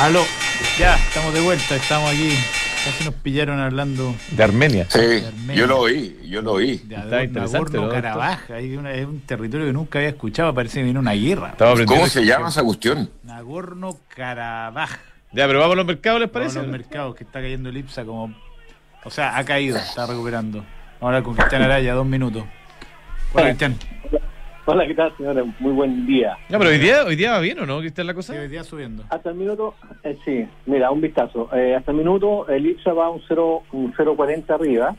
Aló, 0.00 0.24
ya, 0.78 0.96
estamos 0.96 1.34
de 1.34 1.42
vuelta, 1.42 1.76
estamos 1.76 2.10
aquí. 2.10 2.38
Casi 2.84 3.04
nos 3.04 3.14
pillaron 3.14 3.60
hablando 3.60 4.14
De 4.32 4.44
Armenia. 4.44 4.86
Sí, 4.90 4.98
Armenia. 4.98 5.54
yo 5.54 5.66
lo 5.66 5.78
oí, 5.80 6.18
yo 6.28 6.42
lo 6.42 6.52
oí. 6.52 6.76
de 6.84 6.96
Está 6.96 7.24
interesante, 7.24 7.76
¿no? 7.78 7.88
Karabaj. 7.88 8.50
Hay 8.50 8.76
una- 8.76 8.92
es 8.92 9.06
un 9.06 9.20
territorio 9.20 9.66
que 9.66 9.72
nunca 9.72 9.98
había 9.98 10.10
escuchado, 10.10 10.52
parece 10.54 10.78
que 10.80 10.84
viene 10.84 10.98
una 10.98 11.12
guerra. 11.12 11.54
¿Cómo 11.86 12.06
se 12.06 12.24
llama 12.26 12.48
esa 12.50 12.62
cuestión? 12.62 13.08
Nagorno 13.22 13.96
Karabaj. 14.14 14.90
Ya, 15.32 15.46
pero 15.46 15.60
vamos 15.60 15.72
a 15.74 15.76
los 15.76 15.86
mercados, 15.86 16.20
¿les 16.20 16.30
Vamos 16.30 16.52
parece? 16.52 16.58
a 16.58 16.62
los 16.62 16.70
mercados 16.70 17.14
que 17.16 17.24
está 17.24 17.40
cayendo 17.40 17.68
el 17.70 17.76
IPSA 17.78 18.04
como. 18.04 18.34
O 19.04 19.10
sea, 19.10 19.36
ha 19.36 19.44
caído, 19.44 19.76
está 19.78 20.06
recuperando. 20.06 20.58
Vamos 20.58 21.02
a 21.02 21.06
hablar 21.06 21.22
con 21.22 21.34
Cristian 21.34 21.62
Araya, 21.62 21.94
dos 21.94 22.06
minutos. 22.06 22.44
Hola, 23.32 23.46
Cristian. 23.46 23.76
Hola, 24.66 24.86
¿qué 24.86 24.94
tal, 24.94 25.14
señores? 25.18 25.44
Muy 25.60 25.72
buen 25.72 26.06
día. 26.06 26.38
Ya, 26.48 26.58
pero 26.58 26.70
hoy 26.70 26.78
día, 26.78 27.04
hoy 27.04 27.16
día 27.16 27.32
va 27.32 27.40
bien, 27.40 27.58
¿o 27.58 27.66
no? 27.66 27.80
¿Cristian, 27.80 28.06
la 28.06 28.14
cosa? 28.14 28.32
Sí, 28.32 28.38
hoy 28.38 28.48
día 28.48 28.64
subiendo. 28.64 29.04
Hasta 29.10 29.28
el 29.28 29.36
minuto, 29.36 29.74
eh, 30.02 30.16
sí, 30.24 30.46
mira, 30.64 30.90
un 30.90 31.02
vistazo. 31.02 31.50
Eh, 31.54 31.74
hasta 31.74 31.90
el 31.90 31.98
minuto 31.98 32.48
el 32.48 32.64
IPSA 32.64 32.94
va 32.94 33.10
un 33.10 33.20
0, 33.28 33.62
un 33.72 33.92
0,40 33.92 34.54
arriba, 34.54 34.96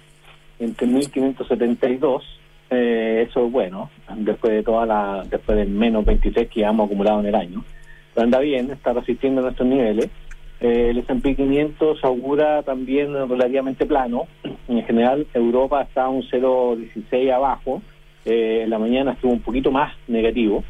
entre 0.60 0.86
1572. 0.86 2.24
Eh, 2.70 3.26
eso 3.28 3.48
es 3.48 3.52
bueno, 3.52 3.90
después 4.18 4.54
de 4.54 4.62
toda 4.62 4.86
la, 4.86 5.24
después 5.28 5.58
del 5.58 5.70
menos 5.70 6.06
26 6.06 6.48
que 6.48 6.62
hemos 6.62 6.86
acumulado 6.86 7.22
en 7.22 7.26
el 7.26 7.36
año. 7.36 7.64
Pero 8.14 8.26
anda 8.26 8.40
bien, 8.40 8.70
está 8.70 8.94
resistiendo 8.94 9.42
nuestros 9.42 9.68
niveles. 9.68 10.12
Eh, 10.62 10.90
el 10.92 11.00
S&P 11.00 11.36
500 11.36 12.04
augura 12.04 12.62
también 12.62 13.14
relativamente 13.14 13.88
plano. 13.88 14.28
En 14.68 14.84
general, 14.84 15.26
Europa 15.34 15.82
está 15.82 16.08
un 16.08 16.22
0,16 16.22 17.34
abajo. 17.34 17.82
Eh, 18.26 18.62
en 18.64 18.70
la 18.70 18.80
mañana 18.80 19.14
estuvo 19.14 19.32
un 19.32 19.42
poquito 19.42 19.72
más 19.72 19.94
negativo 20.08 20.64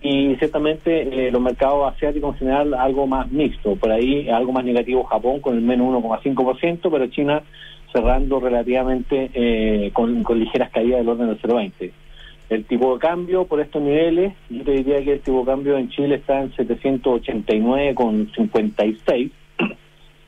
y 0.00 0.36
ciertamente 0.36 1.26
eh, 1.26 1.30
los 1.32 1.42
mercados 1.42 1.92
asiáticos 1.92 2.34
en 2.34 2.38
general 2.40 2.74
algo 2.74 3.06
más 3.06 3.30
mixto, 3.32 3.74
por 3.74 3.90
ahí 3.90 4.28
algo 4.28 4.52
más 4.52 4.64
negativo 4.64 5.02
Japón 5.04 5.40
con 5.40 5.56
el 5.56 5.62
menos 5.62 5.88
1,5%, 6.02 6.90
pero 6.90 7.06
China 7.06 7.42
cerrando 7.90 8.38
relativamente 8.38 9.30
eh, 9.32 9.90
con, 9.92 10.22
con 10.22 10.38
ligeras 10.38 10.70
caídas 10.70 11.00
del 11.00 11.08
orden 11.08 11.28
del 11.28 11.40
0,20. 11.40 11.90
El 12.50 12.66
tipo 12.66 12.92
de 12.92 13.00
cambio 13.00 13.46
por 13.46 13.60
estos 13.60 13.80
niveles, 13.80 14.34
yo 14.50 14.64
te 14.64 14.72
diría 14.72 15.02
que 15.02 15.14
el 15.14 15.20
tipo 15.20 15.40
de 15.40 15.46
cambio 15.46 15.78
en 15.78 15.88
Chile 15.88 16.16
está 16.16 16.42
en 16.42 16.52
789,56, 16.52 19.30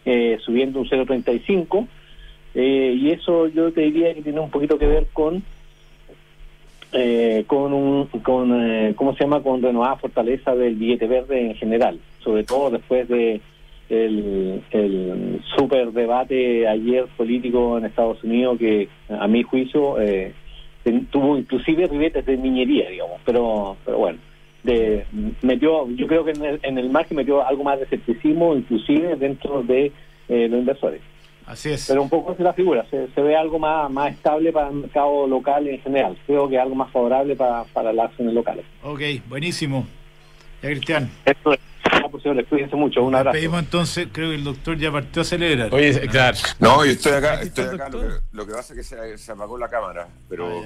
eh, 0.07 0.39
subiendo 0.41 0.81
un 0.81 0.89
0,35. 0.89 1.87
Eh, 2.55 2.97
y 2.99 3.11
eso 3.11 3.49
yo 3.49 3.71
te 3.71 3.83
diría 3.83 4.15
que 4.15 4.23
tiene 4.23 4.41
un 4.41 4.49
poquito 4.49 4.79
que 4.79 4.87
ver 4.87 5.09
con 5.13 5.45
eh, 6.99 7.45
con 7.47 7.75
un 7.75 8.07
con 8.23 8.53
eh, 8.59 8.95
cómo 8.97 9.15
se 9.15 9.25
llama 9.25 9.43
con 9.43 9.61
renovada 9.61 9.97
fortaleza 9.97 10.55
del 10.55 10.77
billete 10.77 11.07
verde 11.07 11.51
en 11.51 11.55
general 11.55 12.01
sobre 12.21 12.45
todo 12.45 12.71
después 12.71 13.07
de 13.09 13.41
el, 13.91 14.63
el 14.71 15.41
super 15.57 15.93
debate 15.93 16.67
ayer 16.67 17.05
político 17.17 17.77
en 17.77 17.85
Estados 17.85 18.25
Unidos 18.25 18.59
que 18.59 18.89
a 19.11 19.29
mi 19.29 19.43
juicio 19.43 20.01
eh, 20.01 20.33
tuvo 21.11 21.37
inclusive 21.37 21.87
ribetes 21.87 22.25
de 22.25 22.39
niñería 22.39 22.89
digamos 22.89 23.21
pero 23.27 23.77
pero 23.85 23.99
bueno 23.99 24.19
de 24.63 25.05
metió 25.43 25.89
yo 25.91 26.07
creo 26.07 26.25
que 26.25 26.31
en 26.31 26.45
el, 26.45 26.61
en 26.63 26.79
el 26.79 26.89
margen 26.89 27.19
metió 27.19 27.47
algo 27.47 27.63
más 27.63 27.79
de 27.79 27.85
escepticismo 27.85 28.57
inclusive 28.57 29.17
dentro 29.17 29.63
de 29.63 29.93
eh, 30.29 30.49
los 30.49 30.61
inversores 30.61 31.03
Así 31.47 31.71
es. 31.71 31.87
pero 31.87 32.03
un 32.03 32.09
poco 32.09 32.33
es 32.33 32.41
la 32.41 32.53
figura, 32.53 32.85
se, 32.91 33.09
se 33.15 33.23
ve 33.23 33.37
algo 33.37 33.59
más, 33.59 33.89
más 33.91 34.13
estable 34.13 34.53
para 34.53 34.69
el 34.69 34.75
mercado 34.75 35.27
local 35.29 35.67
en 35.69 35.81
general. 35.81 36.19
Creo 36.27 36.49
que 36.49 36.59
algo 36.59 36.75
más 36.75 36.91
favorable 36.91 37.37
para, 37.37 37.65
para 37.65 37.93
las 37.93 38.11
acciones 38.11 38.35
locales. 38.35 38.65
Ok, 38.83 39.01
buenísimo. 39.29 39.87
Ya, 40.63 40.71
Cristian. 40.71 41.11
Esto 41.25 41.53
es 41.53 41.61
no, 42.13 42.21
señores, 42.21 42.47
cuídense 42.49 42.77
mucho. 42.77 43.03
Un 43.05 43.15
abrazo. 43.15 43.35
Pedimos 43.35 43.61
entonces, 43.61 44.09
creo 44.13 44.31
que 44.31 44.35
el 44.37 44.45
doctor 44.45 44.77
ya 44.77 44.91
partió 44.91 45.23
a 45.23 45.25
celebrar. 45.25 45.73
Oye, 45.73 46.01
claro. 46.09 46.37
No, 46.59 46.85
yo 46.85 46.93
estoy 46.93 47.13
acá, 47.13 47.41
estoy 47.43 47.65
acá. 47.67 47.89
Lo 47.89 48.01
que, 48.01 48.07
lo 48.33 48.47
que 48.47 48.53
pasa 48.53 48.75
es 48.75 48.79
que 48.79 48.85
se, 48.85 49.19
se 49.19 49.33
apagó 49.33 49.57
la 49.59 49.69
cámara, 49.69 50.09
pero 50.29 50.63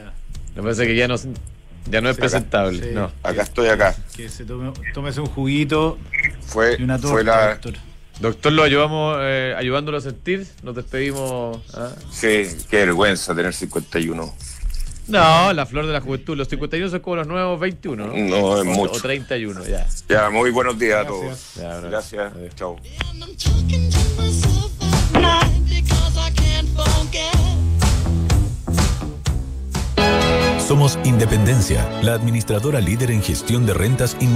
Me 0.55 0.63
parece 0.63 0.87
que 0.87 0.97
ya 0.97 1.09
no, 1.09 1.17
ya 1.91 2.01
no 2.01 2.09
es 2.09 2.17
Sí, 2.17 2.21
acá. 2.23 2.29
presentable. 2.31 2.83
Sí. 2.83 2.91
No. 2.95 3.11
acá 3.23 3.43
estoy 3.43 3.69
acá. 3.69 3.95
Que 4.17 4.29
se 4.29 4.45
tome, 4.45 4.73
tómese 4.95 5.21
un 5.21 5.27
juguito 5.27 5.99
Fue, 6.41 6.77
y 6.79 6.83
una 6.83 6.97
torta, 6.99 7.13
fue 7.13 7.25
la, 7.25 7.49
doctor. 7.51 7.75
Doctor, 8.21 8.53
lo 8.53 8.63
ayudamos, 8.63 9.17
eh, 9.21 9.55
ayudándolo 9.57 9.97
a 9.97 10.01
sentir. 10.01 10.47
Nos 10.63 10.77
despedimos. 10.77 11.59
¿ah? 11.75 11.91
sí, 12.11 12.43
qué 12.71 12.79
vergüenza 12.79 13.35
tener 13.35 13.55
51. 13.55 14.35
No, 15.09 15.53
la 15.53 15.67
flor 15.67 15.87
de 15.87 15.93
la 15.93 16.01
juventud. 16.01 16.37
Los 16.37 16.49
51 16.49 16.91
son 16.91 17.01
como 17.01 17.17
los 17.17 17.27
nuevos 17.27 17.59
21, 17.59 18.07
¿no? 18.07 18.13
No, 18.13 18.61
es 18.61 18.61
O- 18.61 18.65
mucho. 18.65 18.93
O 18.93 19.01
31, 19.01 19.65
ya. 19.67 19.87
Ya, 20.09 20.31
muy 20.31 20.51
buenos 20.51 20.79
días 20.79 21.05
a 21.05 21.09
todos. 21.09 21.55
Ya. 21.57 21.81
Gracias. 21.81 22.33
Chao. 22.55 22.77
Somos 30.67 30.99
Independencia, 31.05 31.89
la 32.03 32.15
administradora 32.15 32.81
líder 32.81 33.11
en 33.11 33.23
gestión 33.23 33.67
de 33.67 33.75
rentas 33.75 34.17
inmobiliarias. 34.21 34.31